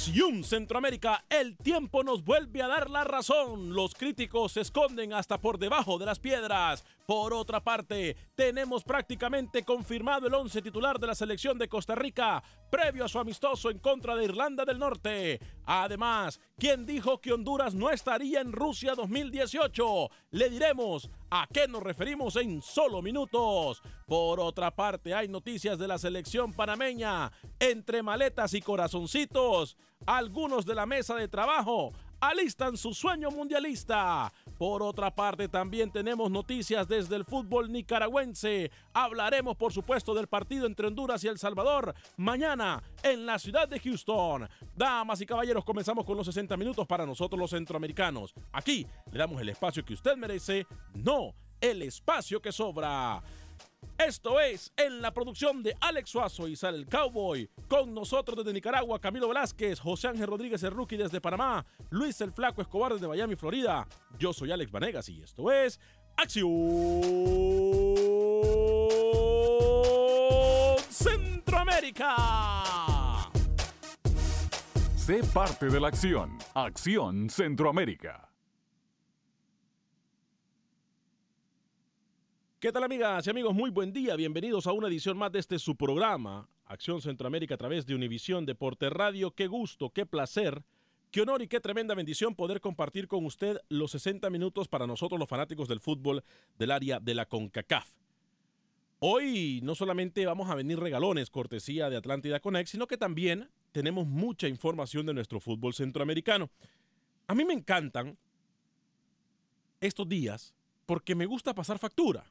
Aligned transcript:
Acción 0.00 0.44
Centroamérica, 0.44 1.26
el 1.28 1.58
tiempo 1.58 2.02
nos 2.02 2.24
vuelve 2.24 2.62
a 2.62 2.68
dar 2.68 2.88
la 2.88 3.04
razón. 3.04 3.74
Los 3.74 3.92
críticos 3.92 4.52
se 4.52 4.62
esconden 4.62 5.12
hasta 5.12 5.36
por 5.36 5.58
debajo 5.58 5.98
de 5.98 6.06
las 6.06 6.18
piedras. 6.18 6.86
Por 7.06 7.34
otra 7.34 7.62
parte, 7.62 8.16
tenemos 8.34 8.82
prácticamente 8.82 9.62
confirmado 9.62 10.26
el 10.26 10.32
once 10.32 10.62
titular 10.62 10.98
de 10.98 11.08
la 11.08 11.14
selección 11.14 11.58
de 11.58 11.68
Costa 11.68 11.94
Rica, 11.94 12.42
previo 12.70 13.04
a 13.04 13.08
su 13.08 13.18
amistoso 13.18 13.68
en 13.68 13.78
contra 13.78 14.16
de 14.16 14.24
Irlanda 14.24 14.64
del 14.64 14.78
Norte. 14.78 15.38
Además, 15.72 16.40
¿quién 16.58 16.84
dijo 16.84 17.20
que 17.20 17.32
Honduras 17.32 17.76
no 17.76 17.90
estaría 17.90 18.40
en 18.40 18.50
Rusia 18.50 18.96
2018? 18.96 20.10
Le 20.32 20.50
diremos 20.50 21.08
a 21.30 21.46
qué 21.46 21.68
nos 21.68 21.80
referimos 21.80 22.34
en 22.34 22.60
solo 22.60 23.00
minutos. 23.00 23.80
Por 24.04 24.40
otra 24.40 24.72
parte, 24.72 25.14
hay 25.14 25.28
noticias 25.28 25.78
de 25.78 25.86
la 25.86 25.96
selección 25.96 26.52
panameña. 26.52 27.30
Entre 27.60 28.02
maletas 28.02 28.52
y 28.54 28.60
corazoncitos, 28.60 29.76
algunos 30.06 30.66
de 30.66 30.74
la 30.74 30.86
mesa 30.86 31.14
de 31.14 31.28
trabajo 31.28 31.92
alistan 32.20 32.76
su 32.76 32.94
sueño 32.94 33.30
mundialista. 33.30 34.32
Por 34.58 34.82
otra 34.82 35.14
parte, 35.14 35.48
también 35.48 35.90
tenemos 35.90 36.30
noticias 36.30 36.86
desde 36.86 37.16
el 37.16 37.24
fútbol 37.24 37.72
nicaragüense. 37.72 38.70
Hablaremos, 38.92 39.56
por 39.56 39.72
supuesto, 39.72 40.14
del 40.14 40.26
partido 40.26 40.66
entre 40.66 40.86
Honduras 40.86 41.24
y 41.24 41.28
El 41.28 41.38
Salvador 41.38 41.94
mañana 42.16 42.82
en 43.02 43.26
la 43.26 43.38
ciudad 43.38 43.68
de 43.68 43.80
Houston. 43.80 44.48
Damas 44.76 45.20
y 45.20 45.26
caballeros, 45.26 45.64
comenzamos 45.64 46.04
con 46.04 46.16
los 46.16 46.26
60 46.26 46.56
minutos 46.56 46.86
para 46.86 47.06
nosotros 47.06 47.38
los 47.38 47.50
centroamericanos. 47.50 48.34
Aquí 48.52 48.86
le 49.10 49.18
damos 49.18 49.40
el 49.40 49.48
espacio 49.48 49.84
que 49.84 49.94
usted 49.94 50.16
merece, 50.16 50.66
no 50.94 51.34
el 51.60 51.82
espacio 51.82 52.40
que 52.40 52.52
sobra. 52.52 53.22
Esto 53.98 54.40
es 54.40 54.72
en 54.76 55.02
la 55.02 55.12
producción 55.12 55.62
de 55.62 55.76
Alex 55.78 56.10
Suazo 56.10 56.48
y 56.48 56.56
Sal 56.56 56.74
el 56.74 56.86
Cowboy. 56.86 57.50
Con 57.68 57.92
nosotros 57.92 58.38
desde 58.38 58.52
Nicaragua, 58.52 58.98
Camilo 58.98 59.28
Velázquez, 59.28 59.78
José 59.78 60.08
Ángel 60.08 60.26
Rodríguez 60.26 60.62
el 60.62 60.70
Rookie 60.70 60.96
desde 60.96 61.20
Panamá, 61.20 61.66
Luis 61.90 62.18
el 62.22 62.32
Flaco 62.32 62.62
Escobar 62.62 62.94
desde 62.94 63.06
Miami, 63.06 63.36
Florida. 63.36 63.86
Yo 64.18 64.32
soy 64.32 64.52
Alex 64.52 64.72
Vanegas 64.72 65.08
y 65.10 65.20
esto 65.20 65.52
es 65.52 65.78
Acción 66.16 66.48
Centroamérica. 70.88 73.30
Sé 74.96 75.20
parte 75.34 75.66
de 75.66 75.78
la 75.78 75.88
acción. 75.88 76.38
Acción 76.54 77.28
Centroamérica. 77.28 78.29
¿Qué 82.60 82.72
tal 82.72 82.84
amigas 82.84 83.26
y 83.26 83.30
amigos? 83.30 83.54
Muy 83.54 83.70
buen 83.70 83.90
día. 83.90 84.14
Bienvenidos 84.16 84.66
a 84.66 84.72
una 84.72 84.88
edición 84.88 85.16
más 85.16 85.32
de 85.32 85.38
este 85.38 85.58
su 85.58 85.76
programa, 85.76 86.46
Acción 86.66 87.00
Centroamérica 87.00 87.54
a 87.54 87.56
través 87.56 87.86
de 87.86 87.94
Univisión 87.94 88.44
Deporte 88.44 88.90
Radio. 88.90 89.30
Qué 89.30 89.46
gusto, 89.46 89.88
qué 89.88 90.04
placer, 90.04 90.62
qué 91.10 91.22
honor 91.22 91.40
y 91.40 91.48
qué 91.48 91.58
tremenda 91.58 91.94
bendición 91.94 92.34
poder 92.34 92.60
compartir 92.60 93.08
con 93.08 93.24
usted 93.24 93.56
los 93.70 93.92
60 93.92 94.28
minutos 94.28 94.68
para 94.68 94.86
nosotros 94.86 95.18
los 95.18 95.26
fanáticos 95.26 95.68
del 95.68 95.80
fútbol 95.80 96.22
del 96.58 96.70
área 96.70 97.00
de 97.00 97.14
la 97.14 97.24
CONCACAF. 97.24 97.88
Hoy 98.98 99.60
no 99.62 99.74
solamente 99.74 100.26
vamos 100.26 100.50
a 100.50 100.54
venir 100.54 100.78
regalones 100.78 101.30
cortesía 101.30 101.88
de 101.88 101.96
Atlántida 101.96 102.40
Connect, 102.40 102.68
sino 102.68 102.86
que 102.86 102.98
también 102.98 103.48
tenemos 103.72 104.06
mucha 104.06 104.48
información 104.48 105.06
de 105.06 105.14
nuestro 105.14 105.40
fútbol 105.40 105.72
centroamericano. 105.72 106.50
A 107.26 107.34
mí 107.34 107.42
me 107.46 107.54
encantan 107.54 108.18
estos 109.80 110.06
días 110.06 110.54
porque 110.84 111.14
me 111.14 111.24
gusta 111.24 111.54
pasar 111.54 111.78
factura. 111.78 112.30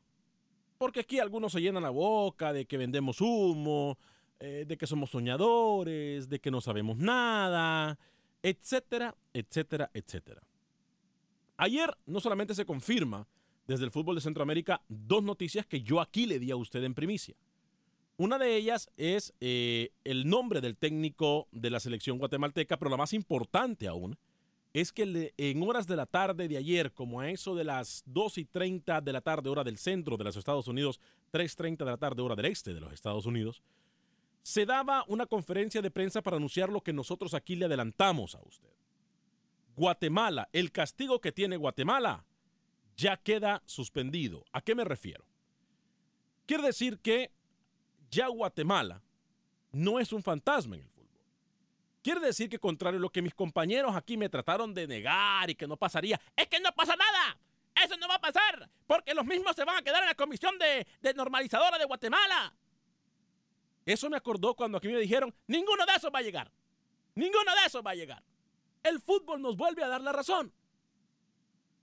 Porque 0.79 1.01
aquí 1.01 1.19
algunos 1.19 1.51
se 1.51 1.59
llenan 1.59 1.83
la 1.83 1.89
boca 1.89 2.53
de 2.53 2.65
que 2.65 2.77
vendemos 2.77 3.19
humo, 3.19 3.97
eh, 4.39 4.63
de 4.65 4.77
que 4.77 4.87
somos 4.87 5.09
soñadores, 5.09 6.29
de 6.29 6.39
que 6.39 6.49
no 6.49 6.61
sabemos 6.61 6.97
nada, 6.97 7.99
etcétera, 8.41 9.13
etcétera, 9.33 9.91
etcétera. 9.93 10.41
Ayer 11.57 11.93
no 12.05 12.21
solamente 12.21 12.55
se 12.55 12.65
confirma 12.65 13.27
desde 13.67 13.83
el 13.83 13.91
fútbol 13.91 14.15
de 14.15 14.21
Centroamérica 14.21 14.81
dos 14.87 15.21
noticias 15.21 15.65
que 15.65 15.81
yo 15.81 15.99
aquí 15.99 16.25
le 16.25 16.39
di 16.39 16.49
a 16.49 16.55
usted 16.55 16.81
en 16.85 16.93
primicia. 16.93 17.35
Una 18.15 18.37
de 18.37 18.55
ellas 18.55 18.89
es 18.95 19.33
eh, 19.41 19.89
el 20.05 20.29
nombre 20.29 20.61
del 20.61 20.77
técnico 20.77 21.49
de 21.51 21.71
la 21.71 21.81
selección 21.81 22.17
guatemalteca, 22.19 22.77
pero 22.77 22.89
la 22.89 22.95
más 22.95 23.11
importante 23.11 23.85
aún 23.85 24.17
es 24.73 24.91
que 24.91 25.33
en 25.37 25.63
horas 25.63 25.87
de 25.87 25.95
la 25.95 26.05
tarde 26.05 26.47
de 26.47 26.57
ayer, 26.57 26.93
como 26.93 27.19
a 27.19 27.29
eso 27.29 27.55
de 27.55 27.63
las 27.63 28.03
2 28.05 28.37
y 28.37 28.45
30 28.45 29.01
de 29.01 29.13
la 29.13 29.21
tarde, 29.21 29.49
hora 29.49 29.63
del 29.63 29.77
centro 29.77 30.15
de 30.15 30.23
los 30.23 30.35
Estados 30.35 30.67
Unidos, 30.67 30.99
3.30 31.33 31.77
de 31.77 31.85
la 31.85 31.97
tarde, 31.97 32.21
hora 32.21 32.35
del 32.35 32.45
este 32.45 32.73
de 32.73 32.79
los 32.79 32.93
Estados 32.93 33.25
Unidos, 33.25 33.63
se 34.43 34.65
daba 34.65 35.03
una 35.07 35.25
conferencia 35.25 35.81
de 35.81 35.91
prensa 35.91 36.21
para 36.21 36.37
anunciar 36.37 36.69
lo 36.69 36.81
que 36.81 36.93
nosotros 36.93 37.33
aquí 37.33 37.55
le 37.55 37.65
adelantamos 37.65 38.35
a 38.35 38.41
usted. 38.43 38.69
Guatemala, 39.75 40.49
el 40.53 40.71
castigo 40.71 41.19
que 41.19 41.31
tiene 41.31 41.57
Guatemala 41.57 42.25
ya 42.95 43.17
queda 43.17 43.63
suspendido. 43.65 44.45
¿A 44.51 44.61
qué 44.61 44.75
me 44.75 44.83
refiero? 44.83 45.25
Quiere 46.45 46.63
decir 46.63 46.99
que 46.99 47.31
ya 48.11 48.27
Guatemala 48.27 49.01
no 49.71 49.99
es 49.99 50.13
un 50.13 50.21
fantasma 50.21 50.75
en 50.75 50.81
el. 50.81 50.98
Quiere 52.01 52.21
decir 52.21 52.49
que 52.49 52.59
contrario 52.59 52.97
a 52.97 53.01
lo 53.01 53.09
que 53.09 53.21
mis 53.21 53.33
compañeros 53.33 53.95
aquí 53.95 54.15
me 54.15 54.29
trataron 54.29 54.73
de 54.73 54.87
negar 54.87 55.49
y 55.49 55.55
que 55.55 55.67
no 55.67 55.77
pasaría, 55.77 56.19
es 56.35 56.47
que 56.47 56.59
no 56.59 56.71
pasa 56.71 56.95
nada. 56.95 57.37
Eso 57.83 57.97
no 57.97 58.07
va 58.07 58.15
a 58.15 58.21
pasar, 58.21 58.69
porque 58.87 59.13
los 59.13 59.25
mismos 59.25 59.55
se 59.55 59.63
van 59.63 59.77
a 59.77 59.81
quedar 59.81 60.01
en 60.03 60.09
la 60.09 60.15
comisión 60.15 60.57
de, 60.57 60.85
de 61.01 61.13
normalizadora 61.13 61.77
de 61.77 61.85
Guatemala. 61.85 62.53
Eso 63.85 64.09
me 64.09 64.17
acordó 64.17 64.53
cuando 64.55 64.77
aquí 64.77 64.87
me 64.87 64.99
dijeron, 64.99 65.33
ninguno 65.47 65.85
de 65.85 65.93
esos 65.95 66.11
va 66.13 66.19
a 66.19 66.23
llegar. 66.23 66.51
Ninguno 67.15 67.55
de 67.55 67.65
esos 67.65 67.85
va 67.85 67.91
a 67.91 67.95
llegar. 67.95 68.23
El 68.83 68.99
fútbol 68.99 69.41
nos 69.41 69.57
vuelve 69.57 69.83
a 69.83 69.87
dar 69.87 70.01
la 70.01 70.11
razón. 70.11 70.53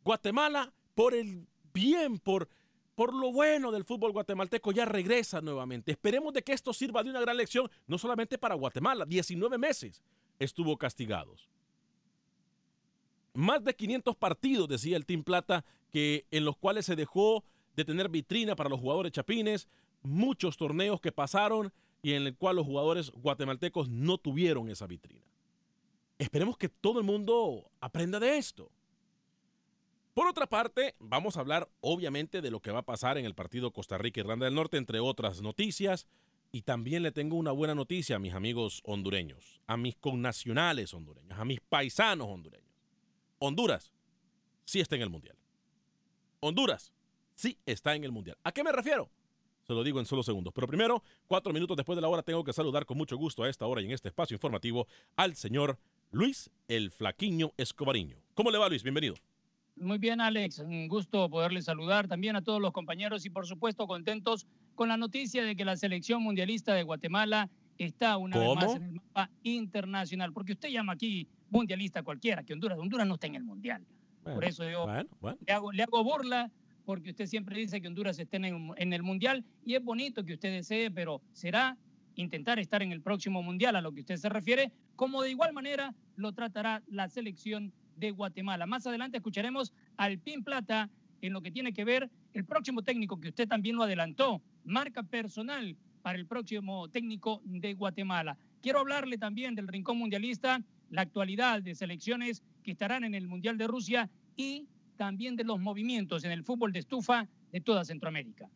Guatemala, 0.04 0.72
por 0.94 1.14
el 1.14 1.46
bien, 1.72 2.18
por, 2.18 2.48
por 2.96 3.14
lo 3.14 3.30
bueno 3.30 3.70
del 3.70 3.84
fútbol 3.84 4.12
guatemalteco, 4.12 4.72
ya 4.72 4.86
regresa 4.86 5.40
nuevamente. 5.40 5.92
Esperemos 5.92 6.32
de 6.32 6.42
que 6.42 6.52
esto 6.52 6.72
sirva 6.72 7.04
de 7.04 7.10
una 7.10 7.20
gran 7.20 7.36
lección, 7.36 7.70
no 7.86 7.98
solamente 7.98 8.38
para 8.38 8.56
Guatemala, 8.56 9.04
19 9.04 9.58
meses 9.58 10.02
estuvo 10.38 10.76
castigados. 10.76 11.48
Más 13.34 13.62
de 13.62 13.76
500 13.76 14.16
partidos, 14.16 14.66
decía 14.66 14.96
el 14.96 15.04
Team 15.04 15.22
Plata, 15.22 15.64
que, 15.92 16.26
en 16.30 16.46
los 16.46 16.56
cuales 16.56 16.86
se 16.86 16.96
dejó 16.96 17.44
de 17.76 17.84
tener 17.84 18.08
vitrina 18.08 18.56
para 18.56 18.70
los 18.70 18.80
jugadores 18.80 19.12
chapines, 19.12 19.68
muchos 20.02 20.56
torneos 20.56 21.00
que 21.00 21.12
pasaron 21.12 21.72
y 22.00 22.14
en 22.14 22.26
el 22.26 22.34
cual 22.34 22.56
los 22.56 22.66
jugadores 22.66 23.10
guatemaltecos 23.10 23.90
no 23.90 24.16
tuvieron 24.16 24.70
esa 24.70 24.86
vitrina. 24.86 25.26
Esperemos 26.18 26.56
que 26.56 26.70
todo 26.70 26.98
el 26.98 27.04
mundo 27.04 27.70
aprenda 27.80 28.18
de 28.18 28.38
esto. 28.38 28.70
Por 30.16 30.28
otra 30.28 30.46
parte, 30.46 30.94
vamos 30.98 31.36
a 31.36 31.40
hablar 31.40 31.68
obviamente 31.82 32.40
de 32.40 32.50
lo 32.50 32.60
que 32.60 32.70
va 32.70 32.78
a 32.78 32.86
pasar 32.86 33.18
en 33.18 33.26
el 33.26 33.34
partido 33.34 33.70
Costa 33.70 33.98
Rica-Irlanda 33.98 34.46
del 34.46 34.54
Norte, 34.54 34.78
entre 34.78 34.98
otras 34.98 35.42
noticias. 35.42 36.06
Y 36.52 36.62
también 36.62 37.02
le 37.02 37.12
tengo 37.12 37.36
una 37.36 37.52
buena 37.52 37.74
noticia 37.74 38.16
a 38.16 38.18
mis 38.18 38.32
amigos 38.32 38.80
hondureños, 38.86 39.60
a 39.66 39.76
mis 39.76 39.94
connacionales 39.96 40.94
hondureños, 40.94 41.38
a 41.38 41.44
mis 41.44 41.60
paisanos 41.60 42.28
hondureños. 42.28 42.72
Honduras 43.40 43.92
sí 44.64 44.80
está 44.80 44.96
en 44.96 45.02
el 45.02 45.10
Mundial. 45.10 45.36
Honduras 46.40 46.94
sí 47.34 47.58
está 47.66 47.94
en 47.94 48.04
el 48.04 48.10
Mundial. 48.10 48.38
¿A 48.42 48.52
qué 48.52 48.64
me 48.64 48.72
refiero? 48.72 49.10
Se 49.66 49.74
lo 49.74 49.84
digo 49.84 50.00
en 50.00 50.06
solo 50.06 50.22
segundos. 50.22 50.54
Pero 50.54 50.66
primero, 50.66 51.02
cuatro 51.26 51.52
minutos 51.52 51.76
después 51.76 51.94
de 51.94 52.00
la 52.00 52.08
hora, 52.08 52.22
tengo 52.22 52.42
que 52.42 52.54
saludar 52.54 52.86
con 52.86 52.96
mucho 52.96 53.18
gusto 53.18 53.42
a 53.42 53.50
esta 53.50 53.66
hora 53.66 53.82
y 53.82 53.84
en 53.84 53.90
este 53.90 54.08
espacio 54.08 54.34
informativo 54.34 54.86
al 55.14 55.36
señor 55.36 55.78
Luis 56.10 56.50
el 56.68 56.90
Flaquiño 56.90 57.52
Escobariño. 57.58 58.16
¿Cómo 58.32 58.50
le 58.50 58.56
va, 58.56 58.70
Luis? 58.70 58.82
Bienvenido. 58.82 59.16
Muy 59.76 59.98
bien, 59.98 60.20
Alex. 60.20 60.58
Un 60.60 60.88
gusto 60.88 61.28
poderle 61.28 61.60
saludar 61.60 62.08
también 62.08 62.34
a 62.34 62.42
todos 62.42 62.60
los 62.60 62.72
compañeros 62.72 63.26
y, 63.26 63.30
por 63.30 63.46
supuesto, 63.46 63.86
contentos 63.86 64.46
con 64.74 64.88
la 64.88 64.96
noticia 64.96 65.44
de 65.44 65.54
que 65.54 65.64
la 65.64 65.76
selección 65.76 66.22
mundialista 66.22 66.74
de 66.74 66.82
Guatemala 66.82 67.50
está 67.78 68.16
una 68.16 68.38
vez 68.38 68.54
más 68.54 68.74
en 68.74 68.82
el 68.84 68.92
mapa 68.92 69.30
internacional. 69.42 70.32
Porque 70.32 70.52
usted 70.52 70.70
llama 70.70 70.94
aquí 70.94 71.28
mundialista 71.50 72.02
cualquiera, 72.02 72.42
que 72.42 72.54
Honduras, 72.54 72.78
Honduras 72.78 73.06
no 73.06 73.14
está 73.14 73.26
en 73.26 73.34
el 73.34 73.44
mundial. 73.44 73.84
Bueno, 74.22 74.36
por 74.36 74.44
eso 74.44 74.68
yo 74.68 74.86
bueno, 74.86 75.08
bueno. 75.20 75.38
Le, 75.46 75.52
hago, 75.52 75.72
le 75.72 75.82
hago 75.82 76.02
burla, 76.02 76.50
porque 76.84 77.10
usted 77.10 77.26
siempre 77.26 77.58
dice 77.58 77.80
que 77.80 77.88
Honduras 77.88 78.18
esté 78.18 78.38
en, 78.38 78.72
en 78.76 78.92
el 78.92 79.02
mundial 79.02 79.44
y 79.64 79.74
es 79.74 79.84
bonito 79.84 80.24
que 80.24 80.32
usted 80.32 80.52
desee, 80.52 80.90
pero 80.90 81.20
será 81.32 81.76
intentar 82.14 82.58
estar 82.58 82.82
en 82.82 82.92
el 82.92 83.02
próximo 83.02 83.42
mundial 83.42 83.76
a 83.76 83.82
lo 83.82 83.92
que 83.92 84.00
usted 84.00 84.16
se 84.16 84.28
refiere, 84.28 84.72
como 84.96 85.22
de 85.22 85.30
igual 85.30 85.52
manera 85.52 85.94
lo 86.16 86.32
tratará 86.32 86.82
la 86.88 87.08
selección 87.08 87.72
de 87.96 88.10
Guatemala. 88.10 88.66
Más 88.66 88.86
adelante 88.86 89.16
escucharemos 89.16 89.72
al 89.96 90.18
Pin 90.18 90.44
Plata 90.44 90.90
en 91.20 91.32
lo 91.32 91.40
que 91.40 91.50
tiene 91.50 91.72
que 91.72 91.84
ver 91.84 92.10
el 92.34 92.44
próximo 92.44 92.82
técnico 92.82 93.20
que 93.20 93.28
usted 93.28 93.48
también 93.48 93.76
lo 93.76 93.82
adelantó, 93.82 94.42
marca 94.64 95.02
personal 95.02 95.76
para 96.02 96.18
el 96.18 96.26
próximo 96.26 96.88
técnico 96.88 97.40
de 97.44 97.74
Guatemala. 97.74 98.38
Quiero 98.60 98.80
hablarle 98.80 99.18
también 99.18 99.54
del 99.54 99.68
Rincón 99.68 99.98
Mundialista, 99.98 100.62
la 100.90 101.02
actualidad 101.02 101.62
de 101.62 101.74
selecciones 101.74 102.42
que 102.62 102.72
estarán 102.72 103.04
en 103.04 103.14
el 103.14 103.26
Mundial 103.26 103.58
de 103.58 103.66
Rusia 103.66 104.10
y 104.36 104.68
también 104.96 105.36
de 105.36 105.44
los 105.44 105.58
movimientos 105.58 106.24
en 106.24 106.32
el 106.32 106.44
fútbol 106.44 106.72
de 106.72 106.80
estufa 106.80 107.28
de 107.52 107.60
toda 107.60 107.84
Centroamérica. 107.84 108.48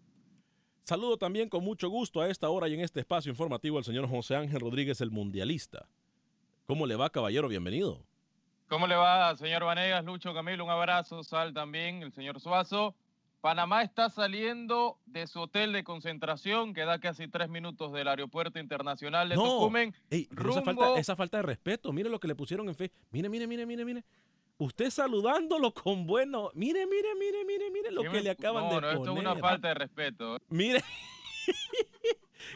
Saludo 0.85 1.19
también 1.19 1.49
con 1.49 1.63
mucho 1.63 1.89
gusto 1.89 2.21
a 2.21 2.29
esta 2.29 2.49
hora 2.49 2.69
y 2.69 2.75
en 2.75 2.81
este 2.81 3.01
espacio 3.01 3.31
informativo 3.31 3.79
al 3.79 3.85
señor 3.85 4.09
José 4.09 4.37
Ángel 4.37 4.61
Rodríguez, 4.61 5.01
el 5.01 5.11
mundialista. 5.11 5.89
¿Cómo 6.67 6.87
le 6.87 6.97
va, 6.97 7.11
caballero? 7.11 7.49
Bienvenido. 7.49 8.05
¿Cómo 8.71 8.87
le 8.87 8.95
va, 8.95 9.37
señor 9.37 9.65
Vanegas, 9.65 10.05
Lucho, 10.05 10.33
Camilo? 10.33 10.63
Un 10.63 10.71
abrazo, 10.71 11.25
Sal 11.25 11.53
también, 11.53 12.05
el 12.05 12.13
señor 12.13 12.39
Suazo. 12.39 12.95
Panamá 13.41 13.83
está 13.83 14.09
saliendo 14.11 14.97
de 15.07 15.27
su 15.27 15.41
hotel 15.41 15.73
de 15.73 15.83
concentración, 15.83 16.73
que 16.73 16.85
da 16.85 17.01
casi 17.01 17.27
tres 17.27 17.49
minutos 17.49 17.93
del 17.93 18.07
aeropuerto 18.07 18.61
internacional 18.61 19.29
de 19.29 19.35
no. 19.35 19.43
Tucumán. 19.43 19.93
Ey, 20.09 20.29
esa, 20.31 20.63
falta, 20.63 20.99
esa 21.01 21.17
falta 21.17 21.39
de 21.39 21.43
respeto, 21.43 21.93
mire 21.93 22.09
lo 22.09 22.21
que 22.21 22.29
le 22.29 22.37
pusieron 22.37 22.69
en 22.69 22.77
fe. 22.77 22.93
Mire, 23.11 23.29
mire, 23.29 23.49
mire, 23.49 23.67
mire, 23.67 23.85
mire. 23.85 24.05
Usted 24.57 24.91
saludándolo 24.91 25.75
con 25.75 26.07
bueno. 26.07 26.51
Mire, 26.55 26.87
mire, 26.87 27.09
mire, 27.19 27.45
mire, 27.45 27.71
mire 27.73 27.91
lo 27.91 28.03
que 28.03 28.11
me... 28.11 28.21
le 28.21 28.31
acaban 28.31 28.69
no, 28.69 28.69
de 28.69 28.75
no, 28.75 28.81
poner. 28.81 28.97
Esto 28.99 29.13
es 29.15 29.19
una 29.19 29.35
falta 29.35 29.67
de 29.67 29.75
respeto. 29.75 30.39
Mire. 30.49 30.85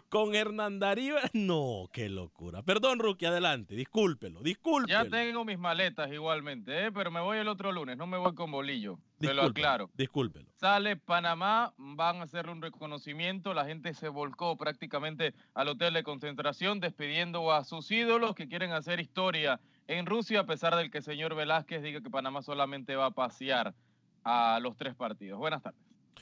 Con 0.09 0.35
Hernán 0.35 0.79
Darío. 0.79 1.17
No, 1.33 1.89
qué 1.93 2.09
locura. 2.09 2.63
Perdón, 2.63 2.99
Rookie, 2.99 3.27
adelante. 3.27 3.75
Discúlpelo, 3.75 4.43
discúlpelo. 4.43 5.05
Ya 5.05 5.09
tengo 5.09 5.45
mis 5.45 5.59
maletas 5.59 6.11
igualmente, 6.13 6.87
¿eh? 6.87 6.93
pero 6.93 7.11
me 7.11 7.21
voy 7.21 7.39
el 7.39 7.49
otro 7.49 7.73
lunes. 7.73 7.97
No 7.97 8.07
me 8.07 8.17
voy 8.17 8.35
con 8.35 8.51
bolillo. 8.51 8.99
Se 9.21 9.35
lo 9.35 9.43
aclaro. 9.43 9.91
Discúlpelo. 9.95 10.47
Sale 10.55 10.97
Panamá, 10.97 11.73
van 11.77 12.17
a 12.17 12.23
hacerle 12.25 12.53
un 12.53 12.63
reconocimiento. 12.63 13.55
La 13.55 13.65
gente 13.65 13.95
se 13.95 14.09
volcó 14.09 14.57
prácticamente 14.57 15.35
al 15.55 15.69
hotel 15.69 15.95
de 15.95 16.03
concentración, 16.03 16.81
despidiendo 16.81 17.53
a 17.53 17.65
sus 17.65 17.91
ídolos 17.91 18.35
que 18.35 18.49
quieren 18.49 18.73
hacer 18.73 19.01
historia 19.01 19.61
en 19.87 20.07
Rusia, 20.07 20.41
a 20.41 20.47
pesar 20.47 20.77
del 20.77 20.91
que 20.91 20.99
el 20.99 21.05
señor 21.05 21.35
Velázquez 21.35 21.83
diga 21.83 22.01
que 22.01 22.11
Panamá 22.11 22.43
solamente 22.43 22.97
va 22.97 23.07
a 23.07 23.11
pasear 23.11 23.75
a 24.25 24.59
los 24.61 24.77
tres 24.77 24.95
partidos. 24.95 25.39
Buenas 25.39 25.63
tardes. 25.63 25.81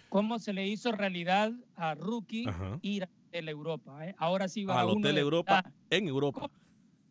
¿Cómo 0.09 0.39
se 0.39 0.53
le 0.53 0.67
hizo 0.67 0.93
realidad 0.93 1.53
a 1.75 1.95
Rookie 1.95 2.47
Ajá. 2.47 2.79
ir 2.83 3.05
a 3.05 3.09
la 3.41 3.51
Europa? 3.51 4.07
Eh? 4.07 4.15
Ahora 4.19 4.49
sí 4.49 4.65
va 4.65 4.81
al 4.81 4.87
uno 4.89 4.99
Hotel 4.99 5.15
de 5.15 5.21
Europa 5.21 5.63
verdad, 5.63 5.73
en 5.91 6.09
Europa. 6.09 6.41
Con, 6.41 6.51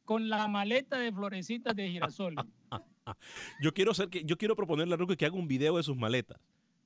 con, 0.05 0.29
la 0.29 0.47
maleta 0.47 0.99
de 0.99 1.11
florecitas 1.11 1.75
de 1.75 1.89
girasol. 1.89 2.35
yo 3.61 3.73
quiero 3.73 3.93
ser 3.93 4.09
que 4.09 4.23
yo 4.23 4.37
quiero 4.37 4.55
proponerle 4.55 4.93
a 4.93 4.97
Rookie 4.97 5.15
que 5.15 5.25
haga 5.25 5.35
un 5.35 5.47
video 5.47 5.77
de 5.77 5.83
sus 5.83 5.97
maletas. 5.97 6.39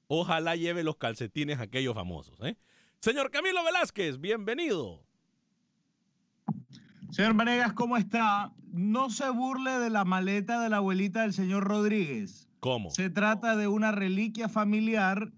Ojalá 0.08 0.56
lleve 0.56 0.84
los 0.84 0.98
calcetines 0.98 1.60
aquellos 1.60 1.96
famosos. 1.96 2.38
¿eh? 2.42 2.56
Señor 3.00 3.32
Camilo 3.32 3.64
Velázquez, 3.64 4.20
bienvenido. 4.20 5.04
Señor 7.12 7.34
Vanegas, 7.34 7.74
¿cómo 7.74 7.98
está? 7.98 8.52
No 8.72 9.10
se 9.10 9.30
burle 9.30 9.72
de 9.80 9.90
la 9.90 10.06
maleta 10.06 10.62
de 10.62 10.70
la 10.70 10.78
abuelita 10.78 11.22
del 11.22 11.34
señor 11.34 11.64
Rodríguez. 11.64 12.50
¿Cómo? 12.60 12.90
Se 12.92 13.10
trata 13.10 13.56
de 13.56 13.68
una 13.68 13.92
reliquia 13.92 14.50
familiar 14.50 15.32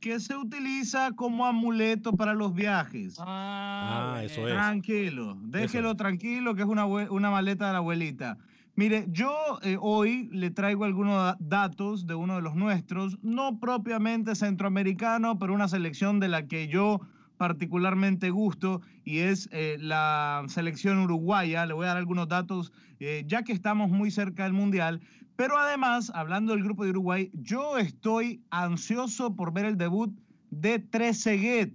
que 0.00 0.18
se 0.20 0.36
utiliza 0.36 1.12
como 1.12 1.46
amuleto 1.46 2.12
para 2.12 2.34
los 2.34 2.54
viajes. 2.54 3.16
Ah, 3.18 4.14
ah 4.16 4.24
eso 4.24 4.48
es. 4.48 4.54
Tranquilo, 4.54 5.36
déjelo 5.42 5.88
eso. 5.88 5.96
tranquilo, 5.96 6.54
que 6.54 6.62
es 6.62 6.68
una, 6.68 6.86
una 6.86 7.30
maleta 7.30 7.66
de 7.66 7.72
la 7.72 7.78
abuelita. 7.78 8.38
Mire, 8.76 9.06
yo 9.08 9.58
eh, 9.62 9.76
hoy 9.78 10.30
le 10.32 10.50
traigo 10.50 10.84
algunos 10.84 11.36
datos 11.38 12.06
de 12.06 12.14
uno 12.14 12.36
de 12.36 12.42
los 12.42 12.54
nuestros, 12.54 13.18
no 13.22 13.58
propiamente 13.60 14.34
centroamericano, 14.34 15.38
pero 15.38 15.52
una 15.52 15.68
selección 15.68 16.18
de 16.18 16.28
la 16.28 16.46
que 16.46 16.68
yo 16.68 17.00
particularmente 17.36 18.30
gusto 18.30 18.82
y 19.04 19.18
es 19.18 19.48
eh, 19.52 19.76
la 19.80 20.44
selección 20.48 20.98
uruguaya. 20.98 21.66
Le 21.66 21.74
voy 21.74 21.84
a 21.84 21.88
dar 21.88 21.96
algunos 21.96 22.28
datos 22.28 22.72
eh, 23.00 23.24
ya 23.26 23.42
que 23.44 23.52
estamos 23.52 23.90
muy 23.90 24.10
cerca 24.10 24.44
del 24.44 24.52
Mundial. 24.52 25.00
Pero 25.40 25.56
además, 25.56 26.12
hablando 26.14 26.52
del 26.52 26.62
grupo 26.62 26.84
de 26.84 26.90
Uruguay, 26.90 27.30
yo 27.32 27.78
estoy 27.78 28.44
ansioso 28.50 29.34
por 29.36 29.54
ver 29.54 29.64
el 29.64 29.78
debut 29.78 30.14
de 30.50 30.78
Trezeguet 30.78 31.72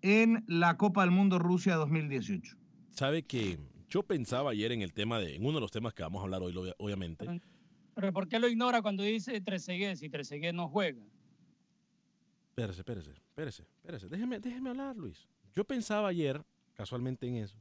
en 0.00 0.42
la 0.48 0.78
Copa 0.78 1.02
del 1.02 1.10
Mundo 1.10 1.38
Rusia 1.38 1.74
2018. 1.74 2.56
Sabe 2.92 3.22
que 3.24 3.58
yo 3.90 4.02
pensaba 4.02 4.52
ayer 4.52 4.72
en 4.72 4.80
el 4.80 4.94
tema 4.94 5.18
de, 5.18 5.36
en 5.36 5.44
uno 5.44 5.56
de 5.56 5.60
los 5.60 5.70
temas 5.70 5.92
que 5.92 6.02
vamos 6.02 6.20
a 6.20 6.24
hablar 6.24 6.40
hoy, 6.40 6.54
obviamente. 6.78 7.42
Pero 7.94 8.14
¿por 8.14 8.28
qué 8.28 8.38
lo 8.38 8.48
ignora 8.48 8.80
cuando 8.80 9.02
dice 9.02 9.38
Trezeguet 9.42 9.96
si 9.96 10.08
Trezeguet 10.08 10.54
no 10.54 10.70
juega? 10.70 11.02
Espérese, 12.48 12.80
espérese, 12.80 13.10
espérese, 13.10 13.62
espérese. 13.82 14.08
Déjeme, 14.08 14.40
déjeme 14.40 14.70
hablar, 14.70 14.96
Luis. 14.96 15.28
Yo 15.54 15.64
pensaba 15.64 16.08
ayer, 16.08 16.42
casualmente, 16.72 17.28
en 17.28 17.36
eso. 17.36 17.58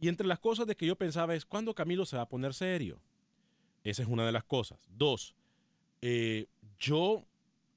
Y 0.00 0.08
entre 0.08 0.26
las 0.26 0.38
cosas 0.38 0.66
de 0.66 0.74
que 0.74 0.86
yo 0.86 0.96
pensaba 0.96 1.34
es, 1.34 1.44
¿cuándo 1.44 1.74
Camilo 1.74 2.06
se 2.06 2.16
va 2.16 2.22
a 2.22 2.28
poner 2.30 2.54
serio? 2.54 3.02
Esa 3.84 4.02
es 4.02 4.08
una 4.08 4.24
de 4.24 4.32
las 4.32 4.44
cosas. 4.44 4.78
Dos, 4.90 5.34
eh, 6.00 6.46
yo 6.78 7.24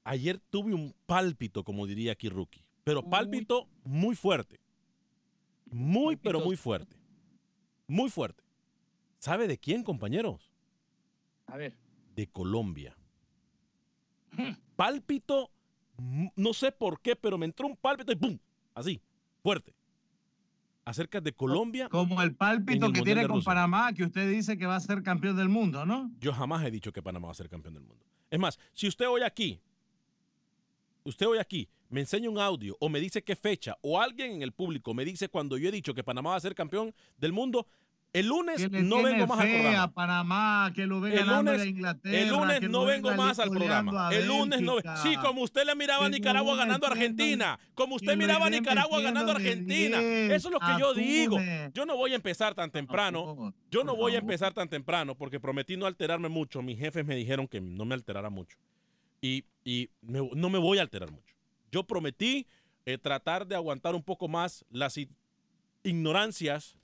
ayer 0.04 0.38
tuve 0.50 0.74
un 0.74 0.94
pálpito, 1.06 1.64
como 1.64 1.86
diría 1.86 2.12
aquí 2.12 2.28
Rookie. 2.28 2.64
Pero 2.84 3.02
pálpito 3.02 3.64
Uy. 3.64 3.68
muy 3.84 4.14
fuerte. 4.14 4.60
Muy, 5.70 6.16
pero 6.16 6.40
muy 6.40 6.56
fuerte. 6.56 6.96
Muy 7.88 8.10
fuerte. 8.10 8.44
¿Sabe 9.18 9.48
de 9.48 9.58
quién, 9.58 9.82
compañeros? 9.82 10.52
A 11.46 11.56
ver. 11.56 11.76
de 12.14 12.26
Colombia. 12.28 12.96
Pálpito, 14.74 15.50
mm, 15.96 16.28
no 16.36 16.54
sé 16.54 16.72
por 16.72 17.00
qué, 17.00 17.14
pero 17.14 17.36
me 17.38 17.46
entró 17.46 17.66
un 17.66 17.76
pálpito 17.76 18.12
y 18.12 18.16
¡pum! 18.16 18.38
Así, 18.74 19.00
fuerte. 19.42 19.74
Acerca 20.86 21.20
de 21.20 21.32
Colombia. 21.32 21.88
Como 21.88 22.22
el 22.22 22.34
pálpito 22.34 22.86
el 22.86 22.92
que 22.92 23.02
tiene 23.02 23.26
con. 23.26 23.42
Panamá, 23.42 23.92
que 23.92 24.04
usted 24.04 24.30
dice 24.30 24.56
que 24.56 24.66
va 24.66 24.76
a 24.76 24.80
ser 24.80 25.02
campeón 25.02 25.36
del 25.36 25.48
mundo, 25.48 25.84
¿no? 25.84 26.10
Yo 26.20 26.32
jamás 26.32 26.64
he 26.64 26.70
dicho 26.70 26.92
que 26.92 27.02
Panamá 27.02 27.26
va 27.26 27.32
a 27.32 27.34
ser 27.34 27.48
campeón 27.48 27.74
del 27.74 27.82
mundo. 27.82 28.06
Es 28.30 28.38
más, 28.38 28.58
si 28.72 28.86
usted 28.86 29.06
hoy 29.08 29.22
aquí, 29.22 29.60
usted 31.04 31.26
hoy 31.26 31.38
aquí 31.38 31.68
me 31.88 32.00
enseña 32.00 32.30
un 32.30 32.38
audio 32.38 32.76
o 32.80 32.88
me 32.88 33.00
dice 33.00 33.22
qué 33.22 33.34
fecha 33.36 33.76
o 33.82 34.00
alguien 34.00 34.32
en 34.32 34.42
el 34.42 34.52
público 34.52 34.94
me 34.94 35.04
dice 35.04 35.28
cuando 35.28 35.58
yo 35.58 35.68
he 35.68 35.72
dicho 35.72 35.92
que 35.92 36.02
Panamá 36.02 36.30
va 36.30 36.36
a 36.36 36.40
ser 36.40 36.54
campeón 36.54 36.94
del 37.18 37.32
mundo, 37.32 37.66
el 38.18 38.26
lunes 38.28 38.56
Que 38.56 38.68
le 38.68 38.82
no 38.82 39.02
vengo 39.02 39.26
más 39.26 39.40
al 39.40 39.48
programa. 39.48 39.82
a 39.82 39.92
Panamá, 39.92 40.72
que 40.74 40.86
lo 40.86 41.06
El 41.06 41.26
lunes, 41.26 41.66
Inglaterra. 41.66 42.18
el 42.18 42.28
lunes 42.28 42.60
que 42.60 42.68
no 42.68 42.84
vengo 42.84 43.12
más 43.14 43.38
al 43.38 43.50
programa. 43.50 44.08
El 44.12 44.26
lunes 44.26 44.60
no. 44.62 44.74
Bélgica. 44.76 44.96
Sí, 44.98 45.16
como 45.16 45.42
usted 45.42 45.64
le 45.66 45.74
miraba 45.74 46.06
a 46.06 46.08
Nicaragua 46.08 46.56
ganando 46.56 46.86
a 46.86 46.90
Argentina. 46.90 47.58
Como 47.74 47.96
usted 47.96 48.16
miraba 48.16 48.46
a 48.46 48.50
Nicaragua 48.50 49.00
ganando 49.00 49.32
a 49.32 49.34
Argentina. 49.36 49.98
10, 50.00 50.30
Eso 50.32 50.48
es 50.48 50.52
lo 50.52 50.60
que 50.60 50.80
yo 50.80 50.94
digo. 50.94 51.38
Yo 51.74 51.84
no 51.86 51.96
voy 51.96 52.12
a 52.12 52.16
empezar 52.16 52.54
tan 52.54 52.70
temprano. 52.70 53.54
Yo 53.70 53.84
no 53.84 53.94
voy 53.96 54.14
a 54.14 54.18
empezar 54.18 54.52
tan 54.54 54.68
temprano 54.68 55.14
porque 55.14 55.38
prometí 55.40 55.76
no 55.76 55.86
alterarme 55.86 56.28
mucho. 56.28 56.62
Mis 56.62 56.78
jefes 56.78 57.04
me 57.04 57.14
dijeron 57.16 57.46
que 57.46 57.60
no 57.60 57.84
me 57.84 57.94
alterara 57.94 58.30
mucho. 58.30 58.56
Y, 59.20 59.44
y 59.64 59.90
me- 60.02 60.28
no 60.34 60.50
me 60.50 60.58
voy 60.58 60.78
a 60.78 60.82
alterar 60.82 61.10
mucho. 61.10 61.34
Yo 61.72 61.82
prometí 61.84 62.46
eh, 62.84 62.96
tratar 62.98 63.46
de 63.46 63.56
aguantar 63.56 63.94
un 63.94 64.02
poco 64.02 64.28
más 64.28 64.64
las 64.70 64.96
ignorancias 65.82 66.76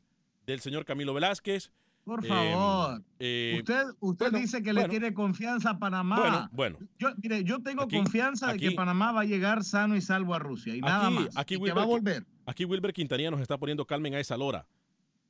del 0.47 0.61
señor 0.61 0.85
Camilo 0.85 1.15
Velázquez. 1.15 1.71
Por 2.05 2.25
Eh, 2.25 2.29
favor. 2.29 3.03
eh, 3.21 3.55
usted 3.61 3.85
usted 4.01 4.27
bueno, 4.33 4.39
dice 4.41 4.59
que 4.63 4.73
bueno. 4.73 4.81
le 4.83 4.89
tiene 4.89 5.15
confianza 5.15 5.71
a 5.71 5.79
Panamá. 5.79 6.17
Bueno, 6.19 6.49
bueno. 6.53 6.79
Yo, 6.99 7.11
mire, 7.23 7.45
yo 7.45 7.63
tengo 7.63 7.85
Aquí- 7.85 7.97
confianza 7.97 8.49
de 8.49 8.55
aquí- 8.55 8.69
que 8.71 8.75
Panamá 8.75 9.13
va 9.13 9.21
a 9.21 9.25
llegar 9.25 9.63
sano 9.63 9.95
y 9.95 10.01
salvo 10.01 10.35
a 10.35 10.41
Rusia 10.41 10.75
y 10.75 10.81
nada 10.81 11.11
más. 11.11 11.29
aquí 11.37 11.55
y 11.55 11.61
que 11.63 11.73
va 11.73 11.83
a 11.83 11.87
volver. 11.87 12.27
Aquí 12.45 12.65
Wilber 12.65 12.93
Quintanilla 12.93 13.31
nos 13.31 13.41
está 13.41 13.57
poniendo 13.57 13.85
calmen 13.87 14.15
a 14.17 14.21
esa 14.21 14.37
lora. 14.37 14.67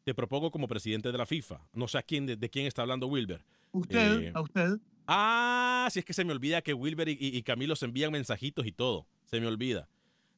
Te 0.05 0.15
propongo 0.15 0.51
como 0.51 0.67
presidente 0.67 1.13
de 1.13 1.19
la 1.19 1.27
FIFA. 1.27 1.61
No 1.75 1.87
sé 1.89 1.99
a 1.99 2.03
quién, 2.03 2.25
de, 2.27 2.37
de 2.37 2.49
quién 2.49 2.67
está 2.67 2.83
hablando 2.83 3.07
Wilber. 3.07 3.45
Usted, 3.73 4.21
Eh, 4.23 4.33
a 4.35 4.41
usted. 4.41 4.79
Ah, 5.07 5.89
si 5.91 5.99
es 5.99 6.05
que 6.07 6.15
se 6.15 6.25
me 6.25 6.33
olvida 6.33 6.63
que 6.63 6.73
Wilber 6.73 7.09
y, 7.09 7.43
Camilo 7.43 7.77
se 7.77 7.85
envían 7.85 8.11
mensajitos 8.13 8.67
y 8.67 8.73
todo. 8.73 9.07
Se 9.27 9.39
me 9.41 9.47
olvida. 9.47 9.89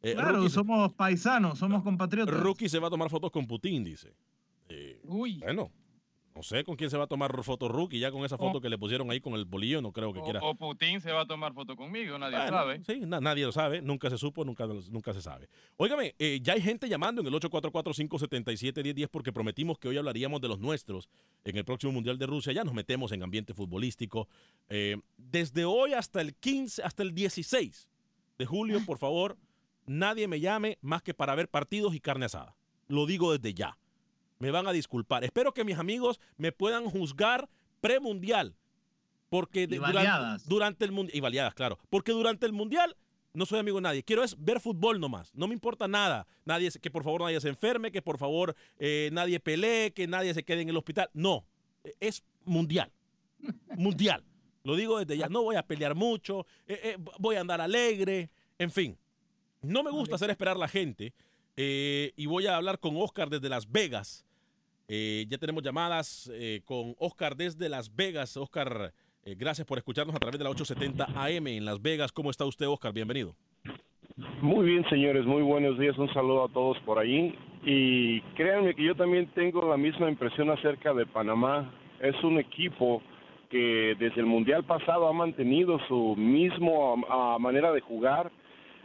Eh, 0.03 0.15
Claro, 0.15 0.39
Rookie, 0.39 0.51
somos 0.51 0.93
paisanos, 0.95 1.59
somos 1.61 1.83
compatriotas. 1.85 2.35
Rookie 2.41 2.69
se 2.69 2.79
va 2.81 2.89
a 2.89 2.91
tomar 2.91 3.09
fotos 3.09 3.31
con 3.31 3.47
Putin, 3.47 3.85
dice. 3.85 4.13
Eh, 4.69 5.01
Uy. 5.05 5.39
Bueno, 5.41 5.71
no 6.35 6.43
sé 6.43 6.65
con 6.65 6.75
quién 6.75 6.91
se 6.91 6.97
va 6.97 7.05
a 7.05 7.07
tomar 7.07 7.31
fotos 7.45 7.71
Rookie. 7.71 7.99
Ya 8.01 8.11
con 8.11 8.25
esa 8.25 8.37
foto 8.37 8.59
Oh. 8.59 8.61
que 8.61 8.69
le 8.69 8.77
pusieron 8.77 9.09
ahí 9.11 9.21
con 9.21 9.35
el 9.35 9.45
bolillo, 9.45 9.81
no 9.81 9.93
creo 9.93 10.13
que 10.13 10.21
quiera. 10.23 10.41
O, 10.41 10.51
o 10.51 10.55
Putin 10.57 11.01
se 11.01 11.13
va 11.13 11.21
a 11.21 11.27
tomar 11.27 11.53
foto 11.55 11.77
conmigo, 11.77 12.19
nadie 12.19 12.37
Bueno, 12.39 12.51
sabe. 12.57 12.83
Sí, 12.85 13.01
na- 13.07 13.21
nadie 13.21 13.45
lo 13.45 13.53
sabe, 13.53 13.81
nunca 13.83 14.11
se 14.11 14.19
supo, 14.19 14.45
nunca, 14.45 14.67
nunca 14.67 15.13
se 15.13 15.23
sabe. 15.23 15.49
Óigame, 15.77 16.15
eh, 16.19 16.41
ya 16.43 16.55
hay 16.55 16.61
gente 16.61 16.89
llamando 16.89 17.21
en 17.21 17.29
el 17.29 17.35
844-577-1010 17.35 19.09
porque 19.11 19.33
prometimos 19.33 19.79
que 19.79 19.89
hoy 19.89 19.97
hablaríamos 19.97 20.41
de 20.41 20.49
los 20.49 20.59
nuestros 20.59 21.09
en 21.45 21.57
el 21.57 21.65
próximo 21.65 21.93
Mundial 21.93 22.19
de 22.19 22.27
Rusia. 22.27 22.53
Ya 22.53 22.65
nos 22.65 22.75
metemos 22.75 23.13
en 23.13 23.23
ambiente 23.23 23.55
futbolístico. 23.55 24.29
Eh, 24.69 24.97
desde 25.17 25.65
hoy 25.65 25.93
hasta 25.95 26.21
el 26.21 26.35
15, 26.35 26.83
hasta 26.83 27.03
el 27.03 27.15
16 27.15 27.89
de 28.39 28.47
julio, 28.47 28.81
por 28.85 28.99
favor, 28.99 29.37
nadie 29.87 30.27
me 30.27 30.41
llame 30.41 30.79
más 30.81 31.03
que 31.03 31.15
para 31.15 31.35
ver 31.37 31.49
partidos 31.49 31.95
y 31.95 32.01
carne 32.01 32.27
asada. 32.27 32.57
Lo 32.89 33.07
digo 33.07 33.33
desde 33.37 33.55
ya. 33.55 33.79
Me 34.39 34.51
van 34.51 34.67
a 34.67 34.73
disculpar. 34.73 35.25
Espero 35.25 35.55
que 35.55 35.65
mis 35.65 35.79
amigos 35.79 36.21
me 36.37 36.53
puedan 36.53 36.85
juzgar 36.87 37.49
premundial. 37.81 38.57
Porque 39.29 39.67
de- 39.67 39.79
durante, 40.47 40.85
el 40.85 40.93
mundial. 40.93 41.17
Y 41.17 41.21
baleadas, 41.21 41.55
claro. 41.55 41.79
Porque 41.91 42.13
durante 42.13 42.47
el 42.47 42.53
mundial 42.53 42.97
no 43.33 43.47
soy 43.47 43.59
amigo 43.59 43.79
de 43.79 43.83
nadie. 43.83 44.03
Quiero 44.05 44.23
es 44.23 44.37
ver 44.39 44.61
fútbol 44.61 45.01
nomás. 45.01 45.35
No 45.35 45.49
me 45.49 45.55
importa 45.55 45.89
nada. 45.89 46.27
Nadie, 46.45 46.71
que 46.81 46.91
por 46.91 47.03
favor 47.03 47.23
nadie 47.23 47.41
se 47.41 47.49
enferme, 47.49 47.91
que 47.91 48.03
por 48.03 48.19
favor 48.19 48.55
eh, 48.79 49.09
nadie 49.13 49.41
pelee, 49.41 49.93
que 49.93 50.07
nadie 50.07 50.35
se 50.35 50.45
quede 50.45 50.63
en 50.63 50.69
el 50.69 50.77
hospital. 50.77 51.11
No. 51.15 51.45
Eh, 51.85 51.95
Es 52.01 52.23
mundial. 52.45 52.93
Mundial. 53.77 54.25
Lo 54.63 54.77
digo 54.77 54.99
desde 54.99 55.17
ya. 55.19 55.29
No 55.29 55.43
voy 55.43 55.57
a 55.57 55.63
pelear 55.67 55.95
mucho. 55.95 56.47
eh, 56.67 56.81
eh, 56.83 56.97
voy 57.19 57.37
a 57.37 57.41
andar 57.41 57.61
alegre. 57.61 58.31
En 58.59 58.71
fin. 58.71 58.97
No 59.63 59.83
me 59.83 59.91
gusta 59.91 60.15
hacer 60.17 60.31
esperar 60.31 60.57
a 60.57 60.61
la 60.61 60.69
gente. 60.69 61.13
Eh, 61.57 62.13
y 62.17 62.27
voy 62.27 62.47
a 62.47 62.57
hablar 62.57 62.79
con 62.79 62.97
Oscar 62.97 63.29
desde 63.31 63.49
Las 63.49 63.71
Vegas. 63.71 64.25
Eh, 64.87 65.25
ya 65.29 65.39
tenemos 65.39 65.63
llamadas 65.63 66.31
eh, 66.35 66.61
con 66.65 66.95
Oscar 66.99 67.37
desde 67.37 67.69
Las 67.69 67.95
Vegas. 67.95 68.37
Oscar, 68.37 68.93
eh, 69.25 69.35
gracias 69.39 69.67
por 69.67 69.79
escucharnos 69.79 70.15
a 70.15 70.19
través 70.19 70.39
de 70.39 70.45
la 70.45 70.51
870 70.51 71.07
AM 71.15 71.47
en 71.47 71.65
Las 71.65 71.81
Vegas. 71.81 72.13
¿Cómo 72.13 72.31
está 72.31 72.45
usted, 72.45 72.69
Oscar? 72.69 72.93
Bienvenido. 72.93 73.35
Muy 74.43 74.67
bien, 74.67 74.89
señores, 74.91 75.25
muy 75.25 75.43
buenos 75.43 75.79
días. 75.79 75.97
Un 75.99 76.13
saludo 76.13 76.45
a 76.45 76.49
todos 76.49 76.79
por 76.81 76.99
ahí. 76.99 77.35
Y 77.65 78.21
créanme 78.37 78.75
que 78.75 78.85
yo 78.85 78.95
también 78.95 79.27
tengo 79.35 79.69
la 79.69 79.77
misma 79.77 80.11
impresión 80.11 80.51
acerca 80.51 80.93
de 80.93 81.07
Panamá. 81.07 81.73
Es 82.01 82.23
un 82.23 82.39
equipo 82.39 83.03
que 83.49 83.97
desde 83.99 84.21
el 84.21 84.27
Mundial 84.27 84.65
pasado 84.65 85.09
ha 85.09 85.13
mantenido 85.13 85.79
su 85.89 86.15
mismo 86.17 87.03
ah, 87.09 87.39
manera 87.41 87.73
de 87.73 87.81
jugar. 87.81 88.31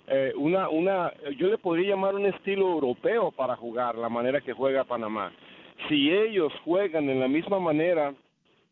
Eh, 0.09 0.33
una, 0.35 0.69
una, 0.69 1.13
yo 1.37 1.47
le 1.47 1.57
podría 1.57 1.89
llamar 1.91 2.15
un 2.15 2.25
estilo 2.25 2.67
europeo 2.69 3.31
para 3.31 3.55
jugar, 3.55 3.95
la 3.95 4.09
manera 4.09 4.41
que 4.41 4.53
juega 4.53 4.83
Panamá. 4.83 5.31
Si 5.87 6.11
ellos 6.11 6.51
juegan 6.65 7.09
en 7.09 7.19
la 7.19 7.27
misma 7.27 7.59
manera 7.59 8.13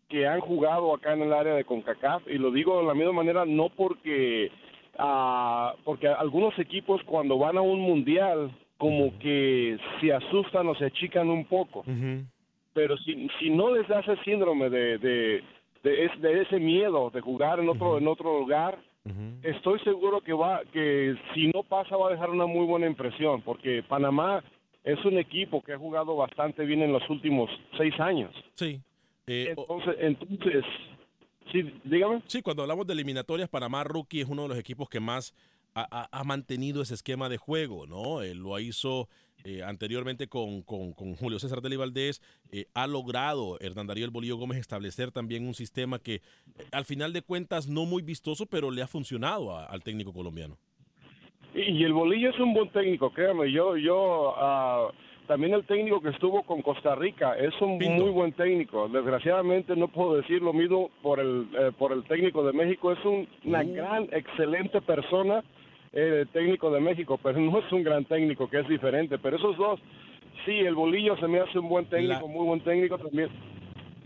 que 0.10 0.25
han 0.27 0.39
jugado 0.39 0.94
acá 0.94 1.13
en 1.13 1.22
el 1.22 1.34
área 1.34 1.53
de 1.53 1.63
CONCACAF, 1.63 2.27
y 2.27 2.38
lo 2.38 2.50
digo 2.51 2.79
de 2.79 2.88
la 2.88 2.94
misma 2.94 3.12
manera 3.13 3.46
no 3.46 3.70
porque 3.70 4.51
ah, 4.98 5.74
porque 5.84 6.08
algunos 6.08 6.58
equipos 6.60 7.01
cuando 7.03 7.38
van 7.38 7.58
a 7.58 7.62
un 7.62 7.79
mundial 7.82 8.51
como 8.77 9.17
que 9.20 9.77
se 10.00 10.13
asustan 10.13 10.67
o 10.67 10.75
se 10.75 10.86
achican 10.86 11.29
un 11.29 11.46
poco. 11.46 11.84
Pero 12.74 12.96
si, 12.98 13.27
si 13.39 13.50
no 13.50 13.74
les 13.75 13.88
da 13.88 14.00
ese 14.01 14.15
síndrome 14.24 14.70
de, 14.70 14.98
de, 15.00 15.44
de, 15.84 16.06
es- 16.06 16.22
de 16.22 16.41
ese 16.41 16.60
miedo 16.60 17.10
de 17.10 17.22
jugar 17.22 17.60
en 17.60 17.70
otro, 17.70 17.98
en 17.98 18.08
otro 18.08 18.39
lugar, 18.39 18.77
estoy 19.44 19.80
seguro 19.82 20.22
que 20.22 20.34
va 20.34 20.62
que 20.74 21.16
si 21.34 21.48
no 21.48 21.64
pasa 21.64 21.96
va 21.98 22.08
a 22.10 22.12
dejar 22.12 22.30
una 22.30 22.46
muy 22.46 22.66
buena 22.66 22.88
impresión, 22.88 23.42
porque 23.42 23.84
Panamá 23.84 24.44
es 24.84 25.04
un 25.06 25.18
equipo 25.18 25.62
que 25.62 25.74
ha 25.74 25.78
jugado 25.78 26.16
bastante 26.16 26.66
bien 26.66 26.82
en 26.82 26.92
los 26.94 27.08
últimos 27.10 27.50
seis 27.78 27.94
años. 28.00 28.34
Sí. 28.56 28.82
entonces, 29.28 29.96
entonces, 30.00 30.64
sí, 31.52 31.74
dígame. 31.84 32.22
Sí, 32.28 32.42
cuando 32.42 32.62
hablamos 32.64 32.88
de 32.88 32.94
eliminatorias, 32.94 33.50
Panamá 33.50 33.84
Rookie 33.84 34.22
es 34.22 34.28
uno 34.30 34.44
de 34.44 34.50
los 34.50 34.58
equipos 34.58 34.88
que 34.90 35.00
más 35.00 35.34
ha, 35.76 35.86
ha- 35.92 36.10
ha 36.12 36.24
mantenido 36.24 36.82
ese 36.82 36.94
esquema 36.94 37.28
de 37.30 37.38
juego, 37.38 37.86
¿no? 37.86 38.22
Él 38.22 38.38
lo 38.40 38.58
hizo 38.60 39.08
eh, 39.48 39.63
anteriormente 39.63 40.27
con, 40.27 40.62
con- 40.62 40.92
con 40.92 41.16
Julio 41.16 41.39
César 41.39 41.62
Deli 41.62 41.77
Valdés. 41.77 42.22
eh, 42.51 42.66
ha 42.74 42.86
logrado 42.86 43.58
Hernán 43.62 43.88
Darío 43.88 44.04
El 44.04 44.12
Bolillo 44.12 44.36
Gómez 44.36 44.58
establecer 44.58 45.12
también 45.12 45.48
un 45.48 45.54
sistema 45.54 46.00
que, 46.00 46.16
eh, 46.16 46.22
al 46.72 46.84
final 46.84 47.13
de 47.13 47.22
cuentas, 47.22 47.70
no 47.70 47.86
muy 47.86 48.01
vistoso, 48.01 48.46
pero 48.46 48.72
le 48.72 48.82
ha 48.82 48.88
funcionado 48.88 49.56
a- 49.56 49.66
al 49.66 49.82
técnico 49.84 50.12
colombiano. 50.12 50.58
Y 51.56 51.84
el 51.84 51.94
Bolillo 51.94 52.30
es 52.30 52.39
un 52.39 52.54
buen 52.54 52.70
técnico, 52.72 53.10
créame. 53.12 53.51
Yo, 53.51 53.77
yo, 53.77 54.34
ah, 54.38 54.89
también 55.27 55.54
el 55.54 55.66
técnico 55.66 56.01
que 56.01 56.10
estuvo 56.10 56.44
con 56.44 56.62
Costa 56.62 56.94
Rica 56.96 57.34
es 57.38 57.54
un 57.62 57.77
muy 57.80 58.10
buen 58.12 58.34
técnico. 58.34 58.88
Desgraciadamente 58.89 59.75
no 59.75 59.88
puedo 59.88 60.16
decir 60.16 60.42
lo 60.42 60.54
mismo 60.54 60.92
por 61.01 61.20
el, 61.20 61.48
eh, 61.58 61.72
por 61.77 61.94
el 61.94 62.04
técnico 62.04 62.46
de 62.46 62.54
México. 62.54 62.92
Es 62.92 63.04
un- 63.06 63.27
una 63.46 63.63
gran, 63.63 64.04
excelente 64.12 64.82
persona, 64.82 65.44
el 65.98 66.27
técnico 66.27 66.70
de 66.70 66.80
México, 66.80 67.20
pero 67.22 67.39
no 67.39 67.60
es 67.60 67.72
un 67.72 67.84
gran 67.84 68.06
técnico, 68.06 68.50
que 68.50 68.60
es 68.60 68.68
diferente. 68.68 69.18
Pero 69.18 69.38
esos 69.38 69.58
dos, 69.58 69.80
sí, 70.46 70.51
el 70.51 70.75
Bolillo 70.75 71.18
se 71.18 71.27
me 71.27 71.39
hace 71.39 71.58
un 71.58 71.70
buen 71.70 71.86
técnico, 71.86 72.27
muy 72.27 72.46
buen 72.46 72.62
técnico 72.62 72.98
también. 73.00 73.30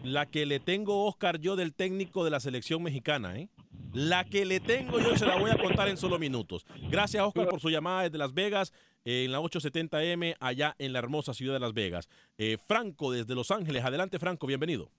La 0.03 0.25
que 0.25 0.45
le 0.45 0.59
tengo, 0.59 1.05
Oscar, 1.05 1.39
yo 1.39 1.55
del 1.55 1.75
técnico 1.75 2.23
de 2.23 2.31
la 2.31 2.39
selección 2.39 2.81
mexicana, 2.81 3.37
¿eh? 3.37 3.49
La 3.93 4.23
que 4.23 4.45
le 4.45 4.61
tengo 4.61 4.99
yo 4.99 5.17
se 5.17 5.25
la 5.25 5.37
voy 5.37 5.51
a 5.51 5.57
contar 5.57 5.89
en 5.89 5.97
solo 5.97 6.17
minutos. 6.17 6.65
Gracias, 6.89 7.21
Oscar, 7.21 7.49
por 7.49 7.59
su 7.59 7.69
llamada 7.69 8.03
desde 8.03 8.17
Las 8.17 8.33
Vegas, 8.33 8.71
eh, 9.03 9.25
en 9.25 9.33
la 9.33 9.41
870M, 9.41 10.37
allá 10.39 10.75
en 10.79 10.93
la 10.93 10.99
hermosa 10.99 11.33
ciudad 11.33 11.53
de 11.53 11.59
Las 11.59 11.73
Vegas. 11.73 12.07
Eh, 12.37 12.57
Franco, 12.67 13.11
desde 13.11 13.35
Los 13.35 13.51
Ángeles. 13.51 13.83
Adelante, 13.83 14.17
Franco, 14.17 14.47
bienvenido. 14.47 14.89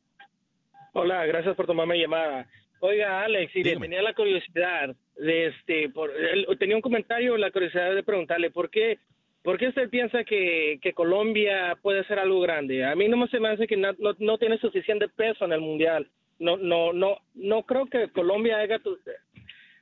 Hola, 0.92 1.24
gracias 1.24 1.56
por 1.56 1.66
tomarme 1.66 1.98
llamada. 1.98 2.46
Oiga, 2.84 3.22
Alex, 3.22 3.54
y 3.54 3.62
le 3.62 3.76
tenía 3.76 4.02
la 4.02 4.12
curiosidad 4.12 4.92
de 5.16 5.46
este, 5.46 5.88
por, 5.90 6.10
él- 6.10 6.46
tenía 6.58 6.74
un 6.74 6.82
comentario, 6.82 7.36
la 7.36 7.52
curiosidad 7.52 7.94
de 7.94 8.02
preguntarle 8.02 8.50
por 8.50 8.70
qué, 8.70 8.98
por 9.44 9.56
qué 9.56 9.68
usted 9.68 9.88
piensa 9.88 10.24
que, 10.24 10.80
que 10.82 10.92
Colombia 10.92 11.78
puede 11.80 12.02
ser 12.04 12.18
algo 12.18 12.40
grande. 12.40 12.84
A 12.84 12.96
mí 12.96 13.06
no 13.06 13.16
me 13.16 13.28
se 13.28 13.38
me 13.38 13.50
hace 13.50 13.68
que 13.68 13.76
no, 13.76 13.92
no, 14.00 14.16
no 14.18 14.36
tiene 14.36 14.58
suficiente 14.58 15.08
peso 15.08 15.44
en 15.44 15.52
el 15.52 15.60
mundial. 15.60 16.08
No, 16.40 16.56
no, 16.56 16.92
no, 16.92 17.18
no 17.34 17.62
creo 17.62 17.86
que 17.86 18.08
Colombia 18.08 18.58
haga 18.58 18.80
tu- 18.80 18.98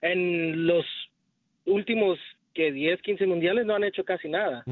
en 0.03 0.67
los 0.67 0.85
últimos 1.65 2.19
que 2.55 2.73
10, 2.73 3.03
15 3.03 3.27
mundiales 3.27 3.65
no 3.67 3.75
han 3.75 3.85
hecho 3.85 4.05
casi 4.05 4.29
nada. 4.29 4.65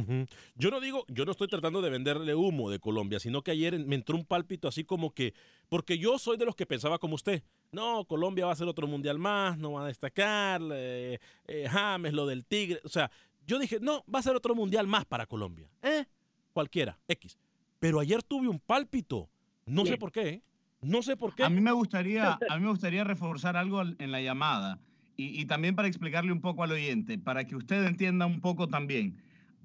Yo 0.56 0.70
no 0.70 0.80
digo, 0.80 1.04
yo 1.08 1.24
no 1.24 1.32
estoy 1.32 1.48
tratando 1.48 1.80
de 1.80 1.90
venderle 1.90 2.34
humo 2.34 2.70
de 2.70 2.78
Colombia, 2.78 3.20
sino 3.20 3.42
que 3.42 3.52
ayer 3.52 3.78
me 3.78 3.94
entró 3.94 4.16
un 4.16 4.24
pálpito 4.24 4.68
así 4.68 4.84
como 4.84 5.14
que, 5.14 5.34
porque 5.68 5.98
yo 5.98 6.18
soy 6.18 6.36
de 6.36 6.44
los 6.44 6.56
que 6.56 6.66
pensaba 6.66 6.98
como 6.98 7.14
usted. 7.14 7.42
No, 7.70 8.04
Colombia 8.04 8.46
va 8.46 8.52
a 8.52 8.56
ser 8.56 8.68
otro 8.68 8.86
mundial 8.86 9.18
más, 9.18 9.58
no 9.58 9.72
va 9.72 9.84
a 9.84 9.88
destacar, 9.88 10.60
eh, 10.72 11.18
eh, 11.46 11.68
James, 11.68 12.12
lo 12.12 12.26
del 12.26 12.44
Tigre. 12.44 12.80
O 12.84 12.88
sea, 12.88 13.10
yo 13.46 13.58
dije, 13.58 13.78
no, 13.80 14.04
va 14.12 14.18
a 14.18 14.22
ser 14.22 14.34
otro 14.34 14.54
mundial 14.54 14.86
más 14.86 15.04
para 15.04 15.26
Colombia. 15.26 15.68
¿Eh? 15.82 16.04
Cualquiera, 16.52 16.98
X. 17.06 17.38
Pero 17.78 18.00
ayer 18.00 18.22
tuve 18.22 18.48
un 18.48 18.58
pálpito. 18.58 19.28
No 19.66 19.86
sé 19.86 19.98
por 19.98 20.10
qué, 20.10 20.28
¿eh? 20.28 20.42
No 20.80 21.02
sé 21.02 21.16
por 21.16 21.34
qué. 21.34 21.44
A 21.44 21.50
mí 21.50 21.60
me 21.60 21.72
gustaría, 21.72 22.38
a 22.48 22.56
mí 22.56 22.64
me 22.64 22.70
gustaría 22.70 23.04
reforzar 23.04 23.56
algo 23.56 23.82
en 23.82 24.10
la 24.10 24.20
llamada 24.20 24.78
y, 25.20 25.44
también 25.46 25.74
para 25.74 25.88
explicarle 25.88 26.30
un 26.30 26.40
poco 26.40 26.62
al 26.62 26.70
oyente, 26.70 27.18
para 27.18 27.44
que 27.44 27.56
usted 27.56 27.84
entienda 27.84 28.24
un 28.24 28.40
poco 28.40 28.68
también. 28.68 29.16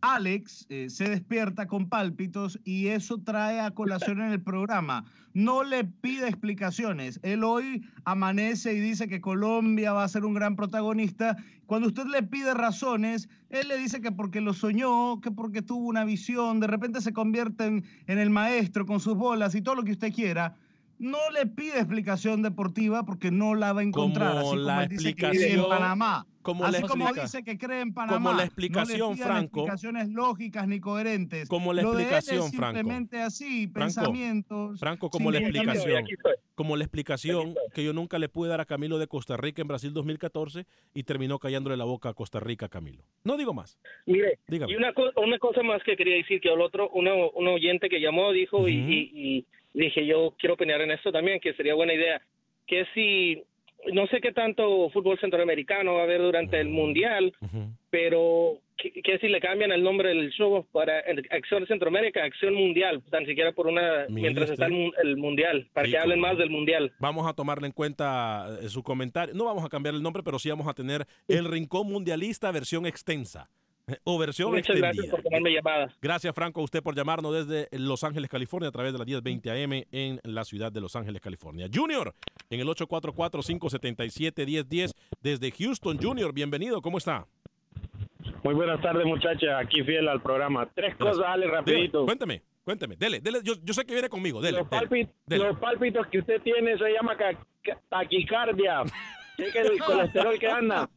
Alex 0.01 0.65
eh, 0.69 0.89
se 0.89 1.07
despierta 1.07 1.67
con 1.67 1.87
pálpitos 1.87 2.59
y 2.65 2.87
eso 2.87 3.19
trae 3.19 3.61
a 3.61 3.71
colación 3.71 4.19
en 4.19 4.31
el 4.31 4.41
programa. 4.41 5.05
No 5.33 5.63
le 5.63 5.85
pide 5.85 6.27
explicaciones. 6.27 7.19
Él 7.23 7.43
hoy 7.43 7.87
amanece 8.03 8.73
y 8.73 8.79
dice 8.79 9.07
que 9.07 9.21
Colombia 9.21 9.93
va 9.93 10.03
a 10.03 10.09
ser 10.09 10.25
un 10.25 10.33
gran 10.33 10.55
protagonista. 10.55 11.37
Cuando 11.67 11.87
usted 11.87 12.05
le 12.07 12.23
pide 12.23 12.53
razones, 12.55 13.29
él 13.49 13.67
le 13.67 13.77
dice 13.77 14.01
que 14.01 14.11
porque 14.11 14.41
lo 14.41 14.53
soñó, 14.53 15.21
que 15.21 15.31
porque 15.31 15.61
tuvo 15.61 15.87
una 15.87 16.03
visión, 16.03 16.59
de 16.59 16.67
repente 16.67 16.99
se 16.99 17.13
convierte 17.13 17.65
en 17.65 17.83
el 18.07 18.29
maestro 18.31 18.85
con 18.87 18.99
sus 18.99 19.15
bolas 19.15 19.55
y 19.55 19.61
todo 19.61 19.75
lo 19.75 19.83
que 19.83 19.91
usted 19.91 20.11
quiera. 20.11 20.57
No 21.03 21.17
le 21.31 21.45
pide 21.47 21.77
explicación 21.79 22.41
deportiva 22.41 23.03
porque 23.05 23.29
no 23.29 23.55
la 23.55 23.73
va 23.73 23.81
a 23.81 23.83
encontrar. 23.83 24.31
Como 24.31 24.39
así 24.39 24.49
como 24.51 24.61
la 24.65 24.83
él 24.83 24.89
dice 24.89 25.13
que 25.13 25.15
cree 25.15 25.31
en 25.31 25.35
explicación- 25.59 25.69
Panamá. 25.69 26.25
como 26.41 26.63
así 26.65 26.81
la 26.81 26.87
como 26.87 27.03
explica- 27.05 27.21
dice 27.23 27.43
que 27.43 27.57
cree 27.57 27.81
en 27.81 27.93
Panamá. 27.93 28.13
como 28.15 28.29
la 28.29 28.33
no 28.35 28.37
le 28.39 28.45
explicación, 28.45 29.17
Franco. 29.17 29.59
explicaciones 29.59 30.09
lógicas 30.09 30.65
ni 30.67 30.79
coherentes. 30.79 31.49
Como 31.49 31.73
la 31.73 31.81
Lo 31.81 31.93
de 31.93 32.03
él 32.03 32.09
es 32.09 32.13
explicación, 32.15 32.53
Franco. 32.53 32.77
simplemente 32.77 33.21
así, 33.21 33.67
Franco, 33.67 33.79
pensamientos. 33.79 34.79
Franco, 34.79 35.09
como 35.09 35.29
la 35.31 35.39
explicación, 35.39 36.05
como 36.55 36.77
la 36.77 36.83
explicación 36.85 37.55
que 37.73 37.83
yo 37.83 37.91
nunca 37.91 38.17
le 38.17 38.29
pude 38.29 38.49
dar 38.49 38.61
a 38.61 38.65
Camilo 38.65 38.97
de 38.97 39.07
Costa 39.07 39.35
Rica 39.35 39.61
en 39.61 39.67
Brasil 39.67 39.91
2014 39.93 40.65
y 40.93 41.03
terminó 41.03 41.37
callándole 41.37 41.75
la 41.75 41.83
boca 41.85 42.09
a 42.09 42.13
Costa 42.13 42.39
Rica 42.39 42.69
Camilo. 42.69 43.03
No 43.25 43.35
digo 43.35 43.53
más. 43.53 43.77
Mire, 44.05 44.39
Dígame. 44.47 44.71
y 44.71 44.75
una, 44.77 44.93
co- 44.93 45.11
una 45.21 45.37
cosa 45.39 45.63
más 45.63 45.81
que 45.83 45.97
quería 45.97 46.15
decir, 46.15 46.39
que 46.39 46.47
el 46.47 46.61
otro, 46.61 46.89
un 46.91 47.07
oyente 47.47 47.89
que 47.89 47.99
llamó 47.99 48.31
dijo, 48.31 48.67
y, 48.69 48.73
y- 48.73 49.11
y 49.37 49.45
dije, 49.73 50.05
yo 50.05 50.33
quiero 50.37 50.55
opinar 50.55 50.81
en 50.81 50.91
esto 50.91 51.11
también, 51.11 51.39
que 51.39 51.53
sería 51.53 51.73
buena 51.75 51.93
idea, 51.93 52.21
que 52.67 52.85
si, 52.93 53.43
no 53.91 54.07
sé 54.07 54.21
qué 54.21 54.31
tanto 54.31 54.89
fútbol 54.91 55.19
centroamericano 55.19 55.95
va 55.95 56.01
a 56.01 56.03
haber 56.03 56.21
durante 56.21 56.59
el 56.59 56.69
Mundial, 56.69 57.33
pero 57.89 58.59
que, 58.77 59.01
que 59.01 59.19
si 59.19 59.27
le 59.27 59.39
cambian 59.39 59.71
el 59.71 59.83
nombre 59.83 60.09
del 60.09 60.29
show 60.31 60.65
para 60.71 61.03
Acción 61.31 61.65
Centroamérica, 61.67 62.23
Acción 62.23 62.53
Mundial, 62.53 63.03
tan 63.09 63.25
siquiera 63.25 63.51
por 63.51 63.67
una, 63.67 64.05
mientras 64.09 64.49
usted. 64.49 64.53
está 64.53 64.65
el, 64.67 64.93
el 65.03 65.17
Mundial, 65.17 65.67
para 65.73 65.85
Sí, 65.85 65.91
que 65.91 65.97
hablen 65.97 66.19
más 66.19 66.37
del 66.37 66.49
Mundial. 66.49 66.91
Vamos 66.99 67.27
a 67.27 67.33
tomarle 67.33 67.67
en 67.67 67.73
cuenta 67.73 68.57
eh, 68.61 68.69
su 68.69 68.83
comentario. 68.83 69.35
No 69.35 69.45
vamos 69.45 69.65
a 69.65 69.69
cambiar 69.69 69.95
el 69.95 70.01
nombre, 70.01 70.23
pero 70.23 70.39
sí 70.39 70.49
vamos 70.49 70.67
a 70.67 70.73
tener 70.73 71.05
el 71.27 71.45
Rincón 71.45 71.87
Mundialista 71.87 72.51
versión 72.51 72.85
extensa. 72.85 73.49
O 74.05 74.17
versión 74.17 74.49
Muchas 74.51 74.75
extendida. 74.75 74.87
gracias 74.93 75.07
por 75.11 75.21
tomarme 75.23 75.51
llamadas. 75.51 75.93
Gracias, 76.01 76.33
Franco, 76.33 76.61
a 76.61 76.63
usted 76.63 76.81
por 76.81 76.95
llamarnos 76.95 77.45
desde 77.45 77.67
Los 77.77 78.03
Ángeles, 78.03 78.29
California, 78.29 78.69
a 78.69 78.71
través 78.71 78.93
de 78.93 78.99
las 78.99 79.07
1020 79.07 79.51
AM 79.63 79.83
en 79.91 80.19
la 80.23 80.43
ciudad 80.45 80.71
de 80.71 80.81
Los 80.81 80.95
Ángeles, 80.95 81.21
California. 81.21 81.67
Junior, 81.73 82.13
en 82.49 82.59
el 82.61 82.67
844-577-1010, 82.67 84.93
desde 85.21 85.51
Houston. 85.51 85.97
Junior, 86.01 86.33
bienvenido, 86.33 86.81
¿cómo 86.81 86.97
está? 86.97 87.27
Muy 88.43 88.53
buenas 88.53 88.81
tardes, 88.81 89.05
muchachas. 89.05 89.49
Aquí 89.61 89.83
fiel 89.83 90.07
al 90.07 90.21
programa. 90.21 90.67
Tres 90.73 90.95
cosas, 90.95 91.23
Ale, 91.25 91.47
rapidito. 91.47 91.99
Dígame, 92.01 92.05
Cuénteme, 92.05 92.41
cuénteme, 92.63 92.95
dele, 92.97 93.19
dele. 93.21 93.39
Yo, 93.43 93.53
yo 93.63 93.73
sé 93.73 93.85
que 93.85 93.93
viene 93.93 94.09
conmigo, 94.09 94.41
dele. 94.41 94.59
Los, 94.59 94.69
dele, 94.69 95.09
dele. 95.25 95.43
los 95.45 95.59
pálpitos 95.59 96.07
que 96.07 96.19
usted 96.19 96.41
tiene 96.41 96.77
se 96.77 96.89
llama 96.91 97.15
ca- 97.17 97.37
ca- 97.61 97.81
taquicardia. 97.89 98.83
Cheque 99.37 99.59
el 99.61 99.79
colesterol 99.79 100.37
que 100.37 100.47
anda. 100.47 100.87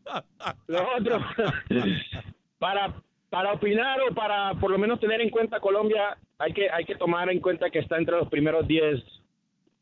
Los 0.66 0.83
otros, 1.00 1.23
para, 2.58 2.95
para 3.30 3.52
opinar 3.52 4.00
o 4.08 4.14
para 4.14 4.54
por 4.54 4.71
lo 4.71 4.78
menos 4.78 5.00
tener 5.00 5.21
en 5.21 5.30
cuenta 5.30 5.60
Colombia, 5.60 6.16
hay 6.38 6.52
que, 6.52 6.71
hay 6.71 6.84
que 6.84 6.95
tomar 6.97 7.30
en 7.30 7.40
cuenta 7.40 7.71
que 7.71 7.78
está 7.80 7.97
entre 7.99 8.16
los 8.16 8.28
primeros 8.28 8.66
10 8.66 9.02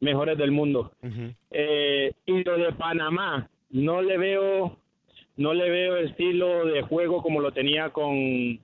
mejores 0.01 0.37
del 0.39 0.51
mundo. 0.51 0.93
Eh, 1.51 2.13
y 2.27 2.45
lo 2.45 2.57
de 2.59 2.73
Panamá, 2.73 3.49
no 3.71 4.03
le 4.03 4.19
veo, 4.19 4.77
no 5.37 5.55
le 5.55 5.71
veo 5.71 5.97
estilo 5.97 6.67
de 6.67 6.83
juego 6.83 7.23
como 7.23 7.41
lo 7.41 7.53
tenía 7.53 7.91
con, 7.91 8.59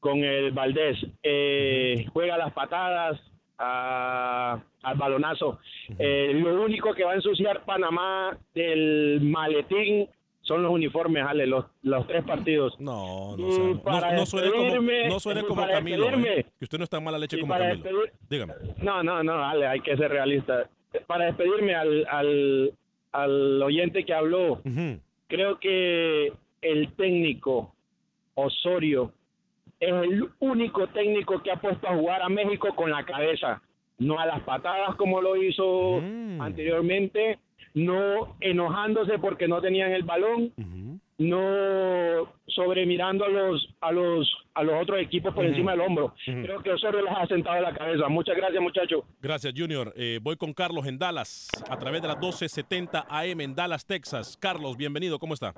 con 0.00 0.22
el 0.24 0.52
Valdés. 0.52 0.98
Eh, 1.22 2.06
Juega 2.12 2.38
las 2.38 2.52
patadas 2.52 3.20
a- 3.58 4.60
al 4.82 4.96
balonazo. 4.96 5.58
Eh, 5.98 6.32
lo 6.34 6.62
único 6.62 6.92
que 6.94 7.04
va 7.04 7.12
a 7.12 7.16
ensuciar 7.16 7.64
Panamá 7.64 8.36
del 8.54 9.20
maletín 9.22 10.08
son 10.44 10.62
los 10.62 10.70
uniformes, 10.72 11.24
Ale, 11.26 11.46
los, 11.46 11.64
los 11.82 12.06
tres 12.06 12.22
partidos. 12.24 12.78
No, 12.78 13.36
no, 13.36 13.50
sea, 13.52 14.10
no, 14.12 14.12
no 14.18 14.26
suene 14.26 14.50
como, 14.52 14.80
no 15.08 15.20
suene 15.20 15.42
como 15.42 15.60
para 15.62 15.74
Camilo, 15.74 16.08
¿eh? 16.10 16.46
que 16.58 16.64
usted 16.64 16.78
no 16.78 16.84
está 16.84 17.00
mala 17.00 17.18
leche 17.18 17.38
como 17.40 17.52
para 17.52 17.70
Camilo. 17.70 17.84
despedir- 18.02 18.12
Dígame. 18.30 18.54
no, 18.78 19.02
no, 19.02 19.22
no, 19.22 19.44
Ale, 19.44 19.66
hay 19.66 19.80
que 19.80 19.96
ser 19.96 20.10
realista. 20.10 20.68
Para 21.06 21.24
despedirme 21.26 21.74
al, 21.74 22.06
al, 22.08 22.72
al 23.12 23.62
oyente 23.62 24.04
que 24.04 24.14
habló, 24.14 24.60
creo 25.28 25.58
que 25.58 26.32
el 26.62 26.92
técnico 26.94 27.74
Osorio 28.34 29.12
es 29.80 29.92
el 29.92 30.28
único 30.40 30.86
técnico 30.88 31.42
que 31.42 31.50
ha 31.50 31.56
puesto 31.56 31.88
a 31.88 31.94
jugar 31.96 32.22
a 32.22 32.28
México 32.28 32.68
con 32.76 32.90
la 32.90 33.04
cabeza, 33.04 33.60
no 33.98 34.18
a 34.18 34.26
las 34.26 34.40
patadas 34.42 34.94
como 34.96 35.20
lo 35.20 35.36
hizo 35.36 35.98
anteriormente, 36.40 37.38
no 37.74 38.36
enojándose 38.40 39.18
porque 39.18 39.48
no 39.48 39.60
tenían 39.60 39.92
el 39.92 40.04
balón, 40.04 40.52
no 41.18 42.32
sobremirando 42.46 43.24
a 43.24 43.28
los 43.28 43.74
a 43.80 43.92
los 43.92 44.30
a 44.54 44.62
los 44.62 44.82
otros 44.82 45.00
equipos 45.00 45.34
por 45.34 45.44
encima 45.44 45.72
del 45.72 45.80
hombro. 45.80 46.14
Creo 46.24 46.62
que 46.62 46.72
Osorio 46.72 47.02
les 47.02 47.12
ha 47.16 47.26
sentado 47.26 47.60
la 47.60 47.72
cabeza. 47.74 48.08
Muchas 48.08 48.36
gracias, 48.36 48.62
muchachos. 48.62 49.02
Gracias, 49.20 49.52
Junior. 49.56 49.92
Eh, 49.96 50.18
voy 50.22 50.36
con 50.36 50.52
Carlos 50.52 50.86
en 50.86 50.98
Dallas, 50.98 51.48
a 51.68 51.76
través 51.78 52.02
de 52.02 52.08
las 52.08 52.16
1270 52.16 53.06
AM 53.08 53.40
en 53.40 53.54
Dallas, 53.54 53.86
Texas. 53.86 54.36
Carlos, 54.40 54.76
bienvenido, 54.76 55.18
¿cómo 55.18 55.34
está? 55.34 55.54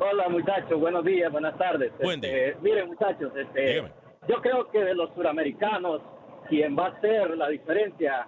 Hola 0.00 0.28
muchachos, 0.28 0.78
buenos 0.78 1.04
días, 1.04 1.30
buenas 1.32 1.58
tardes. 1.58 1.92
Buen 2.00 2.22
Este, 2.24 2.56
miren 2.62 2.86
muchachos, 2.86 3.32
este, 3.36 3.82
yo 4.28 4.40
creo 4.40 4.70
que 4.70 4.78
de 4.78 4.94
los 4.94 5.12
suramericanos, 5.14 6.00
quien 6.48 6.76
va 6.76 6.86
a 6.86 6.88
hacer 6.90 7.36
la 7.36 7.48
diferencia 7.48 8.26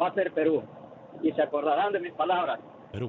va 0.00 0.08
a 0.08 0.14
ser 0.14 0.32
Perú. 0.32 0.62
Y 1.22 1.32
se 1.32 1.42
acordarán 1.42 1.92
de 1.92 2.00
mis 2.00 2.12
palabras. 2.12 2.60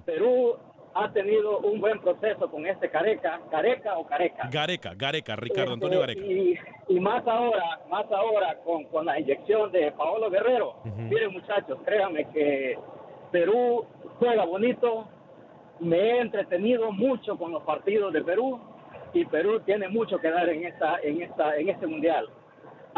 Perú. 0.06 0.58
ha 0.94 1.12
tenido 1.12 1.60
un 1.60 1.80
buen 1.80 2.00
proceso 2.00 2.50
con 2.50 2.66
este 2.66 2.90
Careca, 2.90 3.40
Careca 3.52 3.98
o 4.00 4.08
Careca. 4.08 4.50
Gareca, 4.52 4.94
Gareca, 4.96 5.36
Ricardo 5.36 5.74
Este, 5.74 5.86
Antonio 5.86 6.00
Gareca. 6.00 6.22
Y, 6.22 6.58
y 6.88 7.00
más 7.00 7.26
ahora, 7.28 7.82
más 7.90 8.12
ahora 8.12 8.58
con, 8.66 8.86
con 8.86 9.06
la 9.06 9.20
inyección 9.20 9.72
de 9.72 9.92
Paolo 9.92 10.30
Guerrero. 10.32 10.78
Miren 10.96 11.34
muchachos, 11.34 11.78
créanme 11.86 12.26
que 12.32 12.78
Perú 13.32 13.86
juega 14.20 14.46
bonito. 14.46 15.08
Me 15.80 15.98
he 15.98 16.20
entretenido 16.22 16.92
mucho 16.92 17.38
con 17.38 17.52
los 17.52 17.62
partidos 17.64 18.12
de 18.12 18.24
Perú 18.24 18.60
y 19.14 19.24
Perú 19.26 19.60
tiene 19.60 19.88
mucho 19.90 20.18
que 20.18 20.32
dar 20.32 20.50
en 20.50 20.66
esta, 20.66 21.00
en 21.04 21.22
esta, 21.22 21.56
en 21.58 21.70
este 21.70 21.86
mundial. 21.86 22.28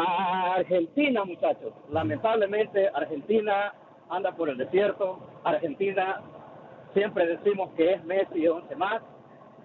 A 0.02 0.54
Argentina, 0.54 1.24
muchachos, 1.24 1.74
lamentablemente 1.90 2.88
Argentina 2.88 3.74
anda 4.08 4.32
por 4.32 4.48
el 4.48 4.56
desierto. 4.56 5.18
Argentina 5.44 6.22
siempre 6.94 7.26
decimos 7.26 7.70
que 7.76 7.92
es 7.92 8.04
Messi 8.04 8.40
y 8.40 8.48
11 8.48 8.76
más 8.76 9.02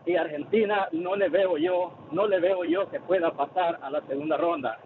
y 0.05 0.15
Argentina 0.15 0.87
no 0.91 1.15
le 1.15 1.29
veo 1.29 1.57
yo, 1.57 1.93
no 2.11 2.27
le 2.27 2.39
veo 2.39 2.63
yo 2.65 2.89
que 2.89 2.99
pueda 2.99 3.31
pasar 3.31 3.79
a 3.81 3.89
la 3.89 4.01
segunda 4.01 4.37
ronda. 4.37 4.77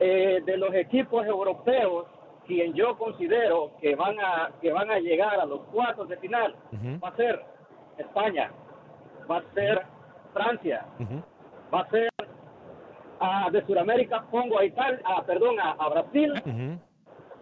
Eh, 0.00 0.42
de 0.44 0.56
los 0.56 0.74
equipos 0.74 1.26
europeos, 1.26 2.06
quien 2.46 2.74
yo 2.74 2.98
considero 2.98 3.72
que 3.80 3.94
van 3.94 4.18
a 4.18 4.50
que 4.60 4.72
van 4.72 4.90
a 4.90 4.98
llegar 4.98 5.38
a 5.38 5.44
los 5.44 5.60
cuartos 5.66 6.08
de 6.08 6.16
final 6.16 6.54
va 7.02 7.08
a 7.08 7.16
ser 7.16 7.40
España, 7.96 8.50
va 9.30 9.38
a 9.38 9.54
ser 9.54 9.82
Francia, 10.32 10.84
va 11.72 11.80
a 11.80 11.90
ser 11.90 12.10
ah, 13.20 13.48
de 13.52 13.64
Sudamérica 13.66 14.24
pongo 14.30 14.58
a 14.58 14.64
Italia, 14.64 15.00
ah, 15.04 15.22
perdón, 15.24 15.60
a, 15.60 15.72
a 15.72 15.88
Brasil 15.88 16.32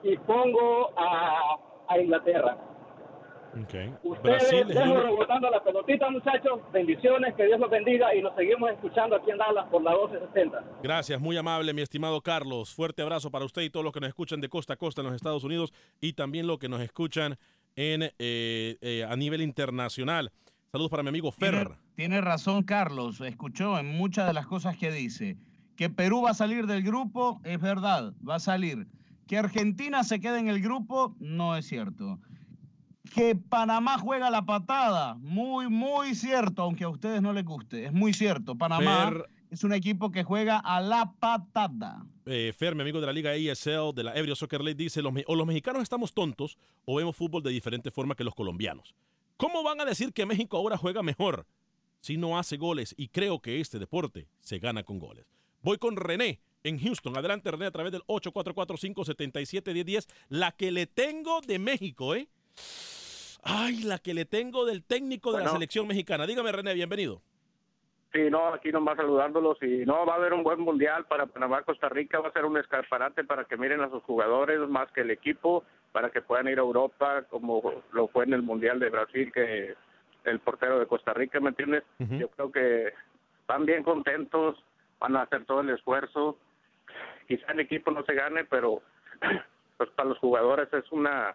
y 0.03 0.17
pongo 0.19 0.93
a, 0.97 1.57
a 1.89 1.99
Inglaterra. 1.99 2.57
Okay. 3.65 3.93
Ustedes 4.03 4.23
Brasil 4.23 4.59
es 4.59 4.67
el 4.67 4.75
dejo 4.75 5.01
rebotando 5.01 5.51
la 5.51 5.63
pelotita, 5.63 6.11
muchachos. 6.11 6.61
Bendiciones, 6.73 7.35
que 7.35 7.47
Dios 7.47 7.59
los 7.59 7.71
bendiga 7.71 8.15
y 8.15 8.23
nos 8.23 8.35
seguimos 8.37 8.71
escuchando 8.71 9.17
aquí 9.17 9.31
en 9.31 9.39
Dallas 9.39 9.67
por 9.71 9.83
la 9.83 9.93
1260. 9.93 10.65
Gracias, 10.83 11.21
muy 11.21 11.37
amable, 11.37 11.73
mi 11.73 11.83
estimado 11.83 12.21
Carlos. 12.21 12.75
Fuerte 12.75 13.03
abrazo 13.03 13.31
para 13.31 13.45
usted 13.45 13.63
y 13.63 13.71
todos 13.71 13.85
los 13.85 13.93
que 13.93 14.01
nos 14.01 14.09
escuchan 14.09 14.41
de 14.41 14.49
costa 14.49 14.75
a 14.75 14.77
costa 14.77 15.01
en 15.01 15.07
los 15.07 15.17
Estados 15.17 15.45
Unidos 15.45 15.73
y 16.01 16.13
también 16.13 16.47
los 16.47 16.59
que 16.59 16.69
nos 16.69 16.81
escuchan 16.81 17.37
en, 17.75 18.03
eh, 18.19 18.77
eh, 18.81 19.07
a 19.09 19.17
nivel 19.17 19.41
internacional. 19.41 20.31
Saludos 20.71 20.91
para 20.91 21.03
mi 21.03 21.09
amigo 21.09 21.33
Fer. 21.33 21.71
Tiene 21.97 22.21
razón 22.21 22.63
Carlos, 22.63 23.21
escuchó 23.23 23.79
en 23.79 23.87
muchas 23.87 24.27
de 24.27 24.35
las 24.35 24.47
cosas 24.47 24.77
que 24.77 24.93
dice. 24.93 25.37
Que 25.79 25.89
Perú 25.89 26.23
va 26.23 26.31
a 26.31 26.35
salir 26.35 26.67
del 26.67 26.83
grupo, 26.83 27.41
es 27.45 27.61
verdad, 27.61 28.13
va 28.29 28.35
a 28.35 28.41
salir. 28.41 28.89
Que 29.29 29.39
Argentina 29.39 30.03
se 30.03 30.19
quede 30.19 30.41
en 30.41 30.49
el 30.49 30.61
grupo, 30.61 31.15
no 31.21 31.55
es 31.57 31.67
cierto. 31.69 32.19
Que 33.15 33.37
Panamá 33.37 33.97
juega 33.97 34.29
la 34.29 34.45
patada, 34.45 35.15
muy, 35.21 35.69
muy 35.69 36.17
cierto, 36.17 36.63
aunque 36.63 36.83
a 36.83 36.89
ustedes 36.89 37.23
no 37.23 37.33
les 37.33 37.45
guste, 37.45 37.85
es 37.85 37.93
muy 37.93 38.13
cierto. 38.13 38.57
Panamá 38.57 39.09
Fer- 39.11 39.27
es 39.51 39.63
un 39.63 39.73
equipo 39.73 40.11
que 40.11 40.25
juega 40.25 40.59
a 40.59 40.81
la 40.81 41.13
patada. 41.13 42.05
Eh, 42.27 42.53
Fer, 42.59 42.75
mi 42.75 42.83
amigo 42.83 43.01
de 43.01 43.07
la 43.07 43.13
Liga 43.13 43.35
ESL, 43.37 43.95
de 43.95 44.03
la 44.03 44.15
Ebrio 44.17 44.35
Soccer 44.35 44.61
League, 44.63 44.77
dice, 44.83 45.01
los, 45.01 45.15
o 45.29 45.37
los 45.37 45.47
mexicanos 45.47 45.83
estamos 45.85 46.13
tontos 46.13 46.59
o 46.85 46.97
vemos 46.97 47.15
fútbol 47.15 47.43
de 47.45 47.51
diferente 47.51 47.93
forma 47.93 48.17
que 48.17 48.25
los 48.25 48.35
colombianos. 48.35 48.97
¿Cómo 49.37 49.63
van 49.63 49.81
a 49.81 49.85
decir 49.85 50.13
que 50.13 50.27
México 50.27 50.57
ahora 50.57 50.77
juega 50.77 51.05
mejor 51.05 51.47
si 52.01 52.17
no 52.17 52.37
hace 52.37 52.57
goles? 52.57 52.97
Y 52.99 53.09
creo 53.09 53.39
que 53.39 53.61
este 53.61 53.79
deporte 53.79 54.27
se 54.41 54.59
gana 54.59 54.83
con 54.83 54.99
goles. 54.99 55.25
Voy 55.63 55.79
con 55.79 55.97
René 55.97 56.41
en 56.63 56.79
Houston. 56.79 57.17
Adelante, 57.17 57.51
René, 57.51 57.67
a 57.67 57.71
través 57.71 57.93
del 57.93 58.03
844-577-1010. 58.03 60.07
La 60.29 60.53
que 60.53 60.71
le 60.71 60.87
tengo 60.87 61.41
de 61.41 61.59
México, 61.59 62.15
¿eh? 62.15 62.29
Ay, 63.43 63.83
la 63.83 63.99
que 63.99 64.15
le 64.15 64.25
tengo 64.25 64.65
del 64.65 64.85
técnico 64.85 65.33
de 65.33 65.45
la 65.45 65.51
selección 65.51 65.87
mexicana. 65.87 66.27
Dígame, 66.27 66.53
René, 66.53 66.75
bienvenido. 66.75 67.23
Sí, 68.13 68.31
no, 68.31 68.55
aquí 68.55 68.73
nomás 68.73 68.97
saludándolos 68.97 69.63
y 69.63 69.85
no, 69.85 70.07
va 70.07 70.15
a 70.15 70.17
haber 70.17 70.33
un 70.33 70.43
buen 70.43 70.61
mundial 70.61 71.05
para 71.05 71.27
Panamá, 71.27 71.63
Costa 71.63 71.91
Rica, 71.91 72.21
va 72.21 72.31
a 72.31 72.33
ser 72.33 72.47
un 72.47 72.57
escaparate 72.57 73.23
para 73.25 73.45
que 73.45 73.59
miren 73.59 73.83
a 73.83 73.91
sus 73.91 74.03
jugadores 74.05 74.67
más 74.67 74.91
que 74.93 75.03
el 75.03 75.11
equipo, 75.11 75.63
para 75.93 76.11
que 76.11 76.23
puedan 76.23 76.49
ir 76.49 76.59
a 76.59 76.63
Europa 76.63 77.25
como 77.29 77.83
lo 77.93 78.09
fue 78.09 78.25
en 78.25 78.33
el 78.33 78.43
mundial 78.43 78.81
de 78.81 78.89
Brasil 78.89 79.31
que 79.31 79.75
el 80.25 80.41
portero 80.41 80.79
de 80.79 80.87
Costa 80.87 81.13
Rica, 81.13 81.39
¿me 81.41 81.51
entiendes? 81.51 81.85
Yo 81.99 82.29
creo 82.29 82.51
que 82.51 82.95
van 83.47 83.67
bien 83.67 83.83
contentos, 83.83 84.57
van 85.01 85.17
a 85.17 85.23
hacer 85.23 85.45
todo 85.45 85.61
el 85.61 85.71
esfuerzo, 85.71 86.39
quizá 87.27 87.53
el 87.53 87.61
equipo 87.61 87.91
no 87.91 88.05
se 88.05 88.15
gane, 88.15 88.45
pero 88.45 88.83
pues 89.77 89.91
para 89.91 90.09
los 90.09 90.19
jugadores 90.19 90.69
es 90.73 90.91
una 90.93 91.35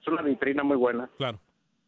es 0.00 0.08
una 0.08 0.22
vitrina 0.22 0.62
muy 0.62 0.76
buena. 0.76 1.08
Claro. 1.16 1.40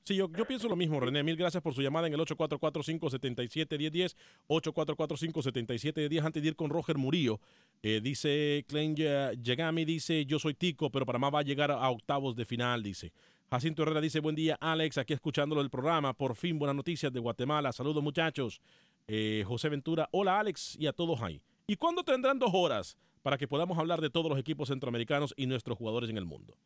Sí, 0.05 0.15
yo, 0.15 0.31
yo 0.31 0.45
pienso 0.45 0.69
lo 0.69 0.77
mismo, 0.77 1.01
René. 1.01 1.25
Mil 1.25 1.37
gracias 1.37 1.61
por 1.63 1.75
su 1.75 1.83
llamada 1.83 2.07
en 2.07 2.15
el 2.15 2.21
844-577-1010. 2.21 4.15
844-577-1010. 4.49 6.25
Antes 6.25 6.43
de 6.43 6.49
ir 6.49 6.57
con 6.57 6.71
Roger 6.71 6.97
Murillo, 6.97 7.41
eh, 7.83 8.01
dice 8.01 8.65
Ya- 8.95 9.33
Yagami, 9.35 9.85
dice, 9.85 10.25
yo 10.25 10.39
soy 10.39 10.55
Tico, 10.55 10.91
pero 10.91 11.05
Panamá 11.07 11.31
va 11.31 11.41
a 11.41 11.43
llegar 11.43 11.71
a 11.73 11.91
octavos 11.91 12.37
de 12.37 12.45
final, 12.45 12.83
dice. 12.83 13.13
Jacinto 13.51 13.83
Herrera 13.83 14.01
dice, 14.01 14.21
buen 14.21 14.35
día, 14.35 14.57
Alex, 14.61 14.99
aquí 14.99 15.13
escuchándolo 15.13 15.61
del 15.61 15.71
programa. 15.71 16.13
Por 16.15 16.35
fin, 16.37 16.59
buenas 16.59 16.75
noticias 16.77 17.13
de 17.13 17.21
Guatemala. 17.21 17.73
Saludos, 17.73 18.03
muchachos. 18.03 18.61
Eh, 19.09 19.45
José 19.47 19.69
Ventura, 19.69 20.09
hola, 20.11 20.41
Alex, 20.41 20.77
y 20.79 20.87
a 20.87 20.93
todos 20.93 21.23
ahí. 21.23 21.41
¿Y 21.67 21.77
cuándo 21.77 22.03
tendrán 22.03 22.39
dos 22.39 22.51
horas 22.53 22.97
para 23.23 23.39
que 23.39 23.47
podamos 23.47 23.79
hablar 23.79 24.01
de 24.01 24.11
todos 24.11 24.29
los 24.29 24.39
equipos 24.39 24.69
centroamericanos 24.69 25.33
y 25.37 25.47
nuestros 25.47 25.79
jugadores 25.79 26.11
en 26.11 26.19
el 26.19 26.25
mundo? 26.25 26.57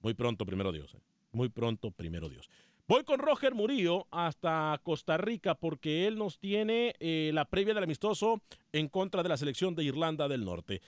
Muy 0.00 0.14
pronto, 0.14 0.46
primero 0.46 0.70
Dios. 0.70 0.94
eh. 0.94 1.00
Muy 1.32 1.48
pronto, 1.48 1.90
primero 1.90 2.28
Dios. 2.28 2.48
Voy 2.86 3.04
con 3.04 3.18
Roger 3.18 3.54
Murillo 3.54 4.06
hasta 4.10 4.80
Costa 4.82 5.18
Rica 5.18 5.54
porque 5.54 6.06
él 6.06 6.16
nos 6.16 6.38
tiene 6.38 6.94
eh, 7.00 7.32
la 7.34 7.44
previa 7.44 7.74
del 7.74 7.84
amistoso 7.84 8.40
en 8.72 8.88
contra 8.88 9.22
de 9.22 9.28
la 9.28 9.36
selección 9.36 9.74
de 9.74 9.84
Irlanda 9.84 10.26
del 10.26 10.44
Norte. 10.44 10.80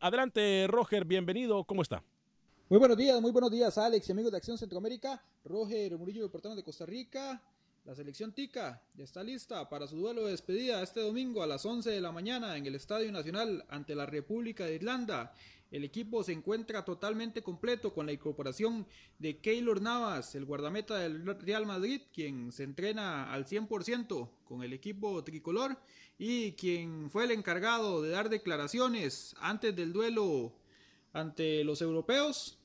Adelante, 0.00 0.66
Roger, 0.68 1.04
bienvenido. 1.04 1.64
¿Cómo 1.64 1.82
está? 1.82 2.02
Muy 2.70 2.78
buenos 2.78 2.96
días, 2.96 3.20
muy 3.20 3.30
buenos 3.30 3.50
días, 3.50 3.76
Alex 3.76 4.08
y 4.08 4.12
amigos 4.12 4.32
de 4.32 4.38
Acción 4.38 4.56
Centroamérica. 4.56 5.22
Roger 5.44 5.98
Murillo, 5.98 6.22
reportando 6.22 6.56
de 6.56 6.62
Costa 6.62 6.86
Rica. 6.86 7.42
La 7.84 7.94
selección 7.94 8.32
Tica 8.32 8.82
ya 8.94 9.04
está 9.04 9.22
lista 9.22 9.68
para 9.68 9.86
su 9.86 9.98
duelo 9.98 10.24
de 10.24 10.30
despedida 10.30 10.82
este 10.82 11.00
domingo 11.00 11.42
a 11.42 11.46
las 11.46 11.66
11 11.66 11.90
de 11.90 12.00
la 12.00 12.12
mañana 12.12 12.56
en 12.56 12.64
el 12.64 12.76
Estadio 12.76 13.12
Nacional 13.12 13.66
ante 13.68 13.94
la 13.94 14.06
República 14.06 14.64
de 14.64 14.76
Irlanda. 14.76 15.34
El 15.70 15.84
equipo 15.84 16.22
se 16.22 16.32
encuentra 16.32 16.86
totalmente 16.86 17.42
completo 17.42 17.92
con 17.92 18.06
la 18.06 18.12
incorporación 18.12 18.86
de 19.18 19.36
Keylor 19.36 19.82
Navas, 19.82 20.34
el 20.34 20.46
guardameta 20.46 20.96
del 20.96 21.26
Real 21.26 21.66
Madrid, 21.66 22.00
quien 22.10 22.52
se 22.52 22.62
entrena 22.62 23.30
al 23.30 23.44
100% 23.44 24.30
con 24.44 24.62
el 24.62 24.72
equipo 24.72 25.22
tricolor 25.22 25.76
y 26.16 26.52
quien 26.52 27.10
fue 27.10 27.24
el 27.24 27.32
encargado 27.32 28.00
de 28.00 28.08
dar 28.08 28.30
declaraciones 28.30 29.36
antes 29.40 29.76
del 29.76 29.92
duelo 29.92 30.54
ante 31.12 31.62
los 31.64 31.82
europeos. 31.82 32.58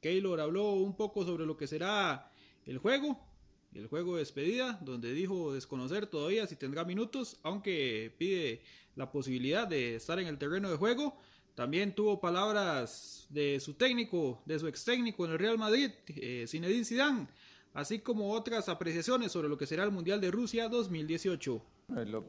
Keylor 0.00 0.40
habló 0.40 0.74
un 0.74 0.94
poco 0.94 1.24
sobre 1.24 1.44
lo 1.44 1.56
que 1.56 1.66
será 1.66 2.30
el 2.66 2.78
juego, 2.78 3.29
el 3.74 3.86
juego 3.86 4.14
de 4.14 4.20
despedida, 4.20 4.78
donde 4.82 5.12
dijo 5.12 5.52
desconocer 5.52 6.06
todavía 6.06 6.46
si 6.46 6.56
tendrá 6.56 6.84
minutos, 6.84 7.38
aunque 7.42 8.12
pide 8.18 8.62
la 8.96 9.10
posibilidad 9.10 9.66
de 9.66 9.96
estar 9.96 10.18
en 10.18 10.26
el 10.26 10.38
terreno 10.38 10.70
de 10.70 10.76
juego. 10.76 11.16
También 11.54 11.94
tuvo 11.94 12.20
palabras 12.20 13.26
de 13.30 13.60
su 13.60 13.74
técnico, 13.74 14.42
de 14.46 14.58
su 14.58 14.66
ex 14.66 14.84
técnico 14.84 15.24
en 15.24 15.32
el 15.32 15.38
Real 15.38 15.58
Madrid, 15.58 15.90
eh, 16.08 16.44
Zinedine 16.48 16.84
Zidane, 16.84 17.28
así 17.74 17.98
como 17.98 18.32
otras 18.32 18.68
apreciaciones 18.68 19.32
sobre 19.32 19.48
lo 19.48 19.58
que 19.58 19.66
será 19.66 19.84
el 19.84 19.90
Mundial 19.90 20.20
de 20.20 20.30
Rusia 20.30 20.68
2018. 20.68 21.62
Eh, 21.96 22.22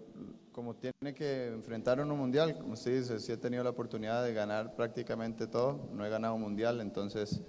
como 0.51 0.75
tiene 0.75 1.15
que 1.15 1.47
enfrentar 1.47 2.01
uno 2.01 2.15
mundial, 2.15 2.57
como 2.57 2.73
usted 2.73 2.99
dice, 2.99 3.19
sí 3.19 3.31
he 3.31 3.37
tenido 3.37 3.63
la 3.63 3.69
oportunidad 3.69 4.23
de 4.23 4.33
ganar 4.33 4.75
prácticamente 4.75 5.47
todo, 5.47 5.89
no 5.93 6.05
he 6.05 6.09
ganado 6.09 6.35
un 6.35 6.41
mundial, 6.41 6.81
entonces 6.81 7.41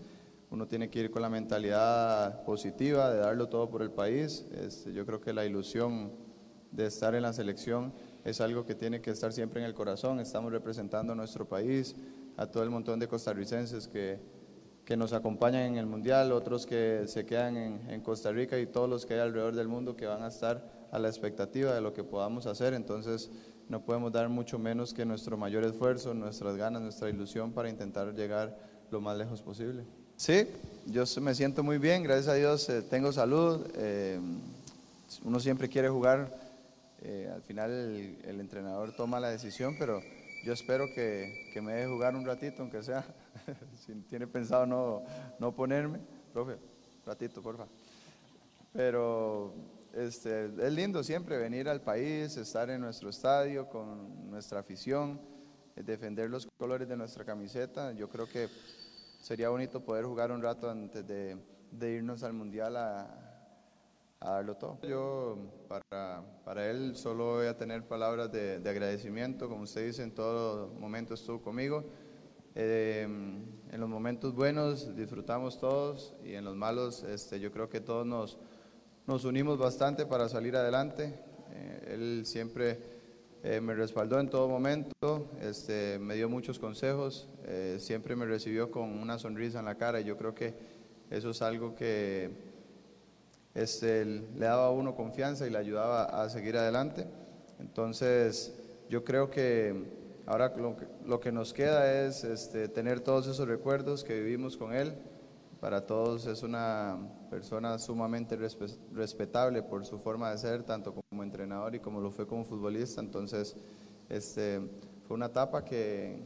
uno 0.52 0.68
tiene 0.68 0.90
que 0.90 1.00
ir 1.00 1.10
con 1.10 1.22
la 1.22 1.30
mentalidad 1.30 2.44
positiva, 2.44 3.10
de 3.10 3.20
darlo 3.20 3.48
todo 3.48 3.70
por 3.70 3.80
el 3.80 3.90
país. 3.90 4.44
Este, 4.52 4.92
yo 4.92 5.06
creo 5.06 5.18
que 5.18 5.32
la 5.32 5.46
ilusión 5.46 6.12
de 6.70 6.86
estar 6.86 7.14
en 7.14 7.22
la 7.22 7.32
selección 7.32 7.94
es 8.22 8.38
algo 8.42 8.66
que 8.66 8.74
tiene 8.74 9.00
que 9.00 9.10
estar 9.10 9.32
siempre 9.32 9.60
en 9.60 9.66
el 9.66 9.72
corazón. 9.72 10.20
Estamos 10.20 10.52
representando 10.52 11.14
a 11.14 11.16
nuestro 11.16 11.48
país, 11.48 11.96
a 12.36 12.46
todo 12.46 12.62
el 12.64 12.68
montón 12.68 13.00
de 13.00 13.08
costarricenses 13.08 13.88
que, 13.88 14.20
que 14.84 14.94
nos 14.94 15.14
acompañan 15.14 15.62
en 15.62 15.78
el 15.78 15.86
Mundial, 15.86 16.32
otros 16.32 16.66
que 16.66 17.04
se 17.06 17.24
quedan 17.24 17.56
en, 17.56 17.90
en 17.90 18.02
Costa 18.02 18.30
Rica 18.30 18.58
y 18.58 18.66
todos 18.66 18.90
los 18.90 19.06
que 19.06 19.14
hay 19.14 19.20
alrededor 19.20 19.56
del 19.56 19.68
mundo 19.68 19.96
que 19.96 20.04
van 20.04 20.22
a 20.22 20.28
estar 20.28 20.86
a 20.92 20.98
la 20.98 21.08
expectativa 21.08 21.74
de 21.74 21.80
lo 21.80 21.94
que 21.94 22.04
podamos 22.04 22.44
hacer. 22.44 22.74
Entonces 22.74 23.30
no 23.70 23.86
podemos 23.86 24.12
dar 24.12 24.28
mucho 24.28 24.58
menos 24.58 24.92
que 24.92 25.06
nuestro 25.06 25.38
mayor 25.38 25.64
esfuerzo, 25.64 26.12
nuestras 26.12 26.58
ganas, 26.58 26.82
nuestra 26.82 27.08
ilusión 27.08 27.52
para 27.52 27.70
intentar 27.70 28.12
llegar 28.14 28.54
lo 28.90 29.00
más 29.00 29.16
lejos 29.16 29.40
posible. 29.40 29.86
Sí, 30.22 30.46
yo 30.86 31.02
me 31.20 31.34
siento 31.34 31.64
muy 31.64 31.78
bien, 31.78 32.04
gracias 32.04 32.28
a 32.28 32.34
Dios 32.34 32.68
eh, 32.68 32.80
tengo 32.82 33.10
salud. 33.10 33.66
eh, 33.74 34.20
uno 35.24 35.40
siempre 35.40 35.68
quiere 35.68 35.88
jugar, 35.88 36.32
eh, 37.02 37.28
al 37.34 37.42
final 37.42 37.72
el, 37.72 38.18
el 38.24 38.38
entrenador 38.38 38.92
toma 38.92 39.18
la 39.18 39.30
decisión, 39.30 39.74
pero 39.80 40.00
yo 40.44 40.52
espero 40.52 40.86
que, 40.94 41.50
me 41.60 41.72
deje 41.72 41.88
jugar 41.88 42.14
un 42.14 42.24
ratito, 42.24 42.62
aunque 42.62 42.84
sea, 42.84 43.04
si 43.84 43.94
tiene 44.02 44.28
pensado 44.28 44.64
no, 44.64 45.02
no 45.40 45.50
ponerme. 45.56 45.98
Profe, 46.32 46.56
ratito, 47.04 47.42
porfa. 47.42 47.66
Pero 48.72 49.52
este, 49.92 50.44
es 50.44 50.72
lindo 50.72 51.02
siempre 51.02 51.36
venir 51.36 51.68
al 51.68 51.80
país, 51.80 52.36
estar 52.36 52.70
en 52.70 52.80
nuestro 52.80 53.10
estadio 53.10 53.68
con 53.68 54.30
nuestra 54.30 54.60
afición, 54.60 55.20
defender 55.74 56.30
los 56.30 56.46
colores 56.58 56.88
de 56.88 56.96
nuestra 56.96 57.24
camiseta. 57.24 57.90
Yo 57.90 58.08
creo 58.08 58.28
que 58.28 58.48
sería 59.22 59.48
bonito 59.50 59.80
poder 59.84 60.04
jugar 60.04 60.32
un 60.32 60.42
rato 60.42 60.68
antes 60.68 61.06
de, 61.06 61.36
de 61.70 61.92
irnos 61.92 62.24
al 62.24 62.32
Mundial 62.32 62.76
a, 62.76 63.02
a 64.18 64.30
darlo 64.32 64.56
todo. 64.56 64.80
Yo 64.82 65.38
para, 65.68 66.24
para 66.44 66.68
él 66.68 66.96
solo 66.96 67.36
voy 67.36 67.46
a 67.46 67.56
tener 67.56 67.86
palabras 67.86 68.32
de, 68.32 68.58
de 68.58 68.70
agradecimiento, 68.70 69.48
como 69.48 69.62
usted 69.62 69.86
dice, 69.86 70.02
en 70.02 70.12
todo 70.12 70.74
momento 70.74 71.14
estuvo 71.14 71.40
conmigo. 71.40 71.84
Eh, 72.54 73.04
en 73.04 73.80
los 73.80 73.88
momentos 73.88 74.34
buenos 74.34 74.94
disfrutamos 74.94 75.58
todos 75.58 76.14
y 76.22 76.34
en 76.34 76.44
los 76.44 76.54
malos 76.54 77.02
este, 77.04 77.40
yo 77.40 77.50
creo 77.50 77.68
que 77.70 77.80
todos 77.80 78.04
nos, 78.04 78.38
nos 79.06 79.24
unimos 79.24 79.56
bastante 79.56 80.04
para 80.04 80.28
salir 80.28 80.56
adelante. 80.56 81.14
Eh, 81.52 81.92
él 81.94 82.22
siempre 82.26 82.91
eh, 83.42 83.60
me 83.60 83.74
respaldó 83.74 84.20
en 84.20 84.30
todo 84.30 84.48
momento, 84.48 84.92
este, 85.40 85.98
me 85.98 86.14
dio 86.14 86.28
muchos 86.28 86.58
consejos, 86.58 87.28
eh, 87.44 87.76
siempre 87.80 88.14
me 88.14 88.24
recibió 88.24 88.70
con 88.70 88.84
una 89.00 89.18
sonrisa 89.18 89.58
en 89.58 89.64
la 89.64 89.74
cara 89.76 90.00
y 90.00 90.04
yo 90.04 90.16
creo 90.16 90.34
que 90.34 90.54
eso 91.10 91.30
es 91.30 91.42
algo 91.42 91.74
que 91.74 92.30
este, 93.54 94.04
le 94.04 94.46
daba 94.46 94.66
a 94.66 94.70
uno 94.70 94.94
confianza 94.94 95.46
y 95.46 95.50
le 95.50 95.58
ayudaba 95.58 96.04
a 96.04 96.28
seguir 96.30 96.56
adelante. 96.56 97.06
Entonces, 97.58 98.54
yo 98.88 99.04
creo 99.04 99.30
que 99.30 99.74
ahora 100.26 100.54
lo 101.04 101.20
que, 101.20 101.32
nos 101.32 101.52
queda 101.52 102.06
es 102.06 102.24
este, 102.24 102.68
tener 102.68 103.00
todos 103.00 103.26
esos 103.26 103.46
recuerdos 103.46 104.04
que 104.04 104.20
vivimos 104.20 104.56
con 104.56 104.72
él. 104.72 104.94
Para 105.60 105.86
todos 105.86 106.26
es 106.26 106.42
una 106.42 106.98
persona 107.30 107.78
sumamente 107.78 108.36
respe- 108.38 108.78
respetable 108.92 109.62
por 109.62 109.84
su 109.84 109.98
forma 109.98 110.30
de 110.30 110.38
ser, 110.38 110.64
tanto 110.64 110.90
como 110.92 111.01
entrenador 111.20 111.74
y 111.74 111.80
como 111.80 112.00
lo 112.00 112.10
fue 112.10 112.26
como 112.26 112.44
futbolista. 112.44 113.00
Entonces, 113.00 113.56
este, 114.08 114.60
fue 115.06 115.16
una 115.16 115.26
etapa 115.26 115.64
que 115.64 116.18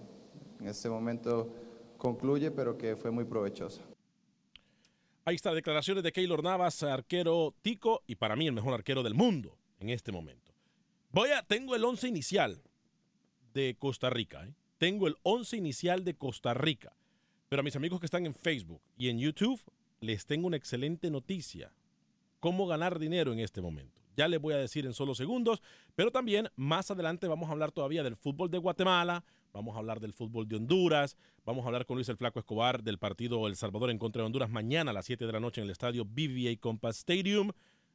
en 0.60 0.68
este 0.68 0.88
momento 0.88 1.52
concluye, 1.98 2.50
pero 2.50 2.76
que 2.76 2.96
fue 2.96 3.10
muy 3.10 3.24
provechosa. 3.24 3.82
Ahí 5.24 5.34
está, 5.34 5.52
declaraciones 5.52 6.04
de 6.04 6.12
Keylor 6.12 6.42
Navas, 6.42 6.82
arquero 6.82 7.52
tico 7.62 8.02
y 8.06 8.14
para 8.14 8.36
mí 8.36 8.46
el 8.46 8.52
mejor 8.52 8.74
arquero 8.74 9.02
del 9.02 9.14
mundo. 9.14 9.58
en 9.78 9.90
este 9.90 10.12
momento. 10.12 10.52
Voy 11.10 11.30
a, 11.30 11.42
tengo 11.42 11.74
el 11.74 11.84
11 11.84 12.08
inicial 12.08 12.62
de 13.52 13.76
Costa 13.78 14.08
Rica. 14.08 14.44
¿eh? 14.44 14.54
Tengo 14.78 15.06
el 15.06 15.16
11 15.22 15.56
inicial 15.56 16.04
de 16.04 16.14
Costa 16.14 16.54
Rica. 16.54 16.96
Pero 17.48 17.60
a 17.60 17.62
mis 17.62 17.76
amigos 17.76 18.00
que 18.00 18.06
están 18.06 18.26
en 18.26 18.34
Facebook 18.34 18.80
y 18.96 19.08
en 19.08 19.18
YouTube, 19.18 19.60
les 20.00 20.26
tengo 20.26 20.46
una 20.46 20.56
excelente 20.56 21.10
noticia. 21.10 21.72
¿Cómo 22.40 22.66
ganar 22.66 22.98
dinero 22.98 23.32
en 23.32 23.40
este 23.40 23.60
momento? 23.60 24.02
Ya 24.16 24.28
les 24.28 24.40
voy 24.40 24.54
a 24.54 24.56
decir 24.56 24.86
en 24.86 24.94
solo 24.94 25.14
segundos, 25.14 25.62
pero 25.94 26.10
también 26.10 26.48
más 26.56 26.90
adelante 26.90 27.28
vamos 27.28 27.48
a 27.48 27.52
hablar 27.52 27.70
todavía 27.70 28.02
del 28.02 28.16
fútbol 28.16 28.50
de 28.50 28.56
Guatemala, 28.56 29.24
vamos 29.52 29.76
a 29.76 29.78
hablar 29.78 30.00
del 30.00 30.14
fútbol 30.14 30.48
de 30.48 30.56
Honduras, 30.56 31.18
vamos 31.44 31.64
a 31.64 31.66
hablar 31.68 31.84
con 31.84 31.96
Luis 31.96 32.08
el 32.08 32.16
Flaco 32.16 32.38
Escobar 32.38 32.82
del 32.82 32.98
partido 32.98 33.46
El 33.46 33.56
Salvador 33.56 33.90
en 33.90 33.98
contra 33.98 34.22
de 34.22 34.26
Honduras 34.26 34.48
mañana 34.48 34.90
a 34.90 34.94
las 34.94 35.04
7 35.04 35.26
de 35.26 35.32
la 35.32 35.40
noche 35.40 35.60
en 35.60 35.66
el 35.66 35.70
estadio 35.70 36.06
BVA 36.06 36.56
Compass 36.58 36.98
Stadium. 36.98 37.52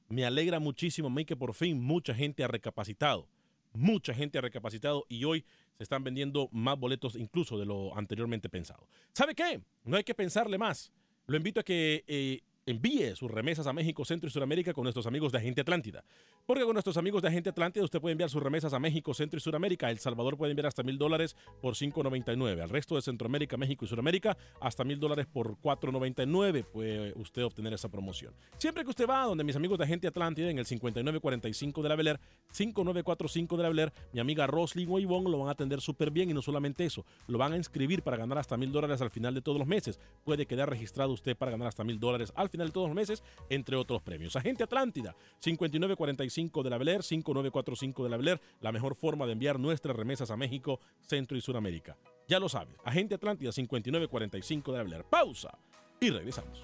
Me 0.09 0.23
alegra 0.23 0.59
muchísimo 0.59 1.09
mí 1.09 1.25
que 1.25 1.35
por 1.35 1.55
fin 1.55 1.81
mucha 1.81 2.13
gente 2.13 2.43
ha 2.43 2.47
recapacitado. 2.47 3.27
Mucha 3.73 4.13
gente 4.13 4.37
ha 4.37 4.41
recapacitado 4.41 5.05
y 5.09 5.23
hoy 5.23 5.43
se 5.77 5.83
están 5.83 6.03
vendiendo 6.03 6.49
más 6.51 6.77
boletos 6.77 7.15
incluso 7.15 7.57
de 7.57 7.65
lo 7.65 7.97
anteriormente 7.97 8.47
pensado. 8.47 8.87
¿Sabe 9.13 9.33
qué? 9.33 9.61
No 9.85 9.97
hay 9.97 10.03
que 10.03 10.13
pensarle 10.13 10.57
más. 10.57 10.91
Lo 11.25 11.37
invito 11.37 11.61
a 11.61 11.63
que 11.63 12.03
eh, 12.07 12.41
envíe 12.65 13.15
sus 13.15 13.29
remesas 13.29 13.67
a 13.67 13.73
México, 13.73 14.05
Centro 14.05 14.27
y 14.27 14.31
Sudamérica 14.31 14.73
con 14.73 14.83
nuestros 14.83 15.07
amigos 15.07 15.31
de 15.31 15.39
Agente 15.39 15.61
Atlántida. 15.61 16.03
Porque 16.45 16.63
con 16.63 16.73
nuestros 16.73 16.97
amigos 16.97 17.21
de 17.21 17.29
Agente 17.29 17.49
Atlántida 17.49 17.83
usted 17.83 17.99
puede 17.99 18.13
enviar 18.13 18.29
sus 18.29 18.41
remesas 18.41 18.73
a 18.73 18.79
México, 18.79 19.13
Centro 19.13 19.37
y 19.37 19.41
Sudamérica. 19.41 19.89
El 19.89 19.99
Salvador 19.99 20.37
puede 20.37 20.51
enviar 20.51 20.67
hasta 20.67 20.83
mil 20.83 20.97
dólares 20.97 21.35
por 21.61 21.75
5.99. 21.75 22.61
Al 22.61 22.69
resto 22.69 22.95
de 22.95 23.01
Centroamérica, 23.01 23.57
México 23.57 23.85
y 23.85 23.87
Sudamérica 23.87 24.37
hasta 24.59 24.83
mil 24.83 24.99
dólares 24.99 25.27
por 25.31 25.57
4.99 25.57 26.65
puede 26.65 27.13
usted 27.17 27.43
obtener 27.43 27.73
esa 27.73 27.89
promoción. 27.89 28.33
Siempre 28.57 28.83
que 28.83 28.89
usted 28.89 29.07
va 29.07 29.25
donde 29.25 29.43
mis 29.43 29.55
amigos 29.55 29.77
de 29.77 29.85
Agente 29.85 30.07
Atlántida 30.07 30.49
en 30.49 30.59
el 30.59 30.65
5945 30.65 31.83
de 31.83 31.89
la 31.89 31.95
Beler, 31.95 32.19
5945 32.51 33.57
de 33.57 33.63
la 33.63 33.69
Beler, 33.69 33.93
mi 34.13 34.19
amiga 34.19 34.47
Rosly 34.47 34.87
o 34.89 34.99
lo 34.99 35.39
van 35.39 35.47
a 35.47 35.51
atender 35.51 35.81
súper 35.81 36.11
bien 36.11 36.29
y 36.29 36.33
no 36.33 36.41
solamente 36.41 36.85
eso, 36.85 37.05
lo 37.27 37.37
van 37.37 37.53
a 37.53 37.57
inscribir 37.57 38.03
para 38.03 38.17
ganar 38.17 38.37
hasta 38.37 38.57
mil 38.57 38.71
dólares 38.71 39.01
al 39.01 39.09
final 39.09 39.33
de 39.33 39.41
todos 39.41 39.57
los 39.57 39.67
meses. 39.67 39.99
Puede 40.23 40.45
quedar 40.45 40.69
registrado 40.69 41.11
usted 41.13 41.35
para 41.35 41.51
ganar 41.51 41.67
hasta 41.67 41.83
mil 41.83 41.99
dólares 41.99 42.31
al 42.35 42.50
final 42.51 42.67
de 42.67 42.73
todos 42.73 42.87
los 42.87 42.95
meses, 42.95 43.23
entre 43.49 43.75
otros 43.75 44.01
premios. 44.01 44.35
Agente 44.35 44.63
Atlántida, 44.63 45.15
5945 45.39 46.63
de 46.63 46.69
la 46.69 46.77
Beler, 46.77 47.03
5945 47.03 48.03
de 48.03 48.09
la 48.09 48.17
Beler, 48.17 48.41
la 48.59 48.71
mejor 48.71 48.95
forma 48.95 49.25
de 49.25 49.33
enviar 49.33 49.59
nuestras 49.59 49.95
remesas 49.95 50.29
a 50.31 50.37
México, 50.37 50.79
Centro 51.01 51.37
y 51.37 51.41
Sudamérica. 51.41 51.97
Ya 52.27 52.39
lo 52.39 52.49
sabes, 52.49 52.75
Agente 52.83 53.15
Atlántida, 53.15 53.51
5945 53.51 54.71
de 54.71 54.77
la 54.77 54.83
Beler. 54.83 55.05
Pausa 55.05 55.57
y 55.99 56.09
regresamos. 56.09 56.63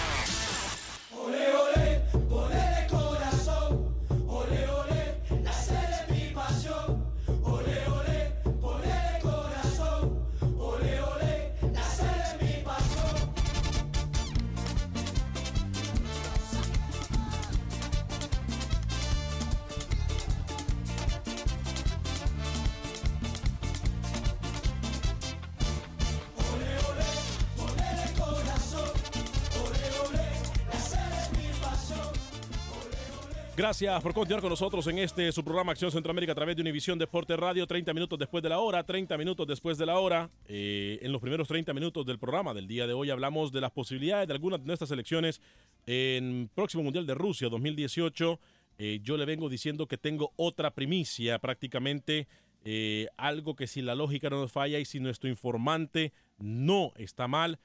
Gracias 33.71 34.03
por 34.03 34.13
continuar 34.13 34.41
con 34.41 34.49
nosotros 34.49 34.85
en 34.87 34.99
este 34.99 35.31
su 35.31 35.45
programa 35.45 35.71
Acción 35.71 35.93
Centroamérica 35.93 36.33
a 36.33 36.35
través 36.35 36.57
de 36.57 36.61
Univisión 36.61 36.99
Deporte 36.99 37.37
Radio. 37.37 37.65
30 37.65 37.93
minutos 37.93 38.19
después 38.19 38.43
de 38.43 38.49
la 38.49 38.59
hora, 38.59 38.83
30 38.83 39.17
minutos 39.17 39.47
después 39.47 39.77
de 39.77 39.85
la 39.85 39.97
hora. 39.97 40.29
Eh, 40.45 40.99
en 41.01 41.13
los 41.13 41.21
primeros 41.21 41.47
30 41.47 41.73
minutos 41.73 42.05
del 42.05 42.19
programa 42.19 42.53
del 42.53 42.67
día 42.67 42.85
de 42.85 42.91
hoy 42.91 43.09
hablamos 43.11 43.53
de 43.53 43.61
las 43.61 43.71
posibilidades 43.71 44.27
de 44.27 44.33
algunas 44.33 44.59
de 44.59 44.65
nuestras 44.65 44.89
selecciones 44.89 45.41
en 45.85 46.49
próximo 46.53 46.83
Mundial 46.83 47.07
de 47.07 47.13
Rusia 47.13 47.47
2018. 47.47 48.41
Eh, 48.77 48.99
yo 49.03 49.15
le 49.15 49.23
vengo 49.23 49.47
diciendo 49.47 49.87
que 49.87 49.97
tengo 49.97 50.33
otra 50.35 50.71
primicia 50.71 51.39
prácticamente. 51.39 52.27
eh, 52.65 53.07
algo 53.15 53.55
que 53.55 53.67
si 53.67 53.81
la 53.81 53.95
lógica 53.95 54.29
no 54.29 54.41
nos 54.41 54.51
falla 54.51 54.79
y 54.79 54.85
si 54.85 54.99
nuestro 54.99 55.29
informante 55.29 56.11
no 56.39 56.91
está 56.97 57.29
mal, 57.29 57.57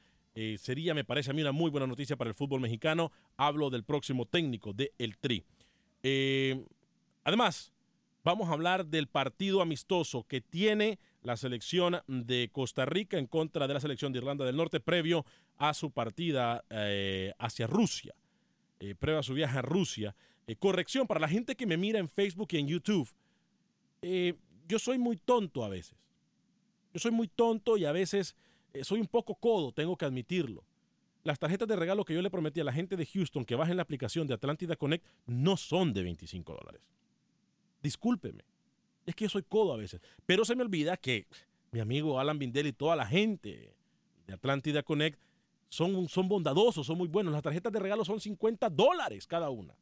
sería, 0.58 0.92
me 0.92 1.02
parece 1.02 1.30
a 1.30 1.34
mí, 1.34 1.40
una 1.40 1.50
muy 1.50 1.70
buena 1.70 1.86
noticia 1.86 2.14
para 2.14 2.28
el 2.28 2.34
fútbol 2.34 2.60
mexicano. 2.60 3.10
Hablo 3.38 3.70
del 3.70 3.82
próximo 3.82 4.26
técnico 4.26 4.72
de 4.72 4.92
El 4.98 5.16
Tri. 5.16 5.44
Eh, 6.08 6.64
además, 7.24 7.72
vamos 8.22 8.48
a 8.48 8.52
hablar 8.52 8.86
del 8.86 9.08
partido 9.08 9.60
amistoso 9.60 10.22
que 10.22 10.40
tiene 10.40 11.00
la 11.24 11.36
selección 11.36 12.00
de 12.06 12.48
Costa 12.52 12.84
Rica 12.84 13.18
en 13.18 13.26
contra 13.26 13.66
de 13.66 13.74
la 13.74 13.80
selección 13.80 14.12
de 14.12 14.20
Irlanda 14.20 14.44
del 14.44 14.54
Norte 14.54 14.78
previo 14.78 15.26
a 15.56 15.74
su 15.74 15.90
partida 15.90 16.64
eh, 16.70 17.32
hacia 17.40 17.66
Rusia, 17.66 18.14
eh, 18.78 18.94
previo 18.94 19.18
a 19.18 19.24
su 19.24 19.34
viaje 19.34 19.58
a 19.58 19.62
Rusia. 19.62 20.14
Corrección 20.60 21.08
para 21.08 21.18
la 21.18 21.28
gente 21.28 21.56
que 21.56 21.66
me 21.66 21.76
mira 21.76 21.98
en 21.98 22.08
Facebook 22.08 22.50
y 22.52 22.58
en 22.58 22.68
YouTube. 22.68 23.08
Yo 24.68 24.78
soy 24.78 24.98
muy 24.98 25.16
tonto 25.16 25.64
a 25.64 25.68
veces. 25.68 25.98
Yo 26.94 27.00
soy 27.00 27.10
muy 27.10 27.26
tonto 27.26 27.76
y 27.76 27.84
a 27.84 27.90
veces 27.90 28.36
soy 28.82 29.00
un 29.00 29.08
poco 29.08 29.34
codo, 29.34 29.72
tengo 29.72 29.96
que 29.96 30.04
admitirlo. 30.04 30.62
Las 31.26 31.40
tarjetas 31.40 31.66
de 31.66 31.74
regalo 31.74 32.04
que 32.04 32.14
yo 32.14 32.22
le 32.22 32.30
prometí 32.30 32.60
a 32.60 32.64
la 32.64 32.72
gente 32.72 32.96
de 32.96 33.04
Houston 33.04 33.44
que 33.44 33.56
bajen 33.56 33.74
la 33.74 33.82
aplicación 33.82 34.28
de 34.28 34.34
Atlántida 34.34 34.76
Connect 34.76 35.04
no 35.26 35.56
son 35.56 35.92
de 35.92 36.04
25 36.04 36.54
dólares. 36.54 36.88
Discúlpeme. 37.82 38.44
Es 39.04 39.16
que 39.16 39.24
yo 39.24 39.30
soy 39.30 39.42
codo 39.42 39.74
a 39.74 39.76
veces. 39.76 40.00
Pero 40.24 40.44
se 40.44 40.54
me 40.54 40.62
olvida 40.62 40.96
que 40.96 41.26
mi 41.72 41.80
amigo 41.80 42.20
Alan 42.20 42.38
Bindel 42.38 42.68
y 42.68 42.72
toda 42.72 42.94
la 42.94 43.04
gente 43.04 43.74
de 44.28 44.34
Atlántida 44.34 44.84
Connect 44.84 45.20
son, 45.68 46.08
son 46.08 46.28
bondadosos, 46.28 46.86
son 46.86 46.96
muy 46.96 47.08
buenos. 47.08 47.32
Las 47.32 47.42
tarjetas 47.42 47.72
de 47.72 47.80
regalo 47.80 48.04
son 48.04 48.20
50 48.20 48.70
dólares 48.70 49.26
cada 49.26 49.50
una. 49.50 49.74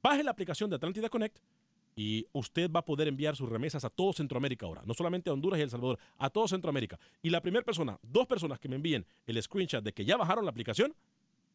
Baje 0.00 0.22
la 0.22 0.30
aplicación 0.30 0.70
de 0.70 0.76
Atlántida 0.76 1.08
Connect 1.08 1.36
y 1.96 2.26
usted 2.32 2.70
va 2.70 2.80
a 2.80 2.84
poder 2.84 3.08
enviar 3.08 3.36
sus 3.36 3.48
remesas 3.48 3.84
a 3.84 3.90
todo 3.90 4.12
Centroamérica 4.12 4.66
ahora, 4.66 4.82
no 4.84 4.94
solamente 4.94 5.30
a 5.30 5.32
Honduras 5.32 5.58
y 5.58 5.62
El 5.62 5.70
Salvador, 5.70 5.98
a 6.18 6.30
todo 6.30 6.48
Centroamérica. 6.48 6.98
Y 7.22 7.30
la 7.30 7.40
primera 7.40 7.64
persona, 7.64 7.98
dos 8.02 8.26
personas 8.26 8.58
que 8.58 8.68
me 8.68 8.76
envíen 8.76 9.06
el 9.26 9.40
screenshot 9.42 9.82
de 9.84 9.92
que 9.92 10.04
ya 10.04 10.16
bajaron 10.16 10.44
la 10.44 10.50
aplicación, 10.50 10.94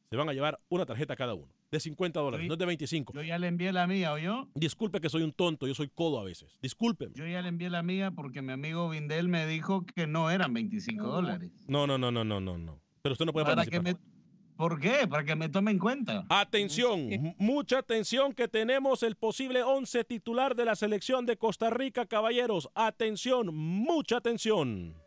se 0.10 0.15
van 0.15 0.28
a 0.28 0.34
llevar 0.34 0.60
una 0.69 0.86
tarjeta 0.88 1.15
cada 1.15 1.36
uno, 1.36 1.54
de 1.71 1.80
50 1.80 2.19
dólares, 2.19 2.47
no 2.47 2.56
de 2.56 2.65
25. 2.65 3.13
Yo 3.13 3.21
ya 3.21 3.38
le 3.38 3.45
envié 3.47 3.71
la 3.71 3.86
mía, 3.86 4.12
¿o 4.13 4.17
yo? 4.17 4.47
Disculpe 4.56 4.99
que 5.02 5.10
soy 5.10 5.21
un 5.21 5.32
tonto, 5.34 5.67
yo 5.67 5.75
soy 5.75 5.88
codo 5.88 6.19
a 6.19 6.23
veces. 6.23 6.58
Discúlpeme. 6.63 7.13
Yo 7.15 7.28
ya 7.28 7.43
le 7.43 7.49
envié 7.49 7.69
la 7.69 7.84
mía 7.84 8.10
porque 8.10 8.41
mi 8.41 8.52
amigo 8.54 8.89
Vindel 8.89 9.28
me 9.28 9.45
dijo 9.45 9.86
que 9.86 10.08
no 10.08 10.32
eran 10.32 10.52
25 10.54 11.06
dólares. 11.06 11.52
No, 11.67 11.86
no, 11.86 11.99
no, 11.99 12.12
no, 12.12 12.23
no, 12.23 12.39
no, 12.39 12.58
no. 12.58 12.80
Pero 13.04 13.13
usted 13.13 13.25
no 13.25 13.34
puede 13.34 13.45
Para 13.45 13.65
que 13.65 13.71
participar. 13.82 14.02
me- 14.04 14.18
¿Por 14.60 14.78
qué? 14.78 15.08
Para 15.08 15.24
que 15.24 15.38
me 15.38 15.48
tome 15.48 15.72
en 15.72 15.80
cuenta. 15.80 16.26
Atención, 16.28 17.34
mucha 17.38 17.78
atención 17.78 18.34
que 18.34 18.50
tenemos 18.50 19.04
el 19.04 19.15
posible 19.15 19.63
11 19.63 20.04
titular 20.04 20.54
de 20.54 20.65
la 20.65 20.76
selección 20.76 21.26
de 21.26 21.38
Costa 21.38 21.69
Rica, 21.69 22.06
caballeros. 22.06 22.69
Atención, 22.76 23.56
mucha 23.56 24.17
atención. 24.17 25.02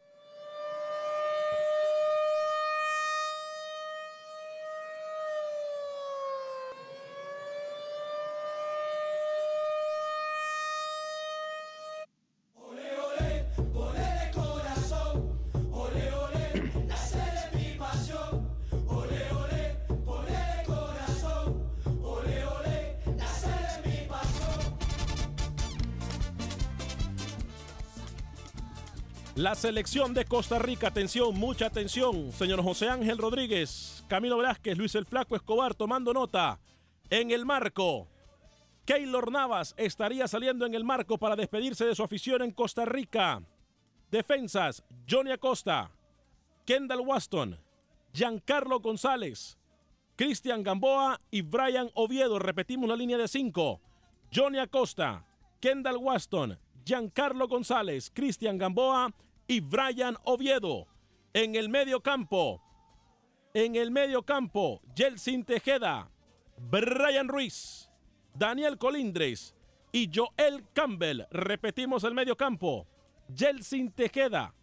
La 29.34 29.54
selección 29.54 30.12
de 30.12 30.26
Costa 30.26 30.58
Rica, 30.58 30.88
atención, 30.88 31.34
mucha 31.34 31.66
atención. 31.66 32.32
Señor 32.32 32.62
José 32.62 32.90
Ángel 32.90 33.16
Rodríguez, 33.16 34.04
Camilo 34.06 34.36
Velázquez, 34.36 34.76
Luis 34.76 34.94
el 34.94 35.06
Flaco 35.06 35.34
Escobar 35.36 35.74
tomando 35.74 36.12
nota. 36.12 36.60
En 37.08 37.30
el 37.30 37.46
marco, 37.46 38.08
Keylor 38.84 39.32
Navas 39.32 39.72
estaría 39.78 40.28
saliendo 40.28 40.66
en 40.66 40.74
el 40.74 40.84
marco 40.84 41.16
para 41.16 41.34
despedirse 41.34 41.86
de 41.86 41.94
su 41.94 42.02
afición 42.02 42.42
en 42.42 42.50
Costa 42.50 42.84
Rica. 42.84 43.42
Defensas, 44.10 44.84
Johnny 45.08 45.30
Acosta, 45.30 45.90
Kendall 46.66 47.00
Waston, 47.00 47.58
Giancarlo 48.12 48.80
González, 48.80 49.56
Cristian 50.14 50.62
Gamboa 50.62 51.18
y 51.30 51.40
Brian 51.40 51.90
Oviedo. 51.94 52.38
Repetimos 52.38 52.86
la 52.86 52.96
línea 52.96 53.16
de 53.16 53.28
cinco. 53.28 53.80
Johnny 54.30 54.58
Acosta, 54.58 55.24
Kendall 55.58 55.96
Waston, 55.96 56.58
Giancarlo 56.84 57.48
González, 57.48 58.10
Cristian 58.12 58.58
Gamboa 58.58 59.14
y 59.46 59.60
Brian 59.60 60.16
Oviedo. 60.24 60.86
En 61.34 61.54
el 61.54 61.68
medio 61.68 62.02
campo, 62.02 62.62
en 63.54 63.76
el 63.76 63.90
medio 63.90 64.22
campo, 64.22 64.82
Jelsin 64.94 65.44
Tejeda, 65.44 66.10
Brian 66.58 67.28
Ruiz, 67.28 67.88
Daniel 68.34 68.78
Colindres 68.78 69.54
y 69.92 70.10
Joel 70.12 70.64
Campbell. 70.72 71.22
Repetimos 71.30 72.04
el 72.04 72.14
medio 72.14 72.36
campo. 72.36 72.86
Jelsin 73.34 73.92
Tejeda, 73.92 74.54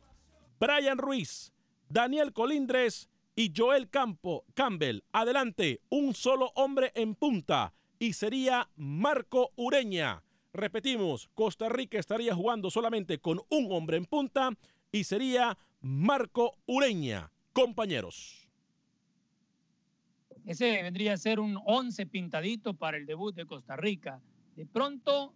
Brian 0.59 0.97
Ruiz, 0.97 1.53
Daniel 1.87 2.33
Colindres 2.33 3.09
y 3.35 3.51
Joel 3.55 3.89
Campo, 3.89 4.45
Campbell. 4.53 5.03
Adelante, 5.11 5.81
un 5.89 6.13
solo 6.13 6.51
hombre 6.55 6.91
en 6.93 7.15
punta 7.15 7.73
y 7.97 8.13
sería 8.13 8.69
Marco 8.75 9.51
Ureña. 9.55 10.21
Repetimos, 10.59 11.29
Costa 11.35 11.69
Rica 11.69 11.97
estaría 11.97 12.35
jugando 12.35 12.69
solamente 12.69 13.19
con 13.19 13.39
un 13.49 13.71
hombre 13.71 13.95
en 13.95 14.03
punta 14.03 14.51
y 14.91 15.05
sería 15.05 15.57
Marco 15.79 16.57
Ureña. 16.65 17.31
Compañeros. 17.53 18.49
Ese 20.45 20.83
vendría 20.83 21.13
a 21.13 21.17
ser 21.17 21.39
un 21.39 21.57
11 21.65 22.05
pintadito 22.07 22.73
para 22.73 22.97
el 22.97 23.05
debut 23.05 23.33
de 23.33 23.45
Costa 23.45 23.77
Rica. 23.77 24.19
De 24.57 24.65
pronto, 24.65 25.33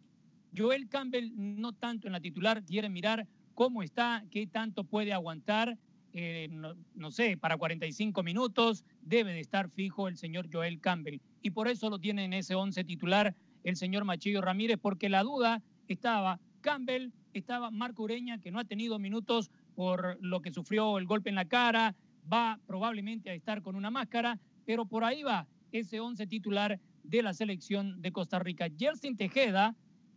Joel 0.55 0.89
Campbell, 0.89 1.31
no 1.33 1.71
tanto 1.71 2.07
en 2.07 2.13
la 2.13 2.19
titular, 2.19 2.61
quiere 2.65 2.89
mirar 2.89 3.25
cómo 3.53 3.81
está, 3.81 4.25
qué 4.29 4.45
tanto 4.45 4.83
puede 4.83 5.13
aguantar. 5.13 5.77
eh, 6.11 6.49
no, 6.51 6.75
no 6.95 7.11
sé, 7.11 7.37
para 7.37 7.57
45 7.57 8.23
minutos 8.23 8.83
debe 9.01 9.31
de 9.31 9.39
estar 9.39 9.69
fijo 9.69 10.09
el 10.09 10.17
señor 10.17 10.49
Joel 10.51 10.81
Campbell. 10.81 11.21
Y 11.41 11.51
por 11.51 11.69
eso 11.69 11.89
lo 11.89 11.97
tiene 11.97 12.25
en 12.25 12.33
ese 12.33 12.55
11 12.55 12.83
titular 12.83 13.33
el 13.63 13.75
señor 13.75 14.05
Machillo 14.05 14.41
Ramírez, 14.41 14.77
porque 14.81 15.09
la 15.09 15.23
duda 15.23 15.61
estaba 15.87 16.39
Campbell, 16.61 17.11
estaba 17.33 17.71
Marco 17.71 18.03
Ureña, 18.03 18.39
que 18.39 18.51
no 18.51 18.59
ha 18.59 18.65
tenido 18.65 18.99
minutos 18.99 19.51
por 19.75 20.17
lo 20.21 20.41
que 20.41 20.51
sufrió 20.51 20.97
el 20.97 21.05
golpe 21.05 21.29
en 21.29 21.35
la 21.35 21.45
cara, 21.45 21.95
va 22.31 22.59
probablemente 22.67 23.29
a 23.29 23.33
estar 23.33 23.61
con 23.61 23.75
una 23.75 23.91
máscara, 23.91 24.39
pero 24.65 24.85
por 24.85 25.03
ahí 25.03 25.23
va 25.23 25.47
ese 25.71 25.99
11 25.99 26.27
titular 26.27 26.79
de 27.03 27.21
la 27.21 27.33
selección 27.33 28.01
de 28.01 28.11
Costa 28.11 28.39
Rica. 28.39 28.67
Jelsin 28.77 29.17
Tejeda 29.17 29.75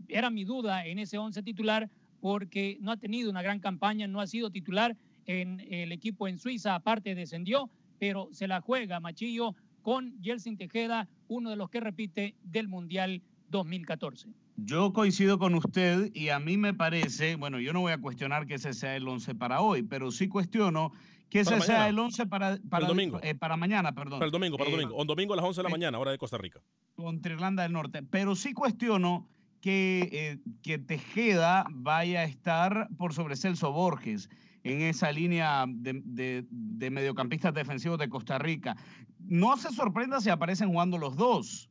era 0.08 0.30
mi 0.30 0.44
duda 0.44 0.86
en 0.86 0.98
ese 0.98 1.18
11 1.18 1.42
titular 1.42 1.90
porque 2.20 2.78
no 2.80 2.92
ha 2.92 2.96
tenido 2.96 3.30
una 3.30 3.42
gran 3.42 3.60
campaña, 3.60 4.06
no 4.06 4.20
ha 4.20 4.26
sido 4.26 4.50
titular 4.50 4.96
en 5.26 5.60
el 5.68 5.92
equipo 5.92 6.28
en 6.28 6.38
Suiza, 6.38 6.74
aparte 6.74 7.14
descendió, 7.14 7.70
pero 7.98 8.28
se 8.32 8.46
la 8.46 8.60
juega 8.60 9.00
Machillo 9.00 9.54
con 9.82 10.20
Jelsin 10.22 10.56
Tejeda, 10.56 11.08
uno 11.28 11.50
de 11.50 11.56
los 11.56 11.70
que 11.70 11.80
repite 11.80 12.34
del 12.42 12.68
Mundial 12.68 13.22
2014. 13.50 14.28
Yo 14.56 14.92
coincido 14.92 15.38
con 15.38 15.54
usted 15.54 16.10
y 16.14 16.30
a 16.30 16.38
mí 16.40 16.56
me 16.56 16.72
parece, 16.74 17.36
bueno, 17.36 17.60
yo 17.60 17.72
no 17.72 17.80
voy 17.80 17.92
a 17.92 17.98
cuestionar 17.98 18.46
que 18.46 18.54
ese 18.54 18.72
sea 18.72 18.96
el 18.96 19.06
11 19.06 19.34
para 19.34 19.60
hoy, 19.60 19.82
pero 19.82 20.10
sí 20.10 20.28
cuestiono 20.28 20.92
que 21.28 21.40
ese 21.40 21.60
sea 21.60 21.88
el 21.88 21.98
11 21.98 22.26
para, 22.26 22.58
para 22.70 22.84
el 22.84 22.88
domingo. 22.88 23.18
eh, 23.22 23.34
para 23.34 23.56
mañana, 23.56 23.92
perdón. 23.92 24.18
Para 24.20 24.26
el 24.26 24.32
domingo, 24.32 24.56
para 24.56 24.70
el 24.70 24.74
Eh, 24.74 24.78
domingo. 24.82 25.00
Un 25.00 25.06
domingo 25.06 25.34
a 25.34 25.36
las 25.36 25.44
11 25.44 25.58
de 25.58 25.62
la 25.64 25.68
mañana, 25.70 25.98
hora 25.98 26.10
de 26.12 26.18
Costa 26.18 26.38
Rica. 26.38 26.60
contra 26.94 27.32
Irlanda 27.32 27.62
del 27.64 27.72
Norte. 27.72 28.02
Pero 28.02 28.34
sí 28.36 28.52
cuestiono 28.54 29.28
que, 29.60 30.08
eh, 30.12 30.38
que 30.62 30.78
Tejeda 30.78 31.66
vaya 31.70 32.20
a 32.20 32.24
estar 32.24 32.88
por 32.96 33.12
sobre 33.12 33.36
Celso 33.36 33.72
Borges 33.72 34.30
en 34.62 34.80
esa 34.82 35.12
línea 35.12 35.64
de, 35.68 36.00
de- 36.04 36.44
de 36.48 36.90
mediocampistas 36.90 37.52
defensivos 37.52 37.98
de 37.98 38.08
Costa 38.08 38.38
Rica. 38.38 38.76
No 39.18 39.56
se 39.56 39.70
sorprenda 39.72 40.20
si 40.20 40.30
aparecen 40.30 40.68
jugando 40.70 40.96
los 40.98 41.16
dos 41.16 41.68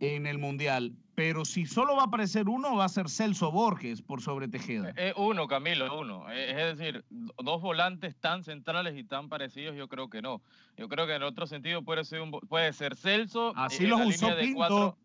en 0.00 0.26
el 0.26 0.38
Mundial, 0.38 0.92
pero 1.14 1.44
si 1.44 1.66
solo 1.66 1.94
va 1.96 2.02
a 2.02 2.06
aparecer 2.06 2.48
uno, 2.48 2.74
va 2.76 2.84
a 2.84 2.88
ser 2.88 3.08
Celso 3.08 3.52
Borges 3.52 4.02
por 4.02 4.20
sobre 4.20 4.48
Tejeda. 4.48 4.92
Eh, 4.96 5.14
uno, 5.16 5.46
Camilo, 5.46 5.98
uno. 6.00 6.30
Eh, 6.32 6.50
es 6.50 6.76
decir, 6.78 7.04
do- 7.08 7.32
dos 7.42 7.62
volantes 7.62 8.16
tan 8.16 8.42
centrales 8.42 8.96
y 8.98 9.04
tan 9.04 9.28
parecidos, 9.28 9.76
yo 9.76 9.86
creo 9.88 10.10
que 10.10 10.20
no. 10.20 10.42
Yo 10.76 10.88
creo 10.88 11.06
que 11.06 11.14
en 11.14 11.22
otro 11.22 11.46
sentido 11.46 11.82
puede 11.82 12.04
ser, 12.04 12.20
un 12.20 12.32
puede 12.32 12.72
ser 12.72 12.96
Celso. 12.96 13.52
Así 13.56 13.84
eh, 13.84 13.88
los 13.88 14.00
usó 14.04 14.36
Pinto. 14.36 14.56
cuatro- 14.56 14.98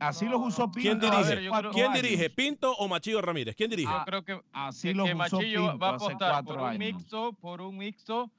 Así 0.00 0.26
los 0.26 0.40
usó 0.42 0.70
Pinto. 0.70 0.98
¿Quién 0.98 1.00
dirige? 1.00 1.50
¿Quién 1.72 1.86
años. 1.92 2.02
dirige? 2.02 2.30
¿Pinto 2.30 2.72
o 2.74 2.88
Machillo 2.88 3.20
Ramírez? 3.22 3.54
¿Quién 3.56 3.70
dirige? 3.70 3.90
Yo 3.92 4.04
creo 4.04 4.24
que, 4.24 4.40
Así 4.52 4.88
que, 4.88 4.94
los 4.94 5.06
que 5.06 5.12
usó 5.14 5.18
Machillo 5.18 5.60
Pinto 5.62 5.78
va 5.78 5.88
a 5.88 5.94
apostar 5.94 6.44
por 6.44 6.58
un 6.60 6.78
mixto, 6.78 7.32
por 7.34 7.60
un 7.62 7.76
mixto. 7.78 8.30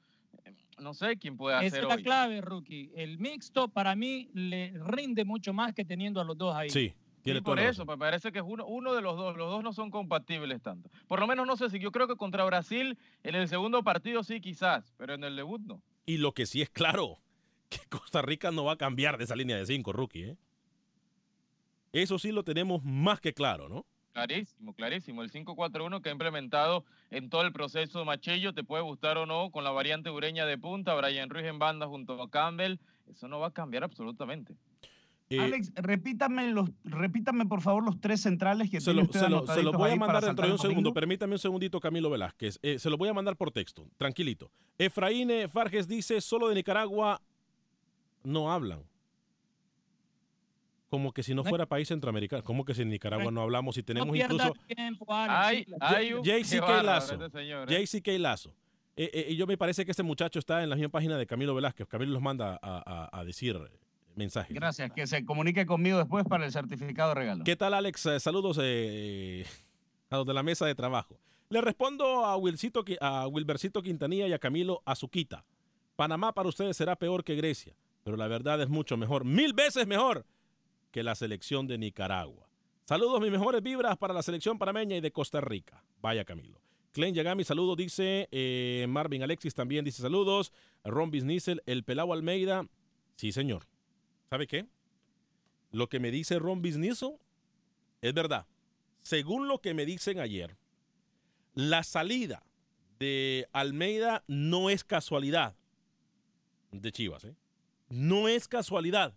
No 0.80 0.94
sé 0.94 1.16
quién 1.16 1.36
puede 1.36 1.56
Esa 1.56 1.66
hacer 1.66 1.82
es 1.82 1.88
la 1.88 1.94
hoy. 1.96 2.02
clave, 2.02 2.40
Rookie. 2.40 2.90
El 2.94 3.18
mixto 3.18 3.68
para 3.68 3.94
mí 3.96 4.30
le 4.34 4.72
rinde 4.76 5.24
mucho 5.24 5.52
más 5.52 5.74
que 5.74 5.84
teniendo 5.84 6.20
a 6.20 6.24
los 6.24 6.36
dos 6.36 6.54
ahí. 6.54 6.70
Sí, 6.70 6.94
tiene 7.22 7.40
Y 7.40 7.42
por 7.42 7.58
eso, 7.58 7.84
me 7.84 7.98
parece 7.98 8.30
que 8.32 8.38
es 8.38 8.44
uno, 8.46 8.64
uno 8.66 8.94
de 8.94 9.02
los 9.02 9.16
dos. 9.16 9.36
Los 9.36 9.50
dos 9.50 9.62
no 9.62 9.72
son 9.72 9.90
compatibles 9.90 10.62
tanto. 10.62 10.90
Por 11.06 11.20
lo 11.20 11.26
menos 11.26 11.46
no 11.46 11.56
sé 11.56 11.70
si 11.70 11.78
yo 11.78 11.90
creo 11.92 12.06
que 12.08 12.16
contra 12.16 12.44
Brasil 12.44 12.98
en 13.22 13.34
el 13.34 13.48
segundo 13.48 13.82
partido 13.82 14.22
sí 14.22 14.40
quizás, 14.40 14.94
pero 14.96 15.14
en 15.14 15.24
el 15.24 15.36
debut 15.36 15.60
no. 15.62 15.82
Y 16.06 16.18
lo 16.18 16.32
que 16.32 16.46
sí 16.46 16.62
es 16.62 16.70
claro, 16.70 17.18
que 17.68 17.80
Costa 17.88 18.22
Rica 18.22 18.50
no 18.50 18.64
va 18.64 18.72
a 18.74 18.78
cambiar 18.78 19.18
de 19.18 19.24
esa 19.24 19.36
línea 19.36 19.56
de 19.56 19.66
cinco, 19.66 19.92
rookie. 19.92 20.22
¿eh? 20.24 20.36
Eso 21.92 22.18
sí 22.18 22.32
lo 22.32 22.44
tenemos 22.44 22.84
más 22.84 23.20
que 23.20 23.32
claro, 23.32 23.68
¿no? 23.68 23.86
Clarísimo, 24.26 24.74
clarísimo. 24.74 25.22
El 25.22 25.30
5-4-1 25.30 26.00
que 26.02 26.08
ha 26.08 26.12
implementado 26.12 26.84
en 27.10 27.30
todo 27.30 27.42
el 27.42 27.52
proceso 27.52 28.04
Machillo, 28.04 28.52
te 28.52 28.64
puede 28.64 28.82
gustar 28.82 29.16
o 29.16 29.26
no, 29.26 29.50
con 29.50 29.62
la 29.64 29.70
variante 29.70 30.10
ureña 30.10 30.44
de 30.44 30.58
punta, 30.58 30.94
Brian 30.94 31.30
Ruiz 31.30 31.46
en 31.46 31.58
banda 31.58 31.86
junto 31.86 32.20
a 32.20 32.28
Campbell, 32.28 32.78
eso 33.08 33.28
no 33.28 33.38
va 33.38 33.48
a 33.48 33.50
cambiar 33.52 33.84
absolutamente. 33.84 34.54
Eh, 35.30 35.38
Alex, 35.40 35.72
repítame, 35.76 36.50
los, 36.52 36.70
repítame 36.84 37.44
por 37.46 37.60
favor 37.60 37.84
los 37.84 38.00
tres 38.00 38.22
centrales 38.22 38.70
que 38.70 38.80
Se 38.80 38.86
tiene 38.86 39.00
lo, 39.00 39.04
usted 39.06 39.20
se 39.20 39.28
lo- 39.28 39.40
se 39.46 39.62
lo 39.62 39.70
anotaditos 39.70 39.78
voy 39.78 39.90
a 39.90 39.96
mandar 39.96 40.24
dentro 40.24 40.42
de 40.42 40.48
el 40.48 40.52
un 40.54 40.58
segundo. 40.58 40.94
Permítame 40.94 41.34
un 41.34 41.38
segundito, 41.38 41.80
Camilo 41.80 42.08
Velázquez. 42.10 42.58
Eh, 42.62 42.78
se 42.78 42.88
lo 42.90 42.96
voy 42.96 43.08
a 43.10 43.14
mandar 43.14 43.36
por 43.36 43.50
texto, 43.50 43.86
tranquilito. 43.98 44.50
Efraín 44.78 45.30
eh, 45.30 45.46
Farges 45.48 45.86
dice, 45.86 46.20
solo 46.22 46.48
de 46.48 46.54
Nicaragua 46.54 47.20
no 48.24 48.50
hablan. 48.50 48.82
Como 50.88 51.12
que 51.12 51.22
si 51.22 51.34
no 51.34 51.44
fuera 51.44 51.66
país 51.66 51.88
centroamericano. 51.88 52.42
Como 52.42 52.64
que 52.64 52.74
si 52.74 52.82
en 52.82 52.88
Nicaragua 52.88 53.30
no 53.30 53.42
hablamos 53.42 53.76
y 53.76 53.82
tenemos 53.82 54.08
no 54.08 54.16
incluso... 54.16 54.54
tiempo, 54.66 55.04
Alex. 55.12 55.66
Hay, 55.80 56.06
hay 56.06 56.12
un... 56.14 56.22
JCK 56.24 56.82
Lazo. 56.82 57.14
este 57.14 57.38
señor, 57.38 57.70
¿eh? 57.70 57.84
JCK 57.86 58.08
Lazo. 58.18 58.54
Eh, 58.96 59.10
eh, 59.12 59.26
y 59.30 59.36
yo 59.36 59.46
me 59.46 59.56
parece 59.58 59.84
que 59.84 59.90
este 59.90 60.02
muchacho 60.02 60.38
está 60.38 60.62
en 60.62 60.70
la 60.70 60.76
misma 60.76 60.88
página 60.88 61.16
de 61.18 61.26
Camilo 61.26 61.54
Velázquez. 61.54 61.86
Camilo 61.88 62.12
los 62.12 62.22
manda 62.22 62.58
a, 62.62 63.08
a- 63.12 63.20
a 63.20 63.24
decir 63.24 63.56
mensajes. 64.16 64.52
Gracias, 64.54 64.90
que 64.92 65.06
se 65.06 65.24
comunique 65.24 65.66
conmigo 65.66 65.98
después 65.98 66.24
para 66.24 66.46
el 66.46 66.52
certificado 66.52 67.10
de 67.10 67.14
regalo. 67.14 67.44
¿Qué 67.44 67.54
tal, 67.54 67.74
Alex? 67.74 68.06
Eh, 68.06 68.18
saludos 68.18 68.58
eh, 68.60 69.44
a 70.10 70.16
los 70.16 70.26
de 70.26 70.34
la 70.34 70.42
mesa 70.42 70.66
de 70.66 70.74
trabajo. 70.74 71.20
Le 71.50 71.60
respondo 71.60 72.24
a, 72.26 72.36
Wilcito, 72.36 72.84
a 73.00 73.26
Wilbercito 73.28 73.82
Quintanilla 73.82 74.26
y 74.26 74.32
a 74.32 74.38
Camilo 74.38 74.82
Azuquita. 74.84 75.44
Panamá 75.96 76.32
para 76.32 76.48
ustedes 76.48 76.76
será 76.76 76.96
peor 76.96 77.24
que 77.24 77.36
Grecia, 77.36 77.74
pero 78.04 78.16
la 78.16 78.26
verdad 78.26 78.60
es 78.62 78.68
mucho 78.68 78.96
mejor, 78.96 79.24
mil 79.24 79.52
veces 79.52 79.86
mejor 79.86 80.24
que 80.90 81.02
la 81.02 81.14
selección 81.14 81.66
de 81.66 81.78
Nicaragua. 81.78 82.48
Saludos, 82.84 83.20
mis 83.20 83.30
mejores 83.30 83.62
vibras 83.62 83.98
para 83.98 84.14
la 84.14 84.22
selección 84.22 84.58
panameña 84.58 84.96
y 84.96 85.00
de 85.00 85.12
Costa 85.12 85.40
Rica. 85.40 85.84
Vaya 86.00 86.24
Camilo. 86.24 86.60
Clen 86.92 87.14
Yagami, 87.14 87.44
saludos, 87.44 87.76
dice 87.76 88.28
eh, 88.32 88.86
Marvin 88.88 89.22
Alexis 89.22 89.54
también 89.54 89.84
dice 89.84 90.02
saludos. 90.02 90.52
Ron 90.84 91.10
Bisniesel, 91.10 91.62
el 91.66 91.84
Pelao 91.84 92.12
Almeida. 92.12 92.66
Sí, 93.16 93.32
señor. 93.32 93.66
¿Sabe 94.30 94.46
qué? 94.46 94.66
Lo 95.70 95.88
que 95.88 96.00
me 96.00 96.10
dice 96.10 96.38
Ron 96.38 96.62
Bisniesel 96.62 97.18
es 98.00 98.14
verdad. 98.14 98.46
Según 99.02 99.48
lo 99.48 99.60
que 99.60 99.74
me 99.74 99.84
dicen 99.84 100.18
ayer, 100.18 100.56
la 101.54 101.82
salida 101.82 102.44
de 102.98 103.48
Almeida 103.52 104.24
no 104.26 104.70
es 104.70 104.84
casualidad 104.84 105.56
de 106.72 106.92
Chivas. 106.92 107.24
¿eh? 107.24 107.34
No 107.88 108.28
es 108.28 108.48
casualidad. 108.48 109.14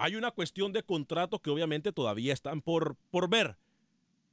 Hay 0.00 0.14
una 0.14 0.30
cuestión 0.30 0.72
de 0.72 0.84
contrato 0.84 1.40
que 1.40 1.50
obviamente 1.50 1.92
todavía 1.92 2.32
están 2.32 2.62
por, 2.62 2.94
por 3.10 3.28
ver. 3.28 3.58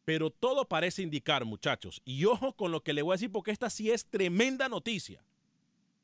Pero 0.06 0.30
todo 0.30 0.68
parece 0.68 1.02
indicar, 1.02 1.44
muchachos. 1.44 2.04
Y 2.06 2.26
ojo 2.26 2.54
con 2.54 2.72
lo 2.72 2.84
que 2.84 2.94
le 2.94 3.02
voy 3.02 3.14
a 3.14 3.16
decir, 3.16 3.32
porque 3.32 3.50
esta 3.50 3.72
sí 3.72 3.89
es 3.89 4.06
tremenda 4.06 4.70
noticia. 4.70 5.26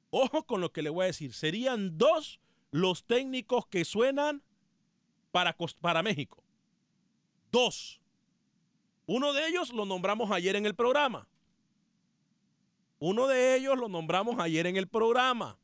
Ojo 0.09 0.47
con 0.47 0.61
lo 0.61 0.71
que 0.71 0.81
le 0.81 0.89
voy 0.89 1.03
a 1.03 1.07
decir. 1.07 1.33
Serían 1.33 1.99
dos 1.99 2.41
los 2.71 3.05
técnicos 3.05 3.67
que 3.67 3.85
suenan 3.85 4.41
para, 5.31 5.55
para 5.79 6.01
México. 6.01 6.43
Dos. 7.51 8.01
Uno 9.05 9.31
de 9.31 9.47
ellos 9.47 9.71
lo 9.73 9.85
nombramos 9.85 10.31
ayer 10.31 10.55
en 10.55 10.65
el 10.65 10.73
programa. 10.73 11.27
Uno 12.97 13.27
de 13.27 13.55
ellos 13.55 13.77
lo 13.77 13.89
nombramos 13.89 14.39
ayer 14.39 14.65
en 14.65 14.75
el 14.75 14.87
programa. 14.87 15.59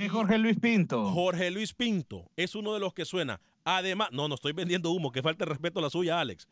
Es 0.00 0.10
Jorge 0.10 0.38
Luis 0.38 0.58
Pinto. 0.58 1.10
Jorge 1.10 1.50
Luis 1.50 1.72
Pinto 1.72 2.30
es 2.36 2.54
uno 2.54 2.74
de 2.74 2.80
los 2.80 2.94
que 2.94 3.04
suena. 3.04 3.40
Además, 3.64 4.08
no, 4.12 4.28
no 4.28 4.34
estoy 4.34 4.52
vendiendo 4.52 4.90
humo, 4.90 5.12
que 5.12 5.22
falta 5.22 5.44
el 5.44 5.50
respeto 5.50 5.78
a 5.78 5.82
la 5.82 5.90
suya, 5.90 6.20
Alex. 6.20 6.48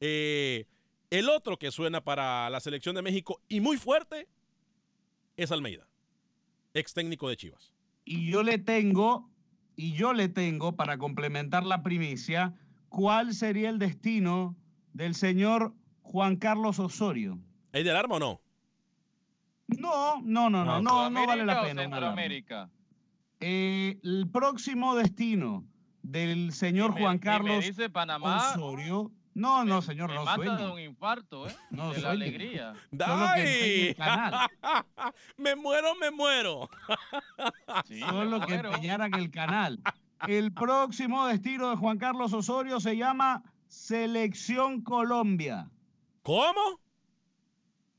Eh, 0.00 0.66
el 1.10 1.28
otro 1.28 1.58
que 1.58 1.70
suena 1.70 2.02
para 2.02 2.50
la 2.50 2.60
selección 2.60 2.96
de 2.96 3.02
México 3.02 3.40
y 3.48 3.60
muy 3.60 3.76
fuerte 3.76 4.28
es 5.36 5.52
Almeida, 5.52 5.86
ex 6.74 6.94
técnico 6.94 7.28
de 7.28 7.36
Chivas. 7.36 7.72
Y 8.04 8.30
yo 8.30 8.42
le 8.42 8.58
tengo, 8.58 9.30
y 9.76 9.92
yo 9.92 10.12
le 10.12 10.28
tengo, 10.28 10.76
para 10.76 10.98
complementar 10.98 11.64
la 11.64 11.82
primicia, 11.82 12.54
cuál 12.88 13.34
sería 13.34 13.68
el 13.68 13.78
destino 13.78 14.56
del 14.92 15.14
señor 15.14 15.74
Juan 16.02 16.36
Carlos 16.36 16.78
Osorio. 16.78 17.38
¿Es 17.72 17.84
del 17.84 17.96
arma 17.96 18.16
o 18.16 18.18
no? 18.18 18.40
No, 19.68 20.22
no, 20.22 20.48
no, 20.48 20.64
no, 20.64 20.80
no, 20.80 21.10
no 21.10 21.26
vale 21.26 21.44
la 21.44 21.54
¿Sudamérica 21.54 21.60
o 21.60 21.64
pena. 21.66 21.82
Centroamérica? 21.82 22.70
Eh, 23.40 23.98
el 24.02 24.28
próximo 24.32 24.94
destino 24.96 25.64
del 26.02 26.52
señor 26.52 26.94
me- 26.94 27.00
Juan 27.02 27.14
me 27.16 27.20
Carlos 27.20 27.64
dice 27.64 27.90
Panamá, 27.90 28.52
Osorio. 28.54 29.10
No, 29.34 29.64
no, 29.66 29.82
señor, 29.82 30.08
Me 30.08 30.14
no 30.16 30.24
mata 30.24 30.56
de 30.56 30.66
un 30.72 30.78
infarto, 30.80 31.46
¿eh? 31.46 31.54
No 31.70 31.92
de 31.92 32.00
la 32.00 32.12
alegría. 32.12 32.72
Solo 32.90 33.26
que 33.34 33.42
empeñe 33.42 33.74
¡Ay! 33.74 33.86
el 33.88 33.96
canal. 33.96 34.48
me 35.36 35.54
muero, 35.56 35.94
me 36.00 36.10
muero. 36.10 36.70
Solo 38.08 38.40
que 38.46 38.54
empeñaran 38.54 39.12
el 39.14 39.30
canal. 39.30 39.78
El 40.26 40.52
próximo 40.52 41.26
destino 41.26 41.68
de 41.68 41.76
Juan 41.76 41.98
Carlos 41.98 42.32
Osorio 42.32 42.80
se 42.80 42.96
llama 42.96 43.42
Selección 43.68 44.80
Colombia. 44.80 45.68
¿Cómo? 46.22 46.80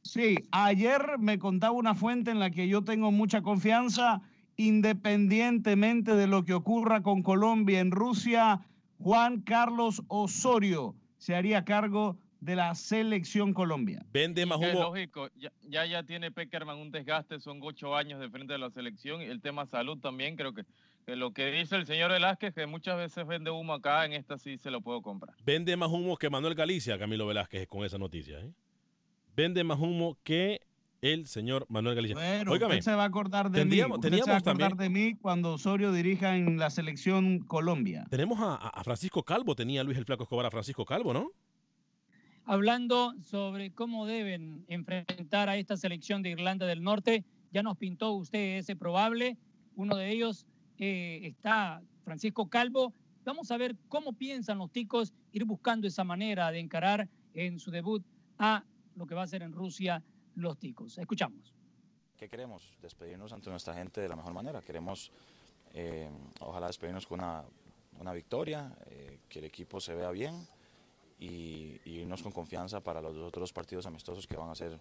Sí, 0.01 0.38
ayer 0.51 1.19
me 1.19 1.38
contaba 1.38 1.73
una 1.73 1.93
fuente 1.93 2.31
en 2.31 2.39
la 2.39 2.49
que 2.49 2.67
yo 2.67 2.83
tengo 2.83 3.11
mucha 3.11 3.43
confianza, 3.43 4.21
independientemente 4.57 6.15
de 6.15 6.27
lo 6.27 6.43
que 6.43 6.53
ocurra 6.53 7.01
con 7.01 7.23
Colombia 7.23 7.79
en 7.79 7.91
Rusia, 7.91 8.61
Juan 8.99 9.41
Carlos 9.41 10.03
Osorio 10.07 10.95
se 11.17 11.35
haría 11.35 11.63
cargo 11.63 12.17
de 12.39 12.55
la 12.55 12.75
Selección 12.75 13.53
Colombia. 13.53 14.05
Vende 14.11 14.45
más 14.45 14.59
Que 14.59 14.67
es 14.69 14.75
humo. 14.75 14.83
lógico, 14.83 15.29
ya, 15.35 15.51
ya 15.63 15.85
ya 15.85 16.03
tiene 16.03 16.31
Peckerman 16.31 16.77
un 16.77 16.91
desgaste, 16.91 17.39
son 17.39 17.59
ocho 17.61 17.95
años 17.95 18.19
de 18.19 18.29
frente 18.29 18.53
de 18.53 18.59
la 18.59 18.69
selección 18.69 19.21
y 19.21 19.25
el 19.25 19.41
tema 19.41 19.65
salud 19.65 19.97
también, 19.99 20.35
creo 20.35 20.53
que, 20.53 20.63
que 21.05 21.15
lo 21.15 21.31
que 21.31 21.47
dice 21.51 21.75
el 21.75 21.85
señor 21.85 22.11
Velázquez, 22.11 22.53
que 22.53 22.67
muchas 22.67 22.97
veces 22.97 23.25
vende 23.25 23.49
humo 23.49 23.73
acá, 23.73 24.05
en 24.05 24.13
esta 24.13 24.37
sí 24.37 24.57
se 24.57 24.69
lo 24.69 24.81
puedo 24.81 25.01
comprar. 25.01 25.35
Vende 25.45 25.75
más 25.77 25.89
humo 25.89 26.15
que 26.17 26.29
Manuel 26.29 26.53
Galicia, 26.53 26.99
Camilo 26.99 27.25
Velázquez, 27.25 27.67
con 27.67 27.83
esa 27.83 27.97
noticia. 27.97 28.39
¿eh? 28.39 28.51
Vende 29.35 29.63
más 29.63 29.79
humo 29.79 30.17
que 30.23 30.61
el 31.01 31.27
señor 31.27 31.65
Manuel 31.69 31.95
Galicia. 31.95 32.15
Pero 32.17 32.51
Óigame, 32.51 32.75
usted 32.79 32.91
se 32.91 32.95
va 32.95 33.03
a 33.03 33.07
acordar 33.07 33.51
de 33.51 33.65
mí. 33.65 33.71
Usted 33.71 33.83
se 33.83 33.89
va 33.89 33.95
a 33.97 33.99
teníamos 34.01 34.29
acordar 34.29 34.69
también- 34.71 34.77
de 34.77 34.89
mí 34.89 35.15
cuando 35.15 35.53
Osorio 35.53 35.91
dirija 35.91 36.35
en 36.35 36.57
la 36.57 36.69
Selección 36.69 37.39
Colombia. 37.39 38.05
tenemos 38.09 38.39
a, 38.39 38.55
a 38.55 38.83
Francisco 38.83 39.23
Calvo, 39.23 39.55
tenía 39.55 39.83
Luis 39.83 39.97
el 39.97 40.05
Flaco 40.05 40.23
Escobar 40.23 40.45
a 40.47 40.51
Francisco 40.51 40.85
Calvo, 40.85 41.13
¿no? 41.13 41.31
Hablando 42.45 43.13
sobre 43.23 43.71
cómo 43.71 44.05
deben 44.05 44.63
enfrentar 44.69 45.49
a 45.49 45.57
esta 45.57 45.75
selección 45.75 46.23
de 46.23 46.29
Irlanda 46.29 46.65
del 46.65 46.81
Norte, 46.81 47.25
ya 47.51 47.61
nos 47.61 47.77
pintó 47.77 48.13
usted 48.13 48.57
ese 48.59 48.75
probable. 48.75 49.37
Uno 49.75 49.95
de 49.97 50.09
ellos 50.11 50.45
eh, 50.79 51.19
está 51.23 51.81
Francisco 52.05 52.47
Calvo. 52.49 52.93
Vamos 53.25 53.51
a 53.51 53.57
ver 53.57 53.75
cómo 53.89 54.13
piensan 54.13 54.59
los 54.59 54.71
ticos 54.71 55.13
ir 55.33 55.43
buscando 55.43 55.87
esa 55.87 56.05
manera 56.05 56.49
de 56.51 56.59
encarar 56.59 57.09
en 57.33 57.59
su 57.59 57.69
debut 57.69 58.01
a 58.39 58.63
lo 58.95 59.05
que 59.05 59.13
va 59.15 59.23
a 59.23 59.27
ser 59.27 59.41
en 59.41 59.51
Rusia 59.51 60.01
los 60.38 60.57
ticos. 60.57 60.97
Escuchamos. 60.97 61.53
¿Qué 62.17 62.29
queremos? 62.29 62.77
Despedirnos 62.81 63.31
ante 63.33 63.49
nuestra 63.49 63.73
gente 63.73 64.01
de 64.01 64.09
la 64.09 64.15
mejor 64.15 64.33
manera. 64.33 64.61
Queremos, 64.61 65.11
eh, 65.73 66.09
ojalá, 66.39 66.67
despedirnos 66.67 67.05
con 67.05 67.19
una, 67.19 67.43
una 67.99 68.13
victoria, 68.13 68.75
eh, 68.85 69.19
que 69.27 69.39
el 69.39 69.45
equipo 69.45 69.79
se 69.79 69.93
vea 69.93 70.09
bien 70.11 70.47
y, 71.19 71.79
y 71.85 71.99
irnos 72.01 72.23
con 72.23 72.31
confianza 72.31 72.81
para 72.81 73.01
los 73.01 73.15
otros 73.17 73.51
partidos 73.53 73.85
amistosos 73.85 74.25
que 74.25 74.38
van 74.38 74.49
a 74.49 74.55
ser 74.55 74.79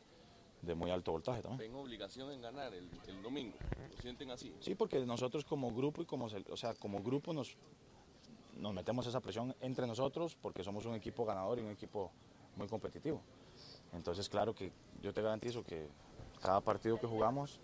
de 0.62 0.74
muy 0.74 0.90
alto 0.90 1.12
voltaje 1.12 1.42
también. 1.42 1.70
Tengo 1.70 1.82
obligación 1.82 2.30
en 2.32 2.40
ganar 2.40 2.72
el, 2.74 2.88
el 3.07 3.22
domingo. 3.22 3.57
¿Lo 3.94 4.02
sienten 4.02 4.30
así? 4.30 4.54
Sí, 4.61 4.74
porque 4.74 5.04
nosotros 5.04 5.44
como 5.44 5.70
grupo 5.72 6.02
y 6.02 6.07
como, 6.07 6.26
o 6.26 6.57
sea, 6.57 6.74
como 6.74 7.02
grupo 7.02 7.32
nos, 7.32 7.57
nos 8.59 8.74
metemos 8.74 9.07
esa 9.07 9.20
presión 9.20 9.54
entre 9.61 9.86
nosotros 9.86 10.36
porque 10.40 10.64
somos 10.64 10.86
un 10.86 10.94
equipo 10.94 11.24
ganador 11.24 11.59
y 11.59 11.62
un 11.62 11.70
equipo 11.70 12.11
muy 12.57 12.66
competitivo. 12.66 13.22
Entonces, 13.93 14.28
claro 14.28 14.55
que 14.55 14.72
yo 15.03 15.12
te 15.12 15.22
garantizo 15.22 15.64
que 15.64 15.89
cada 16.41 16.61
partido 16.61 16.99
que 16.99 17.07
jugamos 17.07 17.61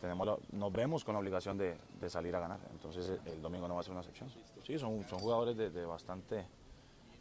tenemos 0.00 0.38
nos 0.52 0.72
vemos 0.72 1.04
con 1.04 1.14
la 1.14 1.20
obligación 1.20 1.58
de, 1.58 1.76
salir 2.08 2.34
a 2.34 2.40
ganar. 2.40 2.60
Entonces, 2.72 3.20
el, 3.26 3.42
domingo 3.42 3.68
no 3.68 3.74
va 3.74 3.80
a 3.80 3.84
ser 3.84 3.92
una 3.92 4.00
excepción. 4.00 4.30
Sí, 4.66 4.78
son, 4.78 5.02
jugadores 5.02 5.56
de, 5.56 5.84
bastante 5.84 6.46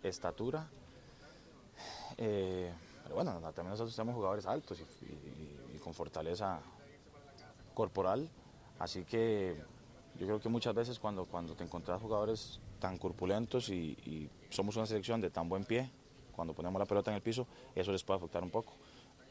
estatura. 0.01 0.69
Eh, 2.17 2.71
pero 3.03 3.15
bueno, 3.15 3.31
también 3.53 3.69
nosotros 3.69 3.95
tenemos 3.95 4.15
jugadores 4.15 4.45
altos 4.45 4.81
y 4.81 5.77
con 5.79 5.93
fortaleza 5.93 6.61
corporal, 7.73 8.29
así 8.77 9.05
que 9.05 9.55
yo 10.19 10.25
creo 10.25 10.39
que 10.41 10.49
muchas 10.49 10.75
veces 10.75 10.99
cuando, 10.99 11.25
cuando 11.25 11.55
te 11.55 11.63
encontrás 11.63 12.01
jugadores 12.01 12.59
tan 12.77 12.97
corpulentos 12.97 13.69
y, 13.69 13.95
y 14.05 14.29
somos 14.49 14.75
una 14.75 14.85
selección 14.85 15.21
de 15.21 15.29
tan 15.29 15.47
buen 15.47 15.63
pie, 15.63 15.89
cuando 16.39 16.53
ponemos 16.53 16.79
la 16.79 16.85
pelota 16.85 17.11
en 17.11 17.15
el 17.15 17.21
piso, 17.21 17.45
eso 17.75 17.91
les 17.91 18.01
puede 18.01 18.19
afectar 18.19 18.41
un 18.41 18.49
poco. 18.49 18.77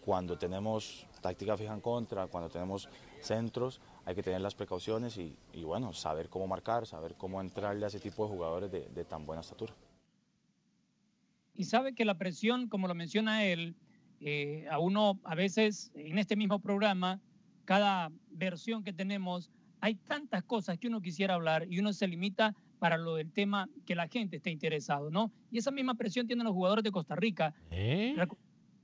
Cuando 0.04 0.36
tenemos 0.36 1.06
táctica 1.22 1.56
fija 1.56 1.72
en 1.72 1.80
contra, 1.80 2.26
cuando 2.26 2.50
tenemos 2.50 2.86
centros, 3.22 3.80
hay 4.04 4.14
que 4.14 4.22
tener 4.22 4.42
las 4.42 4.54
precauciones 4.54 5.16
y, 5.16 5.34
y 5.54 5.64
bueno, 5.64 5.94
saber 5.94 6.28
cómo 6.28 6.46
marcar, 6.46 6.86
saber 6.86 7.14
cómo 7.14 7.40
entrarle 7.40 7.86
a 7.86 7.88
ese 7.88 7.98
tipo 7.98 8.24
de 8.24 8.34
jugadores 8.34 8.70
de, 8.70 8.90
de 8.90 9.04
tan 9.06 9.24
buena 9.24 9.40
estatura. 9.40 9.72
Y 11.54 11.64
sabe 11.64 11.94
que 11.94 12.04
la 12.04 12.18
presión, 12.18 12.68
como 12.68 12.88
lo 12.88 12.94
menciona 12.94 13.46
él, 13.46 13.74
eh, 14.20 14.66
a 14.70 14.78
uno 14.78 15.18
a 15.24 15.34
veces 15.34 15.90
en 15.94 16.18
este 16.18 16.36
mismo 16.36 16.58
programa, 16.58 17.22
cada 17.64 18.12
versión 18.30 18.84
que 18.84 18.92
tenemos, 18.92 19.50
hay 19.80 19.94
tantas 19.94 20.44
cosas 20.44 20.76
que 20.76 20.88
uno 20.88 21.00
quisiera 21.00 21.36
hablar 21.36 21.66
y 21.70 21.78
uno 21.78 21.94
se 21.94 22.06
limita 22.06 22.54
para 22.78 22.96
lo 22.96 23.16
del 23.16 23.30
tema 23.32 23.68
que 23.86 23.94
la 23.94 24.08
gente 24.08 24.36
esté 24.36 24.50
interesado, 24.50 25.10
¿no? 25.10 25.30
Y 25.50 25.58
esa 25.58 25.70
misma 25.70 25.94
presión 25.94 26.26
tienen 26.26 26.44
los 26.44 26.54
jugadores 26.54 26.84
de 26.84 26.90
Costa 26.92 27.14
Rica. 27.16 27.54
Recu- 28.16 28.36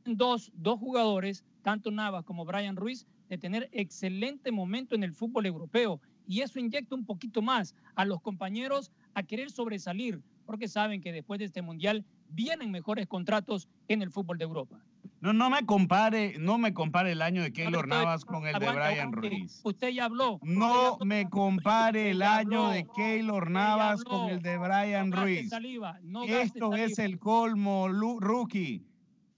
Dos, 0.06 0.52
dos 0.54 0.78
jugadores, 0.78 1.44
tanto 1.62 1.90
Navas 1.90 2.24
como 2.24 2.44
Brian 2.44 2.76
Ruiz, 2.76 3.06
de 3.30 3.38
tener 3.38 3.70
excelente 3.72 4.52
momento 4.52 4.94
en 4.94 5.02
el 5.02 5.14
fútbol 5.14 5.46
europeo. 5.46 5.98
Y 6.26 6.40
eso 6.42 6.58
inyecta 6.58 6.94
un 6.94 7.06
poquito 7.06 7.40
más 7.40 7.74
a 7.94 8.04
los 8.04 8.20
compañeros 8.20 8.92
a 9.14 9.22
querer 9.22 9.50
sobresalir, 9.50 10.20
porque 10.44 10.68
saben 10.68 11.00
que 11.00 11.10
después 11.12 11.38
de 11.38 11.46
este 11.46 11.62
mundial 11.62 12.04
vienen 12.28 12.70
mejores 12.70 13.06
contratos 13.06 13.68
en 13.88 14.02
el 14.02 14.10
fútbol 14.10 14.36
de 14.36 14.44
Europa. 14.44 14.84
No, 15.24 15.32
no 15.32 15.48
me 15.48 15.64
compare, 15.64 16.34
no 16.38 16.58
me 16.58 16.74
compare 16.74 17.12
el 17.12 17.22
año 17.22 17.42
de 17.42 17.50
Keylor 17.50 17.88
Navas 17.88 18.26
con 18.26 18.46
el 18.46 18.52
de 18.58 18.68
Brian 18.70 19.08
aguante. 19.08 19.28
Ruiz. 19.30 19.60
Usted 19.64 19.88
ya 19.88 20.04
habló. 20.04 20.38
No 20.42 20.98
me 21.02 21.30
compare 21.30 22.10
el 22.10 22.20
año 22.20 22.68
de 22.68 22.86
Keylor 22.94 23.50
Navas 23.50 24.00
habló. 24.00 24.10
con 24.20 24.28
el 24.28 24.42
de 24.42 24.58
Brian 24.58 25.12
Ruiz. 25.12 25.48
saliva, 25.48 25.98
no 26.02 26.20
gaste 26.26 26.42
Esto 26.42 26.74
es 26.74 26.98
el 26.98 27.18
colmo, 27.18 27.88
Lu- 27.88 28.20
rookie. 28.20 28.84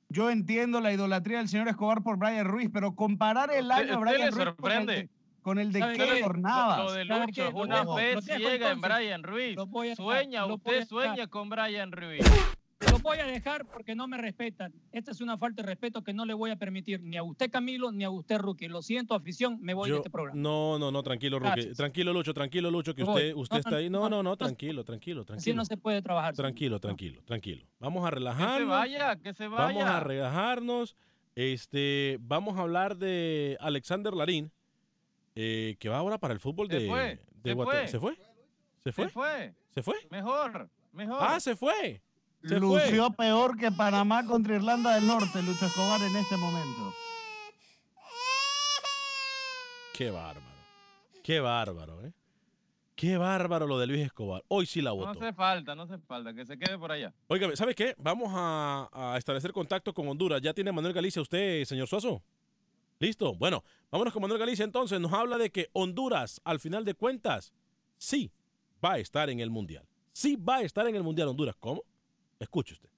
Yo 0.08 0.28
entiendo 0.28 0.80
la 0.80 0.92
idolatría 0.92 1.38
del 1.38 1.48
señor 1.48 1.68
Escobar 1.68 2.02
por 2.02 2.16
Brian 2.16 2.46
Ruiz, 2.46 2.68
pero 2.72 2.96
comparar 2.96 3.52
el 3.52 3.70
año 3.70 3.86
de 3.86 3.96
¿Usted 3.96 4.00
Brian 4.00 4.32
Ruiz 4.32 4.34
con 4.34 4.40
el 4.40 4.44
sorprende? 4.56 4.92
de, 4.94 5.10
con 5.40 5.58
el 5.60 5.72
de 5.72 5.78
¿Sabe 5.78 5.96
qué? 5.98 6.04
Keylor 6.04 6.38
Navas. 6.40 6.78
Lo 6.78 6.92
de 6.94 7.06
¿Sabe 7.06 7.26
Lucho 7.26 7.50
una 7.54 7.84
dejo 7.84 8.22
ciega 8.22 8.70
en. 8.72 8.80
Brian 8.80 9.22
Ruiz. 9.22 9.56
Sueña, 9.94 10.46
usted 10.46 10.84
sueña 10.88 11.28
con 11.28 11.48
Brian 11.48 11.92
Ruiz. 11.92 12.24
Lo 12.80 12.98
voy 12.98 13.18
a 13.18 13.26
dejar 13.26 13.64
porque 13.66 13.94
no 13.94 14.06
me 14.06 14.18
respetan. 14.18 14.72
Esta 14.92 15.10
es 15.10 15.22
una 15.22 15.38
falta 15.38 15.62
de 15.62 15.66
respeto 15.68 16.04
que 16.04 16.12
no 16.12 16.26
le 16.26 16.34
voy 16.34 16.50
a 16.50 16.56
permitir 16.56 17.00
ni 17.00 17.16
a 17.16 17.22
usted, 17.22 17.50
Camilo, 17.50 17.90
ni 17.90 18.04
a 18.04 18.10
usted, 18.10 18.36
Rookie. 18.38 18.68
Lo 18.68 18.82
siento, 18.82 19.14
afición, 19.14 19.58
me 19.62 19.72
voy 19.72 19.88
Yo- 19.88 19.94
de 19.94 20.00
este 20.00 20.10
programa. 20.10 20.38
no, 20.38 20.78
no, 20.78 20.90
no, 20.90 21.02
tranquilo, 21.02 21.38
Rookie. 21.38 21.52
Gracias. 21.54 21.76
Tranquilo, 21.78 22.12
Lucho, 22.12 22.34
tranquilo, 22.34 22.70
Lucho, 22.70 22.94
que 22.94 23.02
voy. 23.02 23.14
usted, 23.14 23.34
usted 23.34 23.54
No, 23.54 23.58
está 23.60 23.70
no, 23.70 23.76
ahí. 23.78 23.88
No, 23.90 24.00
no, 24.02 24.08
no, 24.10 24.22
no. 24.24 24.36
tranquilo, 24.36 24.84
tranquilo, 24.84 25.22
Así 25.22 25.26
tranquilo. 25.28 25.56
no 25.56 25.64
se 25.64 25.76
puede 25.78 26.02
trabajar. 26.02 26.34
Tranquilo, 26.34 26.78
tranquilo, 26.78 27.22
tranquilo. 27.24 27.64
Vamos 27.80 28.04
a 28.04 28.08
Que 28.10 28.14
se 28.14 28.14
relajarnos. 28.16 28.68
vaya, 28.68 29.16
que 29.16 29.32
se 29.32 29.48
vaya. 29.48 29.64
Vamos 29.66 29.84
a 29.84 30.00
relajarnos. 30.00 30.96
Este, 31.34 32.18
vamos 32.20 32.58
a 32.58 32.62
hablar 32.62 32.96
de 32.98 33.56
Alexander 33.60 34.12
Larín, 34.12 34.50
eh, 35.34 35.76
que 35.78 35.88
va 35.88 35.96
ahora 35.98 36.18
para 36.18 36.34
el 36.34 36.40
fútbol 36.40 36.68
Se 36.68 36.80
de, 36.80 36.88
fue, 36.88 37.20
de 37.42 37.50
se 37.50 37.56
fue. 37.56 37.88
¿Se 37.88 37.98
fue? 37.98 38.16
¿Se 38.78 38.92
fue? 38.92 39.04
Se 39.06 39.10
fue. 39.10 39.54
¿Se 39.70 39.82
fue? 39.82 39.94
Mejor, 40.10 40.68
mejor. 40.92 41.18
Ah, 41.20 41.40
se 41.40 41.56
fue. 41.56 42.02
Se 42.48 42.60
Lució 42.60 43.06
fue. 43.08 43.16
peor 43.16 43.56
que 43.58 43.70
Panamá 43.72 44.24
contra 44.26 44.54
Irlanda 44.56 44.94
del 44.94 45.06
Norte, 45.06 45.42
Lucho 45.42 45.66
Escobar 45.66 46.00
en 46.02 46.16
este 46.16 46.36
momento. 46.36 46.92
Qué 49.92 50.10
bárbaro. 50.10 50.46
Qué 51.22 51.40
bárbaro, 51.40 52.02
¿eh? 52.04 52.12
Qué 52.94 53.18
bárbaro 53.18 53.66
lo 53.66 53.78
de 53.78 53.86
Luis 53.86 54.00
Escobar. 54.06 54.42
Hoy 54.48 54.64
sí 54.66 54.80
la 54.80 54.90
No 54.90 54.96
votó. 54.96 55.10
hace 55.10 55.32
falta, 55.32 55.74
no 55.74 55.82
hace 55.82 55.98
falta, 55.98 56.32
que 56.32 56.46
se 56.46 56.58
quede 56.58 56.78
por 56.78 56.90
allá. 56.92 57.12
Óigame, 57.28 57.56
¿sabe 57.56 57.74
qué? 57.74 57.94
Vamos 57.98 58.30
a, 58.34 58.88
a 58.92 59.18
establecer 59.18 59.52
contacto 59.52 59.92
con 59.92 60.08
Honduras. 60.08 60.40
¿Ya 60.40 60.54
tiene 60.54 60.72
Manuel 60.72 60.94
Galicia 60.94 61.20
usted, 61.20 61.64
señor 61.64 61.88
Suazo? 61.88 62.22
¿Listo? 62.98 63.34
Bueno, 63.34 63.62
vámonos 63.90 64.12
con 64.14 64.22
Manuel 64.22 64.38
Galicia 64.40 64.64
entonces. 64.64 64.98
Nos 64.98 65.12
habla 65.12 65.36
de 65.36 65.50
que 65.50 65.68
Honduras, 65.74 66.40
al 66.44 66.58
final 66.60 66.84
de 66.86 66.94
cuentas, 66.94 67.52
sí 67.98 68.30
va 68.82 68.92
a 68.94 68.98
estar 68.98 69.28
en 69.28 69.40
el 69.40 69.50
Mundial. 69.50 69.86
Sí 70.12 70.36
va 70.36 70.56
a 70.56 70.62
estar 70.62 70.86
en 70.86 70.96
el 70.96 71.02
Mundial 71.02 71.28
Honduras. 71.28 71.54
¿Cómo? 71.58 71.82
Escuche 72.38 72.74
usted. 72.74 72.90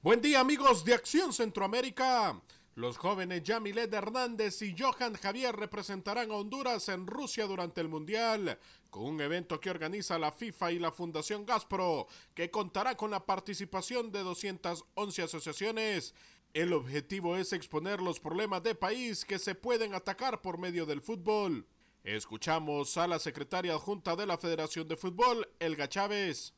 Buen 0.00 0.20
día 0.20 0.38
amigos 0.38 0.84
de 0.84 0.94
Acción 0.94 1.32
Centroamérica. 1.32 2.40
Los 2.76 2.98
jóvenes 2.98 3.42
Yamilet 3.42 3.92
Hernández 3.92 4.62
y 4.62 4.76
Johan 4.78 5.14
Javier 5.14 5.56
representarán 5.56 6.30
a 6.30 6.34
Honduras 6.34 6.88
en 6.88 7.06
Rusia 7.06 7.46
durante 7.46 7.80
el 7.80 7.88
Mundial, 7.88 8.58
con 8.90 9.04
un 9.06 9.20
evento 9.20 9.58
que 9.58 9.70
organiza 9.70 10.18
la 10.18 10.30
FIFA 10.30 10.72
y 10.72 10.78
la 10.78 10.92
Fundación 10.92 11.44
Gaspro, 11.44 12.06
que 12.34 12.50
contará 12.50 12.96
con 12.96 13.10
la 13.10 13.26
participación 13.26 14.12
de 14.12 14.22
211 14.22 15.22
asociaciones. 15.22 16.14
El 16.54 16.74
objetivo 16.74 17.36
es 17.36 17.52
exponer 17.52 18.00
los 18.00 18.20
problemas 18.20 18.62
de 18.62 18.74
país 18.74 19.24
que 19.24 19.38
se 19.38 19.54
pueden 19.54 19.94
atacar 19.94 20.42
por 20.42 20.58
medio 20.58 20.86
del 20.86 21.00
fútbol. 21.00 21.66
Escuchamos 22.04 22.96
a 22.98 23.08
la 23.08 23.18
secretaria 23.18 23.72
adjunta 23.72 24.14
de 24.14 24.26
la 24.26 24.38
Federación 24.38 24.86
de 24.86 24.96
Fútbol, 24.96 25.48
Elga 25.58 25.88
Chávez. 25.88 26.55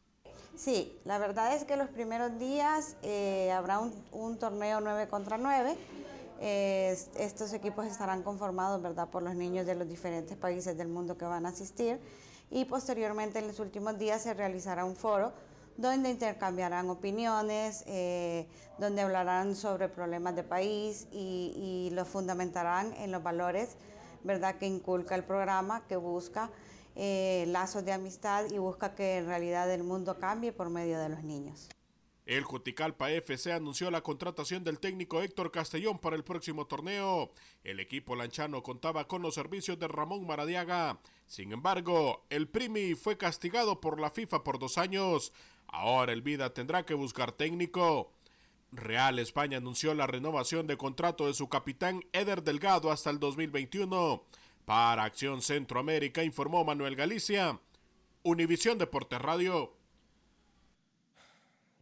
Sí, 0.59 0.99
la 1.05 1.19
verdad 1.19 1.55
es 1.55 1.63
que 1.63 1.77
los 1.77 1.89
primeros 1.89 2.37
días 2.37 2.97
eh, 3.03 3.53
habrá 3.53 3.79
un, 3.79 4.39
torneo 4.39 4.81
9 4.81 5.07
contra 5.07 5.39
9. 5.39 5.77
Eh, 6.41 6.99
estos 7.17 7.53
equipos 7.53 7.87
estarán 7.87 8.25
conformados 8.25 8.83
¿verdad? 8.83 9.09
por 9.09 9.23
los 9.23 9.37
niños 9.37 9.67
de 9.67 9.77
los 9.77 9.89
diferentes 9.89 10.37
países 10.37 10.77
del 10.77 10.89
mundo 10.89 11.17
que 11.17 11.25
van 11.25 11.47
a 11.47 11.51
asistir 11.51 12.01
y 12.51 12.65
posteriormente 12.65 13.39
en 13.39 13.47
los 13.47 13.61
últimos 13.61 13.99
días 13.99 14.23
se 14.23 14.35
realizará 14.35 14.85
un 14.85 14.97
foro 14.97 15.33
donde 15.77 16.11
intercambiarán 16.11 16.91
opiniones, 16.91 17.85
eh, 17.87 18.49
donde 18.79 19.03
hablarán 19.03 19.55
sobre 19.55 19.89
problemas 19.89 20.35
de 20.35 20.43
país 20.43 21.07
y, 21.13 21.89
y 21.89 21.95
los 21.95 22.09
fundamentarán 22.09 22.93
en 22.95 23.13
los 23.13 23.23
valores 23.23 23.77
¿verdad? 24.25 24.57
que 24.57 24.67
inculca 24.67 25.15
el 25.15 25.23
programa, 25.23 25.85
que 25.87 25.97
busca 25.97 26.51
eh, 26.99 27.45
lazos 27.47 27.85
de 27.85 27.93
amistad 27.93 28.51
y 28.51 28.59
busca 28.59 28.95
que 28.95 29.19
en 29.19 29.27
realidad 29.27 29.73
el 29.73 29.85
mundo 29.85 30.19
cambie 30.19 30.53
por 30.53 30.69
medio 30.69 30.99
de 30.99 31.09
los 31.09 31.23
niños. 31.23 31.69
El 32.27 32.45
Juticalpa 32.45 33.11
FC 33.11 33.53
anunció 33.53 33.91
la 33.91 34.03
contratación 34.03 34.63
del 34.63 34.81
técnico 34.81 35.23
Héctor 35.23 35.51
Castellón 35.51 35.99
para 35.99 36.15
el 36.15 36.25
próximo 36.25 36.67
torneo. 36.67 37.31
El 37.65 37.81
equipo 37.81 38.17
lanchano 38.17 38.63
contaba 38.63 39.09
con 39.09 39.23
los 39.23 39.35
servicios 39.35 39.79
de 39.79 39.89
Ramón 39.89 40.27
Maradiaga. 40.27 40.99
Sin 41.27 41.53
embargo, 41.53 42.27
el 42.29 42.49
Primi 42.49 42.95
fue 42.95 43.17
castigado 43.17 43.81
por 43.81 43.99
la 43.99 44.11
FIFA 44.11 44.45
por 44.45 44.59
dos 44.59 44.77
años. 44.77 45.33
Ahora 45.69 46.13
el 46.13 46.21
Vida 46.21 46.53
tendrá 46.53 46.85
que 46.85 46.95
buscar 46.95 47.33
técnico. 47.33 48.13
Real 48.73 49.19
España 49.19 49.57
anunció 49.57 49.95
la 49.95 50.07
renovación 50.07 50.67
de 50.67 50.77
contrato 50.77 51.29
de 51.29 51.33
su 51.35 51.49
capitán 51.49 52.05
Eder 52.13 52.43
Delgado 52.43 52.91
hasta 52.91 53.09
el 53.09 53.21
2021. 53.21 54.23
Para 54.69 55.05
Acción 55.05 55.41
Centroamérica 55.41 56.23
informó 56.23 56.63
Manuel 56.63 56.95
Galicia. 56.95 57.59
Univisión 58.23 58.77
Deportes 58.77 59.19
Radio. 59.19 59.75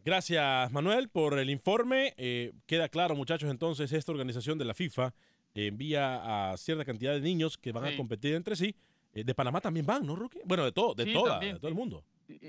Gracias, 0.05 0.70
Manuel, 0.70 1.09
por 1.09 1.37
el 1.37 1.51
informe. 1.51 2.14
Eh, 2.16 2.53
queda 2.64 2.89
claro, 2.89 3.16
muchachos, 3.16 3.51
entonces 3.51 3.91
esta 3.93 4.12
organización 4.12 4.57
de 4.57 4.66
la 4.66 4.72
FIFA 4.72 5.12
envía 5.53 6.53
a 6.53 6.57
cierta 6.57 6.84
cantidad 6.84 7.12
de 7.12 7.20
niños 7.22 7.59
que 7.59 7.72
van 7.72 7.87
a 7.87 7.97
competir 7.97 8.34
entre 8.37 8.55
sí. 8.55 8.76
Eh, 9.12 9.24
de 9.24 9.34
Panamá 9.34 9.61
también 9.61 9.84
van, 9.84 10.07
¿no, 10.07 10.14
Rookie? 10.14 10.39
Bueno, 10.45 10.64
de 10.64 10.70
todo, 10.70 10.95
de 10.95 11.07
Sí, 11.07 11.12
toda, 11.12 11.30
también, 11.32 11.55
de 11.55 11.59
todo 11.59 11.68
el 11.70 11.74
mundo. 11.74 12.05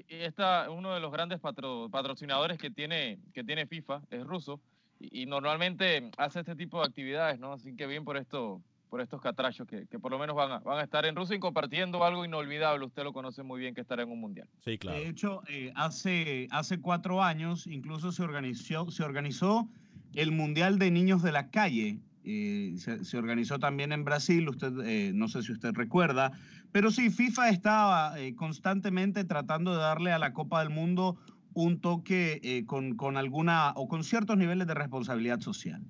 Esta, 0.08 0.70
uno 0.70 0.94
de 0.94 1.00
los 1.00 1.12
grandes 1.12 1.40
patro- 1.40 1.90
patrocinadores 1.90 2.60
que 2.60 2.70
tiene, 2.70 3.18
que 3.34 3.44
tiene 3.44 3.66
FIFA 3.66 4.04
es 4.12 4.24
ruso 4.24 4.60
y, 5.00 5.24
y 5.24 5.26
normalmente 5.26 6.12
hace 6.16 6.42
este 6.42 6.56
tipo 6.56 6.80
de 6.80 6.86
actividades, 6.86 7.40
¿no? 7.40 7.54
Así 7.54 7.76
que 7.76 7.88
bien 7.88 8.06
por 8.06 8.18
esto, 8.18 8.62
por 8.90 9.02
estos 9.02 9.22
catrachos 9.22 9.68
que, 9.68 9.88
que 9.88 10.00
por 10.00 10.12
lo 10.12 10.20
menos 10.20 10.36
van 10.36 10.52
a, 10.52 10.60
van 10.60 10.80
a 10.80 10.84
estar 10.84 11.06
en 11.06 11.16
Rusia 11.16 11.36
y 11.36 11.40
compartiendo 11.40 12.04
algo 12.04 12.24
inolvidable. 12.26 12.86
Usted 12.86 13.04
lo 13.04 13.14
conoce 13.14 13.44
muy 13.44 13.60
bien 13.60 13.76
que 13.76 13.82
estará 13.82 14.04
en 14.04 14.10
un 14.12 14.20
mundial. 14.20 14.48
Sí, 14.64 14.78
claro. 14.78 14.98
De 15.00 15.10
hecho, 15.10 15.42
eh, 15.50 15.72
hace, 15.76 16.48
hace 16.52 16.80
cuatro 16.80 17.22
años 17.24 17.68
incluso 17.68 18.12
se 18.12 18.24
organizó, 18.24 18.90
se 18.92 19.04
organizó 19.04 19.68
el 20.14 20.32
Mundial 20.32 20.80
de 20.80 20.90
Niños 20.92 21.22
de 21.22 21.32
la 21.32 21.50
Calle. 21.50 22.00
eh, 22.28 22.76
se, 22.78 23.06
se 23.06 23.18
organizó 23.18 23.58
también 23.58 23.92
en 23.92 24.04
Brasil, 24.04 24.50
usted 24.50 24.74
eh, 24.84 25.12
no 25.14 25.28
sé 25.30 25.44
si 25.44 25.54
usted 25.54 25.74
recuerda, 25.74 26.32
pero 26.74 26.92
sí, 26.92 27.10
FIFA 27.10 27.50
estaba 27.50 28.20
eh, 28.20 28.36
constantemente 28.36 29.24
tratando 29.24 29.72
de 29.72 29.78
darle 29.78 30.12
a 30.12 30.20
la 30.20 30.34
Copa 30.34 30.60
del 30.60 30.70
Mundo 30.70 31.18
un 31.54 31.80
toque 31.80 32.40
eh, 32.44 32.66
con, 32.66 32.96
con 32.98 33.16
alguna 33.18 33.72
o 33.76 33.88
con 33.88 34.04
ciertos 34.04 34.38
niveles 34.38 34.68
de 34.68 34.74
responsabilidad 34.74 35.40
social. 35.40 35.82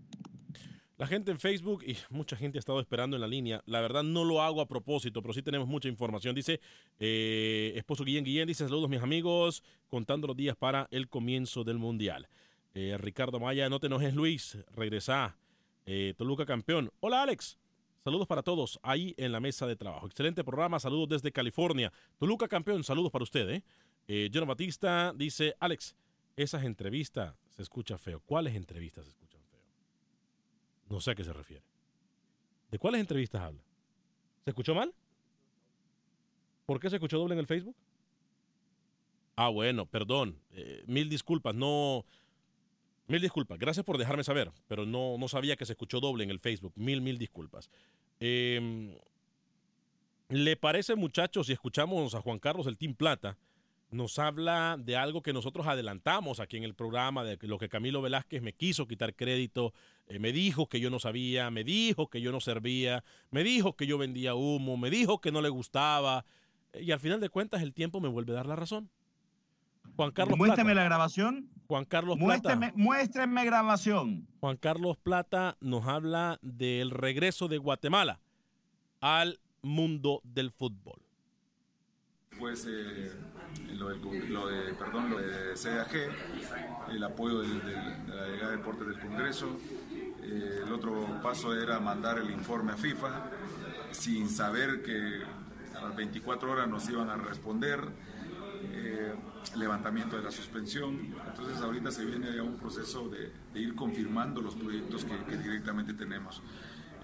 La 0.98 1.06
gente 1.06 1.30
en 1.30 1.38
Facebook 1.38 1.84
y 1.86 1.95
mucha 2.10 2.36
gente 2.36 2.58
ha 2.58 2.60
estado 2.60 2.80
esperando 2.80 3.16
en 3.16 3.22
la 3.22 3.28
línea. 3.28 3.62
La 3.68 3.82
verdad 3.82 4.02
no 4.02 4.24
lo 4.24 4.41
hago 4.41 4.62
a 4.62 4.68
propósito, 4.68 5.22
pero 5.22 5.32
sí 5.32 5.43
tenemos 5.43 5.68
mucha 5.68 5.88
información. 5.88 6.34
Dice, 6.34 6.60
eh, 7.00 7.74
esposo 7.76 8.04
Guillén 8.04 8.24
Guillén, 8.24 8.48
dice, 8.48 8.64
saludos 8.64 8.89
mis 8.89 9.04
amigos, 9.04 9.64
contando 9.89 10.26
los 10.26 10.36
días 10.36 10.56
para 10.56 10.88
el 10.89 11.08
comienzo 11.08 11.64
del 11.64 11.78
Mundial. 11.78 12.28
Eh, 12.74 12.98
Ricardo 12.98 13.39
Maya, 13.39 13.70
no 13.70 13.80
te 13.80 13.86
enojes 13.86 14.16
Luis, 14.16 14.58
regresa. 14.74 15.38
Eh, 15.86 16.16
Toluca 16.18 16.48
campeón. 16.48 16.91
Hola 17.00 17.22
Alex, 17.22 17.60
saludos 18.04 18.26
para 18.26 18.41
todos 18.41 18.80
ahí 18.82 19.14
en 19.18 19.32
la 19.32 19.39
mesa 19.39 19.68
de 19.68 19.76
trabajo. 19.76 20.08
Excelente 20.08 20.43
programa, 20.43 20.80
saludos 20.80 21.10
desde 21.10 21.32
California. 21.32 21.93
Toluca 22.18 22.48
campeón, 22.48 22.84
saludos 22.84 23.12
para 23.12 23.22
usted. 23.22 23.62
¿eh? 24.08 24.32
Batista 24.48 25.14
dice, 25.16 25.54
Alex, 25.60 25.95
esas 26.36 26.64
entrevistas 26.64 27.36
se 27.56 27.62
escucha 27.62 28.00
feo. 28.00 28.20
¿Cuáles 28.26 28.56
entrevistas 28.56 29.06
se 29.06 29.12
escuchan? 29.12 29.27
No 30.90 31.00
sé 31.02 31.12
a 31.12 31.16
qué 31.16 31.24
se 31.24 31.34
refiere. 31.34 31.64
¿De 32.72 32.80
cuáles 32.80 33.02
entrevistas 33.02 33.42
habla? 33.42 33.62
¿Se 34.44 34.52
escuchó 34.52 34.76
mal? 34.76 34.94
¿Por 36.66 36.80
qué 36.80 36.90
se 36.90 36.98
escuchó 36.98 37.18
doble 37.18 37.34
en 37.34 37.40
el 37.40 37.48
Facebook? 37.48 37.76
Ah, 39.36 39.50
bueno, 39.50 39.86
perdón. 39.86 40.40
Eh, 40.52 40.84
mil 40.88 41.10
disculpas. 41.10 41.56
No. 41.56 42.06
Mil 43.08 43.22
disculpas. 43.22 43.58
Gracias 43.58 43.86
por 43.86 43.98
dejarme 43.98 44.24
saber. 44.24 44.52
Pero 44.68 44.86
no, 44.86 45.18
no 45.18 45.28
sabía 45.28 45.56
que 45.56 45.66
se 45.66 45.74
escuchó 45.74 46.00
doble 46.00 46.24
en 46.24 46.30
el 46.30 46.40
Facebook. 46.40 46.74
Mil, 46.76 47.02
mil 47.02 47.18
disculpas. 47.18 47.70
Eh, 48.20 48.98
¿Le 50.30 50.58
parece, 50.58 50.96
muchachos, 50.96 51.48
si 51.48 51.54
escuchamos 51.54 52.14
a 52.14 52.22
Juan 52.22 52.40
Carlos 52.40 52.68
el 52.68 52.78
Team 52.78 52.96
Plata? 52.96 53.38
Nos 53.90 54.20
habla 54.20 54.76
de 54.78 54.98
algo 54.98 55.22
que 55.22 55.32
nosotros 55.32 55.66
adelantamos 55.66 56.42
aquí 56.42 56.58
en 56.58 56.64
el 56.64 56.76
programa, 56.76 57.24
de 57.24 57.38
lo 57.48 57.58
que 57.58 57.70
Camilo 57.70 58.02
Velázquez 58.02 58.42
me 58.42 58.52
quiso 58.52 58.86
quitar 58.86 59.16
crédito, 59.16 59.74
eh, 60.08 60.20
me 60.20 60.34
dijo 60.34 60.68
que 60.68 60.82
yo 60.82 60.90
no 60.90 61.00
sabía, 61.00 61.50
me 61.52 61.64
dijo 61.64 62.10
que 62.10 62.20
yo 62.20 62.34
no 62.34 62.42
servía, 62.42 63.04
me 63.32 63.44
dijo 63.44 63.78
que 63.78 63.88
yo 63.88 63.98
vendía 63.98 64.36
humo, 64.36 64.76
me 64.76 64.90
dijo 64.90 65.22
que 65.22 65.32
no 65.32 65.42
le 65.42 65.48
gustaba, 65.50 66.26
eh, 66.74 66.84
y 66.84 66.92
al 66.92 67.00
final 67.00 67.22
de 67.22 67.30
cuentas 67.30 67.62
el 67.62 67.74
tiempo 67.74 68.02
me 68.02 68.10
vuelve 68.10 68.34
a 68.34 68.36
dar 68.38 68.46
la 68.46 68.58
razón. 68.58 68.90
Juan 69.96 70.12
Carlos 70.12 70.38
Muéstrame 70.38 70.74
Plata. 70.74 70.82
la 70.82 70.90
grabación. 70.90 71.50
Juan 71.68 71.86
Carlos 71.86 72.18
Muéstrame, 72.18 72.68
Plata. 72.68 72.74
muéstrenme 72.78 73.46
grabación. 73.46 74.28
Juan 74.42 74.58
Carlos 74.58 74.98
Plata 74.98 75.58
nos 75.62 75.86
habla 75.88 76.40
del 76.42 76.92
regreso 76.92 77.48
de 77.48 77.58
Guatemala 77.58 78.20
al 79.00 79.40
mundo 79.62 80.22
del 80.24 80.52
fútbol. 80.52 81.07
Pues 82.40 82.68
eh, 82.70 83.12
lo, 83.78 83.90
de, 83.90 84.74
perdón, 84.74 85.10
lo 85.10 85.20
de 85.20 85.54
CAG, 85.62 86.92
el 86.92 87.04
apoyo 87.04 87.42
de 87.42 87.48
la 88.08 88.26
Delegada 88.26 88.52
de 88.52 88.58
Deportes 88.58 88.88
del 88.88 89.00
Congreso. 89.00 89.58
Eh, 90.24 90.62
el 90.66 90.74
otro 90.74 91.22
paso 91.22 91.56
era 91.56 91.80
mandar 91.80 92.20
el 92.20 92.30
informe 92.32 92.74
a 92.74 92.78
FIFA 92.78 93.30
sin 93.92 94.30
saber 94.30 94.84
que 94.84 95.22
a 95.76 95.82
las 95.82 95.96
24 95.96 96.52
horas 96.52 96.68
nos 96.68 96.88
iban 96.90 97.10
a 97.10 97.16
responder. 97.16 97.80
eh, 98.74 99.14
levantamiento 99.56 100.18
de 100.18 100.24
la 100.24 100.32
suspensión. 100.32 101.16
Entonces 101.28 101.62
ahorita 101.62 101.92
se 101.92 102.06
viene 102.06 102.42
un 102.42 102.58
proceso 102.58 103.10
de, 103.10 103.32
ir 103.60 103.76
confirmando 103.76 104.42
los 104.42 104.56
proyectos 104.56 105.06
que 105.06 105.38
directamente 105.38 105.94
tenemos. 105.94 106.42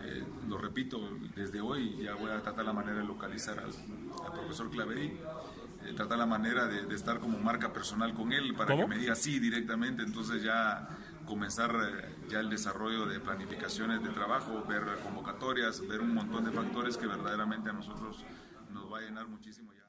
Eh, 0.05 0.23
lo 0.47 0.57
repito, 0.57 0.99
desde 1.35 1.61
hoy 1.61 1.97
ya 2.03 2.15
voy 2.15 2.29
a 2.31 2.41
tratar 2.41 2.65
la 2.65 2.73
manera 2.73 2.97
de 2.99 3.05
localizar 3.05 3.59
al, 3.59 3.71
al 4.25 4.31
profesor 4.33 4.69
Claverí, 4.69 5.17
eh, 5.85 5.93
tratar 5.95 6.17
la 6.17 6.25
manera 6.25 6.67
de, 6.67 6.85
de 6.85 6.95
estar 6.95 7.19
como 7.19 7.37
marca 7.39 7.71
personal 7.71 8.13
con 8.13 8.33
él 8.33 8.53
para 8.53 8.71
¿Cómo? 8.71 8.83
que 8.83 8.89
me 8.89 8.97
diga 8.97 9.15
sí 9.15 9.39
directamente, 9.39 10.03
entonces 10.03 10.43
ya 10.43 10.89
comenzar 11.25 11.71
eh, 11.73 12.15
ya 12.29 12.39
el 12.41 12.49
desarrollo 12.49 13.05
de 13.05 13.19
planificaciones 13.19 14.03
de 14.03 14.09
trabajo, 14.09 14.63
ver 14.67 14.83
convocatorias, 15.03 15.85
ver 15.87 16.01
un 16.01 16.13
montón 16.13 16.43
de 16.43 16.51
factores 16.51 16.97
que 16.97 17.07
verdaderamente 17.07 17.69
a 17.69 17.73
nosotros 17.73 18.25
nos 18.71 18.91
va 18.91 18.99
a 18.99 19.01
llenar 19.01 19.27
muchísimo 19.27 19.71
ya. 19.73 19.85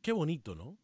Qué 0.00 0.12
bonito, 0.12 0.54
¿no? 0.54 0.76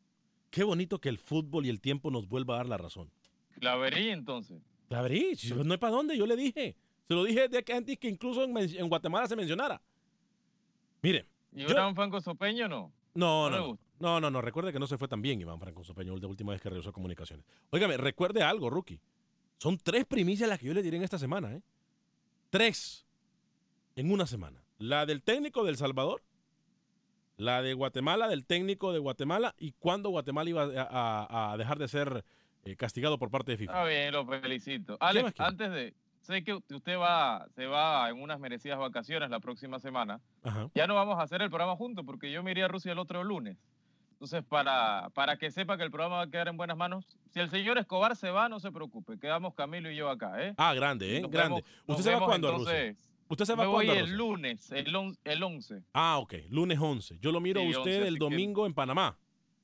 Qué 0.50 0.64
bonito 0.64 1.00
que 1.00 1.08
el 1.08 1.18
fútbol 1.18 1.66
y 1.66 1.70
el 1.70 1.80
tiempo 1.80 2.10
nos 2.10 2.28
vuelva 2.28 2.54
a 2.54 2.56
dar 2.58 2.66
la 2.66 2.76
razón. 2.76 3.10
Claverí, 3.58 4.10
entonces. 4.10 4.62
Claverí, 4.88 5.36
no 5.64 5.72
hay 5.72 5.78
para 5.78 5.92
dónde, 5.92 6.16
yo 6.16 6.26
le 6.26 6.36
dije. 6.36 6.76
Se 7.08 7.14
lo 7.14 7.24
dije 7.24 7.48
de 7.48 7.62
que 7.62 7.72
antes 7.72 7.98
que 7.98 8.08
incluso 8.08 8.42
en, 8.44 8.88
Guatemala 8.88 9.26
se 9.26 9.36
mencionara. 9.36 9.80
Mire, 11.02 11.26
¿Y 11.52 11.62
yo- 11.62 11.70
Iván 11.70 11.94
Franco 11.94 12.20
Sopeño 12.20 12.68
no? 12.68 12.92
no, 13.14 13.48
no 13.50 13.58
no, 13.58 13.78
no, 13.98 14.20
no, 14.20 14.30
no, 14.30 14.40
recuerde 14.42 14.72
que 14.72 14.78
no 14.78 14.86
se 14.86 14.98
fue 14.98 15.08
tan 15.08 15.22
bien 15.22 15.40
Iván 15.40 15.58
Franco 15.60 15.84
Sopeño 15.84 16.16
la 16.16 16.26
última 16.26 16.52
vez 16.52 16.60
que 16.60 16.68
regresó 16.68 16.90
a 16.90 16.92
comunicaciones. 16.92 17.46
Óigame, 17.70 17.96
recuerde 17.96 18.42
algo, 18.42 18.68
Rookie. 18.70 19.00
Son 19.58 19.78
tres 19.78 20.04
primicias 20.04 20.48
las 20.48 20.58
que 20.58 20.66
yo 20.66 20.74
le 20.74 20.82
diré 20.82 20.96
en 20.98 21.02
esta 21.02 21.18
semana, 21.18 21.52
¿eh? 21.54 21.62
Tres 22.50 23.06
en 23.94 24.10
una 24.12 24.26
semana. 24.26 24.62
La 24.78 25.06
del 25.06 25.22
técnico 25.22 25.64
del 25.64 25.76
Salvador, 25.78 26.22
la 27.38 27.62
de 27.62 27.72
Guatemala, 27.74 28.28
del 28.28 28.44
técnico 28.44 28.92
de 28.92 28.98
Guatemala 28.98 29.54
y 29.58 29.72
cuándo 29.72 30.10
Guatemala 30.10 30.50
iba 30.50 30.62
a, 30.64 30.82
a- 31.30 31.52
a 31.52 31.56
dejar 31.56 31.78
de 31.78 31.88
ser 31.88 32.24
eh, 32.64 32.76
castigado 32.76 33.18
por 33.18 33.30
parte 33.30 33.52
de 33.52 33.58
FIFA. 33.58 33.72
Está 33.72 33.84
bien, 33.86 34.12
lo 34.12 34.26
felicito. 34.26 34.96
Alex, 35.00 35.32
antes 35.38 35.70
de, 35.70 35.94
sé 36.26 36.44
que 36.44 36.54
usted 36.54 36.98
va, 36.98 37.46
se 37.54 37.66
va 37.66 38.08
en 38.10 38.20
unas 38.20 38.38
merecidas 38.40 38.78
vacaciones 38.78 39.30
la 39.30 39.40
próxima 39.40 39.78
semana. 39.78 40.20
Ajá. 40.42 40.68
Ya 40.74 40.86
no 40.86 40.94
vamos 40.94 41.18
a 41.18 41.22
hacer 41.22 41.40
el 41.42 41.48
programa 41.48 41.76
juntos 41.76 42.04
porque 42.04 42.30
yo 42.30 42.42
me 42.42 42.50
iré 42.50 42.62
a 42.64 42.68
Rusia 42.68 42.92
el 42.92 42.98
otro 42.98 43.22
lunes. 43.24 43.56
Entonces, 44.12 44.42
para, 44.44 45.10
para 45.14 45.36
que 45.36 45.50
sepa 45.50 45.76
que 45.76 45.82
el 45.82 45.90
programa 45.90 46.16
va 46.16 46.22
a 46.22 46.30
quedar 46.30 46.48
en 46.48 46.56
buenas 46.56 46.76
manos, 46.76 47.04
si 47.32 47.40
el 47.40 47.50
señor 47.50 47.76
Escobar 47.78 48.16
se 48.16 48.30
va, 48.30 48.48
no 48.48 48.60
se 48.60 48.72
preocupe, 48.72 49.18
quedamos 49.18 49.54
Camilo 49.54 49.90
y 49.90 49.96
yo 49.96 50.08
acá, 50.08 50.42
¿eh? 50.42 50.54
Ah, 50.56 50.72
grande, 50.74 51.18
¿eh? 51.18 51.20
Nos 51.20 51.30
Grande. 51.30 51.62
vemos- 51.62 51.82
¿Usted 51.86 52.02
se 52.04 52.14
va 52.14 52.24
cuándo 52.24 52.48
a 52.48 52.52
Rusia? 52.52 52.96
¿Usted 53.28 53.44
se 53.44 53.54
va 53.54 53.64
Me 53.64 53.68
voy 53.68 53.90
a 53.90 53.98
el 54.00 54.16
lunes, 54.16 54.70
el, 54.72 54.94
on- 54.96 55.16
el 55.24 55.42
11. 55.42 55.82
Ah, 55.92 56.16
ok. 56.18 56.34
Lunes 56.48 56.78
11. 56.80 57.18
Yo 57.20 57.30
lo 57.32 57.40
miro 57.40 57.60
a 57.60 57.64
usted 57.64 57.78
11, 57.80 58.08
el 58.08 58.14
que- 58.14 58.18
domingo 58.20 58.64
en 58.66 58.72
Panamá. 58.72 59.16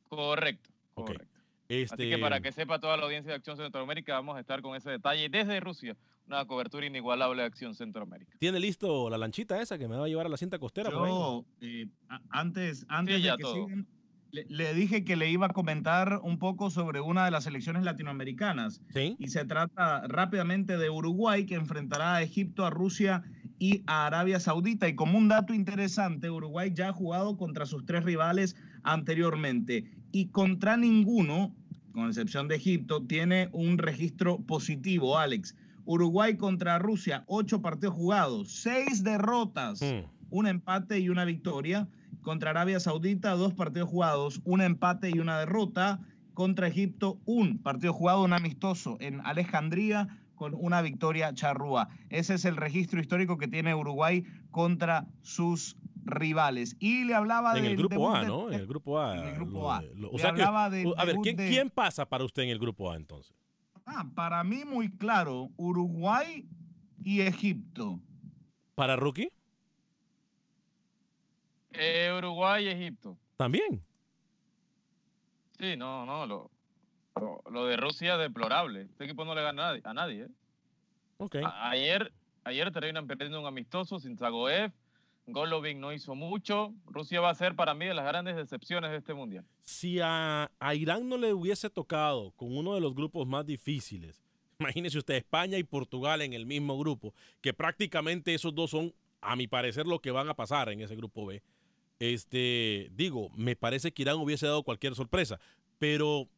Correcto. 0.09 0.69
Correcto. 0.95 1.27
Este, 1.69 1.95
Así 1.95 2.11
que 2.11 2.19
para 2.19 2.41
que 2.41 2.53
sepa 2.53 2.79
toda 2.79 2.97
la 2.99 3.05
audiencia 3.05 3.31
de 3.31 3.37
Acción 3.37 3.57
Centroamérica, 3.57 4.13
vamos 4.15 4.37
a 4.37 4.41
estar 4.41 4.61
con 4.61 4.77
ese 4.77 4.91
detalle 4.91 5.29
desde 5.31 5.59
Rusia, 5.61 5.97
una 6.27 6.45
cobertura 6.47 6.87
inigualable 6.87 7.43
de 7.43 7.49
Acción 7.49 7.75
Centroamérica. 7.75 8.37
¿Tiene 8.39 8.61
listo 8.61 9.11
la 9.11 9.19
lanchita 9.19 9.61
esa 9.61 9.79
que 9.79 9.89
me 9.89 9.97
va 9.97 10.05
a 10.07 10.09
llevar 10.09 10.27
a 10.27 10.29
la 10.29 10.37
cinta 10.37 10.59
costera? 10.59 10.91
por 10.91 11.07
ahí? 11.07 11.11
Yo, 11.11 11.45
eh, 11.61 11.89
antes, 12.31 12.87
antes 12.89 13.23
ya 13.23 13.33
de 13.33 13.37
que 13.39 13.43
todo. 13.43 13.55
sigan, 13.55 13.87
le, 14.31 14.47
le 14.49 14.75
dije 14.75 15.05
que 15.05 15.17
le 15.17 15.31
iba 15.31 15.47
a 15.47 15.51
comentar 15.51 16.21
un 16.23 16.39
poco 16.39 16.71
sobre 16.71 17.01
una 17.01 17.25
de 17.27 17.31
las 17.31 17.45
selecciones 17.45 17.83
latinoamericanas. 17.85 18.81
Sí. 18.95 19.17
Y 19.19 19.29
se 19.29 19.45
trata 19.45 20.07
rápidamente 20.09 20.79
de 20.79 20.89
Uruguay, 20.89 21.45
que 21.45 21.55
enfrentará 21.55 22.17
a 22.17 22.23
Egipto, 22.23 22.65
a 22.65 22.71
Rusia 22.71 23.25
y 23.59 23.83
a 23.87 24.07
Arabia 24.07 24.41
Saudita. 24.41 24.89
Y 24.89 24.95
como 24.95 25.19
un 25.19 25.29
dato 25.29 25.53
interesante, 25.53 26.31
Uruguay 26.31 26.73
ya 26.75 26.89
ha 26.89 26.93
jugado 26.93 27.37
contra 27.37 27.67
sus 27.67 27.85
tres 27.85 28.05
rivales 28.05 28.57
anteriormente. 28.83 29.85
Y 30.13 30.29
contra 30.29 30.77
ninguno, 30.77 31.55
con 31.93 32.09
excepción 32.09 32.49
de 32.49 32.57
Egipto, 32.57 33.05
tiene 33.05 33.51
un 33.53 33.79
registro 33.79 34.39
positivo, 34.39 35.19
Alex. 35.19 35.55
Uruguay 35.85 36.37
contra 36.37 36.79
Rusia, 36.79 37.25
ocho 37.27 37.61
partidos 37.61 37.95
jugados, 37.95 38.53
seis 38.53 39.03
derrotas, 39.03 39.81
Hmm. 39.83 40.07
un 40.31 40.47
empate 40.47 40.99
y 41.01 41.09
una 41.09 41.25
victoria. 41.25 41.89
Contra 42.23 42.51
Arabia 42.51 42.79
Saudita, 42.79 43.33
dos 43.33 43.53
partidos 43.55 43.89
jugados, 43.89 44.41
un 44.45 44.61
empate 44.61 45.11
y 45.11 45.19
una 45.19 45.39
derrota. 45.41 46.01
Contra 46.35 46.67
Egipto, 46.69 47.19
un 47.27 47.59
partido 47.59 47.93
jugado, 47.93 48.23
un 48.23 48.33
amistoso 48.33 48.97
en 49.01 49.21
Alejandría 49.27 50.09
con 50.35 50.55
una 50.55 50.81
victoria 50.81 51.35
charrúa. 51.35 51.89
Ese 52.11 52.35
es 52.35 52.45
el 52.47 52.57
registro 52.57 53.01
histórico 53.01 53.37
que 53.39 53.49
tiene 53.49 53.75
Uruguay 53.75 54.25
contra 54.51 55.07
sus 55.21 55.77
rivales. 56.05 56.77
Y 56.81 57.05
le 57.05 57.15
hablaba 57.15 57.53
En 57.53 57.65
el 57.65 57.71
del 57.73 57.77
grupo 57.77 57.95
debut 57.95 58.17
A, 58.17 58.21
de- 58.23 58.27
¿no? 58.29 58.49
En 58.49 58.55
el 58.61 58.67
grupo 58.67 58.99
A. 59.01 59.17
En 59.19 59.25
el 59.29 59.35
grupo 59.35 59.71
A. 59.73 59.81
de- 59.83 59.95
lo- 59.95 60.09
o 60.09 60.13
Le 60.13 60.19
sea 60.19 60.33
que- 60.33 60.43
hablaba 60.43 60.71
del 60.71 60.95
a 60.97 61.05
ver, 61.05 61.09
debut 61.15 61.25
¿quién, 61.25 61.37
de- 61.37 61.49
quién 61.49 61.71
pasa 61.71 62.09
para 62.09 62.25
usted 62.25 62.43
en 62.45 62.49
el 62.49 62.59
grupo 62.59 62.91
A 62.91 62.97
entonces? 62.97 63.37
Ah, 63.85 64.05
para 64.15 64.43
mí 64.45 64.65
muy 64.65 64.91
claro, 64.97 65.51
Uruguay 65.57 66.47
y 67.03 67.21
Egipto. 67.23 68.01
¿Para 68.75 68.97
Rookie? 68.97 69.29
Eh, 71.73 72.13
Uruguay 72.17 72.67
y 72.67 72.69
Egipto. 72.69 73.19
También. 73.37 73.85
Sí, 75.59 75.77
no, 75.77 76.05
no, 76.07 76.27
lo, 76.27 76.51
lo, 77.21 77.43
lo 77.51 77.67
de 77.67 77.77
Rusia 77.77 78.15
es 78.15 78.21
deplorable. 78.21 78.83
Este 78.83 79.05
equipo 79.05 79.25
no 79.25 79.35
le 79.35 79.43
gana 79.43 79.63
a 79.63 79.67
nadie. 79.67 79.81
A 79.85 79.95
nadie 79.95 80.23
¿eh? 80.25 80.29
Ok. 81.19 81.37
A- 81.45 81.71
ayer, 81.71 82.13
ayer 82.45 82.71
terminan 82.73 83.07
perdiendo 83.07 83.41
un 83.41 83.47
amistoso 83.47 83.99
sin 83.99 84.17
Zagoev. 84.17 84.73
Golovin 85.27 85.81
no 85.81 85.93
hizo 85.93 86.15
mucho. 86.15 86.75
Rusia 86.87 87.21
va 87.21 87.31
a 87.31 87.35
ser 87.35 87.55
para 87.55 87.75
mí 87.75 87.87
de 87.87 87.95
las 87.95 88.05
grandes 88.05 88.37
decepciones 88.37 88.91
de 88.91 88.97
este 88.99 89.15
mundial. 89.15 89.45
Si 89.63 89.99
a, 90.03 90.51
Irán 90.75 91.09
no 91.09 91.17
le 91.17 91.33
hubiese 91.33 91.71
tocado 91.71 92.33
con 92.33 92.57
uno 92.57 92.75
de 92.75 92.81
los 92.81 92.95
grupos 92.95 93.27
más 93.27 93.47
difíciles, 93.47 94.23
imagínese 94.59 94.99
usted 94.99 95.15
España 95.15 95.59
y 95.59 95.65
Portugal 95.65 96.23
en 96.23 96.33
el 96.33 96.47
mismo 96.47 96.79
grupo, 96.79 97.15
que 97.41 97.55
prácticamente 97.55 98.35
esos 98.35 98.55
dos 98.55 98.71
son, 98.71 98.93
a 99.21 99.37
mi 99.37 99.47
parecer, 99.47 99.87
lo 99.87 100.01
que 100.01 100.11
van 100.11 100.29
a 100.29 100.35
pasar 100.35 100.69
en 100.71 100.81
ese 100.81 100.97
grupo 100.97 101.27
B. 101.27 101.43
Este, 102.01 102.91
digo, 102.97 103.31
me 103.37 103.55
parece 103.55 103.93
que 103.93 104.03
Irán 104.03 104.17
hubiese 104.17 104.47
dado 104.47 104.65
cualquier 104.65 104.95
sorpresa, 104.97 105.39
pero 105.79 106.29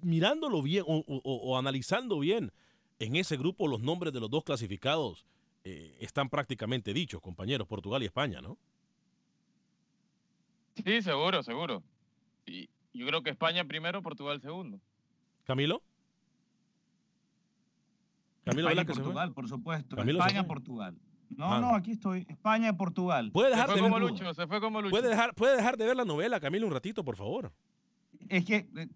mirándolo 0.00 0.62
bien 0.62 0.84
o- 0.86 1.04
o 1.06 1.58
analizando 1.58 2.18
bien 2.18 2.50
en 2.98 3.16
ese 3.16 3.36
grupo, 3.36 3.68
los 3.68 3.80
nombres 3.80 4.12
de 4.14 4.20
los 4.20 4.30
dos 4.30 4.42
clasificados 4.44 5.26
eh, 5.68 5.96
están 6.00 6.28
prácticamente 6.28 6.92
dichos, 6.94 7.20
compañeros, 7.20 7.66
Portugal 7.66 8.00
y 8.02 8.06
España, 8.06 8.40
¿no? 8.40 8.56
Sí, 10.84 11.02
seguro, 11.02 11.42
seguro. 11.42 11.82
Y 12.46 12.68
yo 12.94 13.04
creo 13.06 13.22
que 13.24 13.30
España 13.30 13.64
primero, 13.64 14.00
Portugal 14.00 14.40
segundo. 14.40 14.78
Camilo. 15.44 15.82
Camilo 18.44 18.68
España. 18.68 18.86
Portugal, 18.86 19.32
por 19.32 19.48
supuesto. 19.48 19.96
Camilo 19.96 20.20
España. 20.20 20.46
Portugal. 20.46 20.96
No, 21.30 21.54
Ah. 21.54 21.60
no, 21.60 21.74
aquí 21.74 21.92
estoy. 21.92 22.24
España 22.28 22.68
y 22.68 22.72
Portugal. 22.74 23.32
Puede 23.32 23.48
Se 23.48 23.54
dejar, 23.56 23.66
fue 23.66 23.74
de 23.76 23.82
como 23.82 23.94
ver, 24.00 24.02
Lucho, 24.10 24.34
se 24.34 24.46
fue 24.46 24.60
como 24.60 24.80
Lucho. 24.80 24.90
puede, 24.92 25.08
dejar, 25.08 25.34
puede 25.34 25.56
dejar 25.56 25.76
de 25.76 25.84
ver 25.86 25.96
la 25.96 26.04
novela, 26.04 26.38
Camilo, 26.38 26.66
un 26.68 26.72
ratito, 26.72 27.04
por 27.04 27.16
favor. 27.16 27.52
Es 28.28 28.44
que 28.44 28.68
eh, 28.76 28.88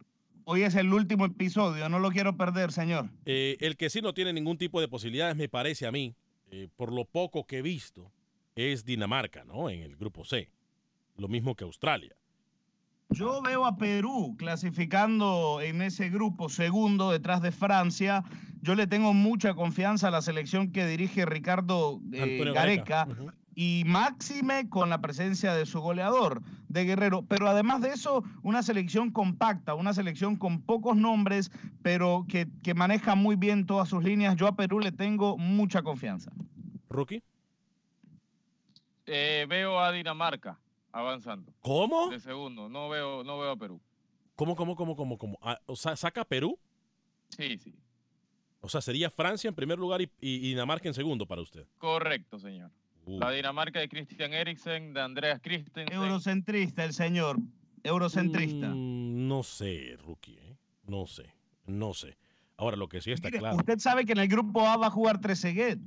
hoy 0.45 0.63
es 0.63 0.77
el 0.77 0.93
último 0.93 1.25
episodio, 1.25 1.89
no 1.89 1.99
lo 1.99 2.11
quiero 2.11 2.37
perder, 2.37 2.71
señor. 2.71 3.11
Eh, 3.25 3.57
el 3.59 3.77
que 3.77 3.91
sí 3.91 4.01
no 4.01 4.15
tiene 4.15 4.33
ningún 4.33 4.57
tipo 4.57 4.81
de 4.81 4.87
posibilidades, 4.87 5.35
me 5.37 5.49
parece 5.49 5.89
a 5.89 5.91
mí, 5.91 6.15
eh, 6.51 6.69
por 6.77 6.93
lo 6.93 7.05
poco 7.05 7.47
que 7.47 7.59
he 7.59 7.63
visto, 7.63 8.13
es 8.55 8.85
Dinamarca, 8.85 9.45
¿no? 9.45 9.71
En 9.71 9.81
el 9.83 9.97
grupo 9.97 10.25
C. 10.25 10.51
Lo 11.17 11.29
mismo 11.29 11.55
que 11.55 11.65
Australia. 11.65 12.17
Yo 13.11 13.43
veo 13.43 13.67
a 13.67 13.77
Perú 13.77 14.37
clasificando 14.39 15.61
en 15.61 15.83
ese 15.83 16.11
grupo 16.11 16.49
segundo 16.49 17.11
detrás 17.11 17.43
de 17.43 17.51
Francia. 17.51 18.23
Yo 18.63 18.77
le 18.77 18.87
tengo 18.87 19.13
mucha 19.15 19.55
confianza 19.55 20.09
a 20.09 20.11
la 20.13 20.23
selección 20.23 20.71
que 20.71 20.87
dirige 20.87 21.27
Ricardo 21.27 22.01
eh, 22.13 22.53
Gareca. 22.55 23.09
Y 23.55 23.83
máxime 23.87 24.69
con 24.71 24.89
la 24.91 25.01
presencia 25.01 25.53
de 25.55 25.67
su 25.67 25.81
goleador, 25.81 26.41
de 26.69 26.85
Guerrero. 26.85 27.23
Pero 27.23 27.49
además 27.49 27.83
de 27.83 27.89
eso, 27.91 28.23
una 28.43 28.63
selección 28.63 29.11
compacta, 29.11 29.75
una 29.75 29.93
selección 29.93 30.37
con 30.37 30.63
pocos 30.63 30.97
nombres, 30.97 31.51
pero 31.83 32.25
que, 32.29 32.47
que 32.63 32.75
maneja 32.75 33.15
muy 33.17 33.37
bien 33.37 33.67
todas 33.67 33.89
sus 33.89 34.03
líneas. 34.05 34.37
Yo 34.37 34.47
a 34.47 34.57
Perú 34.57 34.79
le 34.81 34.93
tengo 34.93 35.37
mucha 35.37 35.83
confianza. 35.83 36.31
¿Rookie? 36.89 37.23
Eh, 39.07 39.47
veo 39.49 39.79
a 39.81 39.91
Dinamarca 39.93 40.59
avanzando. 40.93 41.53
¿Cómo? 41.61 42.11
De 42.11 42.21
segundo. 42.21 42.69
No 42.69 42.89
veo, 42.89 43.25
no 43.25 43.39
veo 43.39 43.51
a 43.53 43.57
Perú. 43.57 43.81
¿Cómo, 44.37 44.57
cómo, 44.57 44.77
cómo, 44.77 44.97
cómo, 44.97 45.19
cómo? 45.19 45.39
Ah, 45.43 45.59
o 45.67 45.77
sea, 45.77 45.97
saca 45.97 46.23
a 46.23 46.25
Perú. 46.25 46.59
Sí, 47.29 47.59
sí. 47.59 47.75
O 48.61 48.69
sea, 48.69 48.81
sería 48.81 49.11
Francia 49.11 49.49
en 49.49 49.55
primer 49.55 49.79
lugar 49.79 50.01
y, 50.03 50.05
y- 50.21 50.37
y 50.37 50.49
Dinamarca 50.51 50.87
en 50.89 50.95
segundo 50.95 51.27
para 51.27 51.43
usted. 51.43 51.67
Correcto, 51.79 52.39
señor. 52.39 52.71
Uh. 53.11 53.19
La 53.19 53.33
Dinamarca 53.33 53.81
de 53.81 53.89
Christian 53.89 54.33
Eriksen, 54.33 54.95
de 54.95 55.01
Andreas 55.01 55.41
Christensen. 55.43 55.93
Eurocentrista 55.93 56.85
el 56.85 56.93
señor, 56.93 57.39
eurocentrista. 57.83 58.69
Mm, 58.69 59.27
no 59.27 59.43
sé, 59.43 59.97
Rookie, 60.05 60.39
¿eh? 60.39 60.57
No 60.87 61.07
sé, 61.07 61.35
no 61.67 61.93
sé. 61.93 62.17
Ahora, 62.57 62.77
lo 62.77 62.89
que 62.89 63.01
sí 63.01 63.11
está 63.11 63.29
Mire, 63.29 63.41
claro. 63.41 63.57
Usted 63.57 63.79
sabe 63.79 64.05
que 64.05 64.13
en 64.13 64.19
el 64.19 64.29
grupo 64.29 64.65
A 64.69 64.77
va 64.77 64.87
a 64.87 64.91
jugar 64.91 65.21
Trezeguet. 65.21 65.81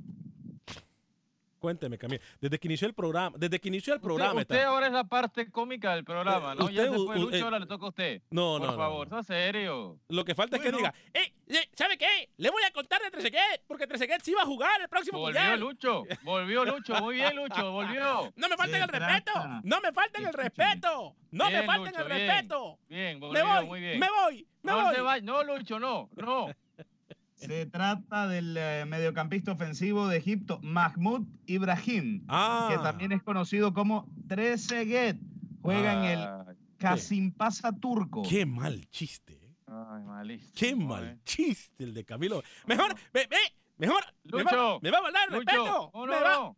Cuénteme, 1.64 1.96
Camilo. 1.96 2.20
Desde 2.42 2.58
que 2.58 2.68
inició 2.68 2.86
el 2.86 2.92
programa, 2.92 3.38
desde 3.38 3.58
que 3.58 3.68
inició 3.68 3.94
el 3.94 4.00
programa. 4.02 4.38
usted 4.42 4.62
ahora 4.64 4.86
es 4.88 4.92
la 4.92 5.04
parte 5.04 5.50
cómica 5.50 5.94
del 5.94 6.04
programa, 6.04 6.54
¿no? 6.54 6.68
ya 6.68 6.82
usted, 6.82 6.96
fue 7.06 7.16
u- 7.16 7.20
Lucho, 7.22 7.36
eh, 7.36 7.40
ahora 7.40 7.58
le 7.58 7.64
toca 7.64 7.86
a 7.86 7.88
usted. 7.88 8.20
No, 8.30 8.58
Por 8.58 8.66
no, 8.66 8.72
no, 8.72 8.76
favor, 8.76 9.08
sea 9.08 9.22
serio. 9.22 9.98
Lo 10.08 10.26
que 10.26 10.34
falta 10.34 10.56
es 10.58 10.62
que 10.62 10.70
diga, 10.72 10.92
¿Sabe 11.74 11.96
qué? 11.96 12.28
Le 12.36 12.50
voy 12.50 12.62
a 12.64 12.70
contar 12.70 13.00
de 13.02 13.10
Trezeguet, 13.10 13.62
porque 13.66 13.86
Trezeguet 13.86 14.20
sí 14.22 14.34
va 14.34 14.42
a 14.42 14.46
jugar 14.46 14.78
el 14.82 14.88
próximo 14.90 15.18
Volvió 15.20 15.40
mundial. 15.40 15.60
Lucho, 15.60 16.04
volvió 16.22 16.64
Lucho, 16.66 16.94
muy 17.00 17.14
bien 17.16 17.34
Lucho, 17.34 17.72
volvió. 17.72 18.30
No 18.36 18.48
me 18.50 18.56
falten 18.58 18.82
el 18.82 18.88
respeto, 18.88 19.32
no 19.62 19.80
me 19.80 19.92
falten 19.92 20.26
el 20.26 20.32
respeto, 20.34 21.16
no 21.30 21.50
me 21.50 21.62
falten 21.62 21.92
Lucho, 21.94 22.02
el 22.06 22.12
bien. 22.12 22.28
respeto. 22.28 22.78
Bien, 22.88 23.14
Me 23.20 23.26
volvió, 23.26 23.44
voy, 23.46 23.66
muy 23.66 23.80
bien. 23.80 23.98
me 23.98 24.08
voy, 24.10 24.46
me 24.62 24.72
no 24.72 24.82
voy. 24.84 24.94
se 24.94 25.00
va- 25.00 25.20
no, 25.20 25.42
Lucho, 25.44 25.78
no, 25.80 26.10
no. 26.16 26.46
Se 27.36 27.66
trata 27.66 28.26
del 28.28 28.56
eh, 28.56 28.84
mediocampista 28.86 29.52
ofensivo 29.52 30.06
de 30.08 30.16
Egipto, 30.18 30.60
Mahmoud 30.62 31.26
Ibrahim, 31.46 32.24
Ah. 32.28 32.68
que 32.70 32.78
también 32.78 33.12
es 33.12 33.22
conocido 33.22 33.74
como 33.74 34.08
Trezeguet. 34.28 35.18
Juega 35.62 35.94
en 35.94 36.04
el 36.04 36.26
Ay, 36.26 36.56
Kasimpasa 36.78 37.72
turco. 37.72 38.22
Qué 38.28 38.46
mal 38.46 38.86
chiste, 38.90 39.32
¿eh? 39.34 39.54
Ay, 39.66 40.02
malísimo. 40.04 40.52
qué 40.54 40.76
mal 40.76 41.18
chiste 41.24 41.84
el 41.84 41.92
de 41.94 42.04
Camilo. 42.04 42.42
Mejor, 42.66 42.94
ve, 43.12 43.26
ve, 43.28 43.36
mejor, 43.78 44.04
me 44.24 44.42
va, 44.42 44.52
Lucho, 44.52 44.78
me 44.82 44.90
va 44.90 44.98
a 44.98 45.26
Lucho, 45.26 45.38
respeto. 45.40 45.90
no, 45.94 46.00
me 46.06 46.06
no, 46.14 46.20
va- 46.22 46.32
no. 46.34 46.56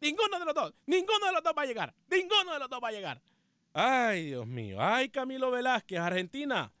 Ninguno 0.00 0.38
de 0.38 0.44
los 0.44 0.54
dos, 0.54 0.74
ninguno 0.86 1.26
de 1.26 1.32
los 1.32 1.42
dos 1.42 1.52
va 1.56 1.62
a 1.62 1.66
llegar, 1.66 1.94
ninguno 2.10 2.52
de 2.52 2.58
los 2.58 2.68
dos 2.70 2.80
va 2.82 2.88
a 2.88 2.92
llegar. 2.92 3.22
Ay, 3.72 4.26
Dios 4.26 4.46
mío, 4.46 4.78
ay, 4.80 5.08
Camilo 5.08 5.50
Velázquez, 5.50 5.98
Argentina. 5.98 6.72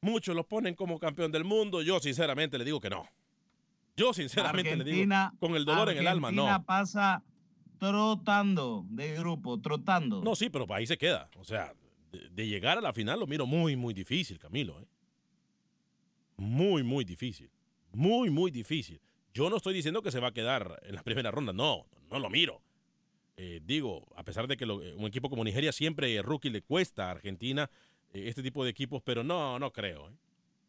Muchos 0.00 0.34
lo 0.36 0.46
ponen 0.46 0.74
como 0.74 0.98
campeón 0.98 1.32
del 1.32 1.44
mundo. 1.44 1.82
Yo, 1.82 1.98
sinceramente, 2.00 2.56
le 2.58 2.64
digo 2.64 2.80
que 2.80 2.90
no. 2.90 3.08
Yo, 3.96 4.12
sinceramente, 4.14 4.76
le 4.76 4.82
Argentina, 4.82 5.30
digo, 5.32 5.40
con 5.40 5.56
el 5.56 5.64
dolor 5.64 5.90
en 5.90 5.98
el 5.98 6.06
alma, 6.06 6.28
Argentina 6.28 6.62
pasa 6.64 7.22
trotando 7.78 8.84
de 8.90 9.14
grupo, 9.16 9.60
trotando. 9.60 10.22
No, 10.22 10.36
sí, 10.36 10.50
pero 10.50 10.66
ahí 10.72 10.86
se 10.86 10.96
queda. 10.98 11.28
O 11.36 11.44
sea, 11.44 11.74
de, 12.12 12.28
de 12.30 12.46
llegar 12.46 12.78
a 12.78 12.80
la 12.80 12.92
final 12.92 13.18
lo 13.20 13.26
miro 13.26 13.46
muy, 13.46 13.76
muy 13.76 13.92
difícil, 13.94 14.38
Camilo. 14.38 14.80
¿eh? 14.80 14.86
Muy, 16.36 16.82
muy 16.82 17.04
difícil. 17.04 17.50
Muy, 17.92 18.30
muy 18.30 18.50
difícil. 18.50 19.00
Yo 19.34 19.50
no 19.50 19.56
estoy 19.56 19.74
diciendo 19.74 20.02
que 20.02 20.10
se 20.12 20.20
va 20.20 20.28
a 20.28 20.32
quedar 20.32 20.80
en 20.84 20.94
la 20.94 21.02
primera 21.02 21.30
ronda, 21.30 21.52
no, 21.52 21.86
no 22.10 22.18
lo 22.18 22.30
miro. 22.30 22.60
Eh, 23.36 23.60
digo, 23.64 24.06
a 24.16 24.24
pesar 24.24 24.48
de 24.48 24.56
que 24.56 24.66
lo- 24.66 24.76
un 24.76 25.06
equipo 25.06 25.30
como 25.30 25.44
Nigeria 25.44 25.70
siempre 25.72 26.12
eh, 26.14 26.22
rookie 26.22 26.50
le 26.50 26.62
cuesta 26.62 27.06
a 27.08 27.10
Argentina 27.12 27.70
este 28.12 28.42
tipo 28.42 28.64
de 28.64 28.70
equipos, 28.70 29.02
pero 29.02 29.22
no, 29.22 29.58
no 29.58 29.72
creo. 29.72 30.08
¿eh? 30.08 30.12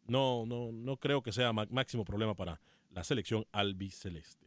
No, 0.06 0.44
no, 0.46 0.72
no 0.72 0.96
creo 0.96 1.22
que 1.22 1.32
sea 1.32 1.52
máximo 1.52 2.04
problema 2.04 2.34
para 2.34 2.60
la 2.90 3.04
selección 3.04 3.46
albiceleste. 3.52 4.46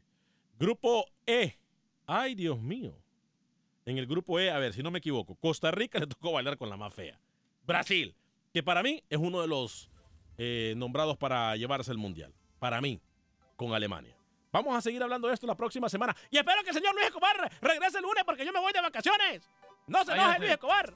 Grupo 0.60 1.06
E. 1.26 1.58
Ay, 2.06 2.36
Dios 2.36 2.60
mío. 2.60 2.98
En 3.86 3.98
el 3.98 4.08
grupo 4.08 4.40
E, 4.40 4.52
a 4.52 4.60
ver, 4.60 4.74
si 4.74 4.84
no 4.84 4.92
me 4.92 5.00
equivoco, 5.00 5.36
Costa 5.36 5.72
Rica 5.72 6.00
le 6.00 6.08
tocó 6.08 6.32
bailar 6.32 6.58
con 6.58 6.70
la 6.70 6.78
más 6.78 6.94
fea. 6.94 7.20
Brasil, 7.66 8.16
que 8.54 8.64
para 8.64 8.84
mí 8.84 9.04
es 9.10 9.18
uno 9.18 9.42
de 9.42 9.48
los 9.48 9.90
eh, 10.38 10.74
nombrados 10.78 11.18
para 11.18 11.56
llevarse 11.56 11.92
el 11.92 11.98
mundial. 11.98 12.34
Para 12.60 12.82
mí, 12.82 13.02
con 13.56 13.74
Alemania. 13.74 14.16
Vamos 14.52 14.76
a 14.76 14.82
seguir 14.82 15.02
hablando 15.02 15.28
de 15.28 15.34
esto 15.34 15.48
la 15.48 15.56
próxima 15.56 15.90
semana. 15.90 16.16
Y 16.30 16.38
espero 16.38 16.62
que 16.64 16.70
el 16.70 16.76
señor 16.76 16.94
Luis 16.94 17.08
Escobar 17.08 17.52
regrese 17.62 17.98
el 17.98 18.04
lunes 18.04 18.24
porque 18.24 18.46
yo 18.46 18.54
me 18.54 18.60
voy 18.60 18.72
de 18.72 18.82
vacaciones. 18.82 19.50
No 19.88 20.06
se 20.06 20.14
enoje. 20.14 20.40
Luis 20.40 20.52
Escobar. 20.52 20.94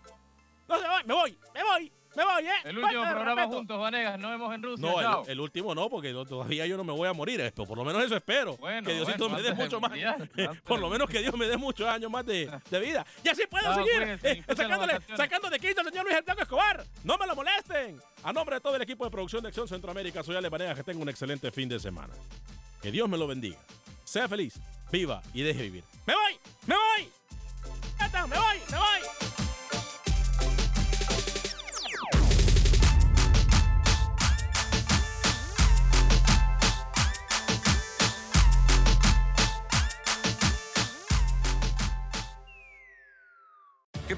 No 0.68 0.78
se 0.80 0.86
enoje. 0.86 1.04
Me 1.06 1.14
voy, 1.14 1.38
me 1.54 1.64
voy, 1.64 1.92
me 2.16 2.24
voy, 2.26 2.46
¿eh? 2.46 2.52
El 2.66 2.78
último 2.80 2.88
Falta 3.04 3.08
de 3.10 3.14
programa 3.16 3.42
respeto. 3.42 3.58
juntos, 3.58 3.80
Vanegas. 3.80 4.20
Nos 4.20 4.32
vemos 4.32 4.56
en 4.56 4.64
Rusia. 4.64 4.90
No, 4.92 5.02
Chao. 5.02 5.24
el, 5.26 5.32
el 5.32 5.40
último 5.40 5.76
no, 5.76 5.90
porque 5.90 6.12
no- 6.14 6.26
todavía 6.26 6.66
yo 6.66 6.76
no 6.78 6.84
me 6.84 6.92
voy 6.94 7.08
a 7.08 7.14
morir. 7.14 7.40
eh, 7.42 7.52
Pero 7.56 7.68
por 7.68 7.78
lo 7.78 7.86
menos 7.86 8.04
eso 8.04 8.16
espero. 8.16 8.58
Bueno, 8.58 8.88
que 8.88 8.94
Diosito 8.96 9.30
bueno, 9.30 9.36
me 9.36 9.42
dé 9.44 9.50
antes 9.50 9.58
del 9.58 9.66
mucho 9.68 9.80
más. 9.82 9.90
Mundial, 9.92 10.16
antes 10.22 10.62
por 10.64 10.78
del 10.78 10.82
lo 10.82 10.90
menos 10.90 11.10
que 11.10 11.20
Dios 11.22 11.36
me 11.38 11.46
dé 11.48 11.58
muchos 11.58 11.88
años 11.88 12.10
más 12.12 12.26
de, 12.26 12.52
de 12.70 12.80
vida. 12.80 13.06
Y 13.24 13.30
así 13.30 13.44
puedo 13.48 13.64
Chao, 13.66 13.76
seguir 13.76 13.92
cuídense, 13.98 14.30
eh, 14.32 14.36
disfruten 14.36 14.46
las 14.48 14.58
sacándole, 14.58 14.94
vacaciones. 14.94 15.18
sacando 15.18 15.50
de 15.50 15.60
quinto 15.60 15.82
al 15.82 15.88
señor 15.88 16.06
Luis 16.06 16.26
Blanco 16.26 16.42
Escobar. 16.42 16.84
No 17.04 17.18
me 17.18 17.28
lo 17.28 17.36
molesten. 17.36 18.02
A 18.24 18.34
nombre 18.34 18.56
de 18.56 18.62
todo 18.62 18.76
el 18.76 18.82
equipo 18.82 19.06
de 19.06 19.12
producción 19.12 19.42
de 19.44 19.50
Acción 19.50 19.68
Centroamérica, 19.68 20.24
soy 20.24 20.36
Ale 20.36 20.50
Vanegas, 20.50 20.76
que 20.76 20.84
tenga 20.84 21.02
un 21.02 21.10
excelente 21.10 21.52
fin 21.52 21.70
de 21.70 21.80
semana. 21.80 22.14
Que 22.82 22.92
Dios 22.92 23.08
me 23.08 23.18
lo 23.18 23.28
bendiga. 23.28 23.58
Sea 24.04 24.28
feliz, 24.28 24.60
viva 24.92 25.22
y 25.34 25.42
deje 25.44 25.62
vivir. 25.64 25.84
¡Me 26.06 26.14
voy! 26.16 26.40
¡Me 26.66 26.76
voy! 26.76 27.10
¡Me 28.00 28.38
voy! 28.38 28.58
¡Me 28.72 28.78
voy! 28.78 29.27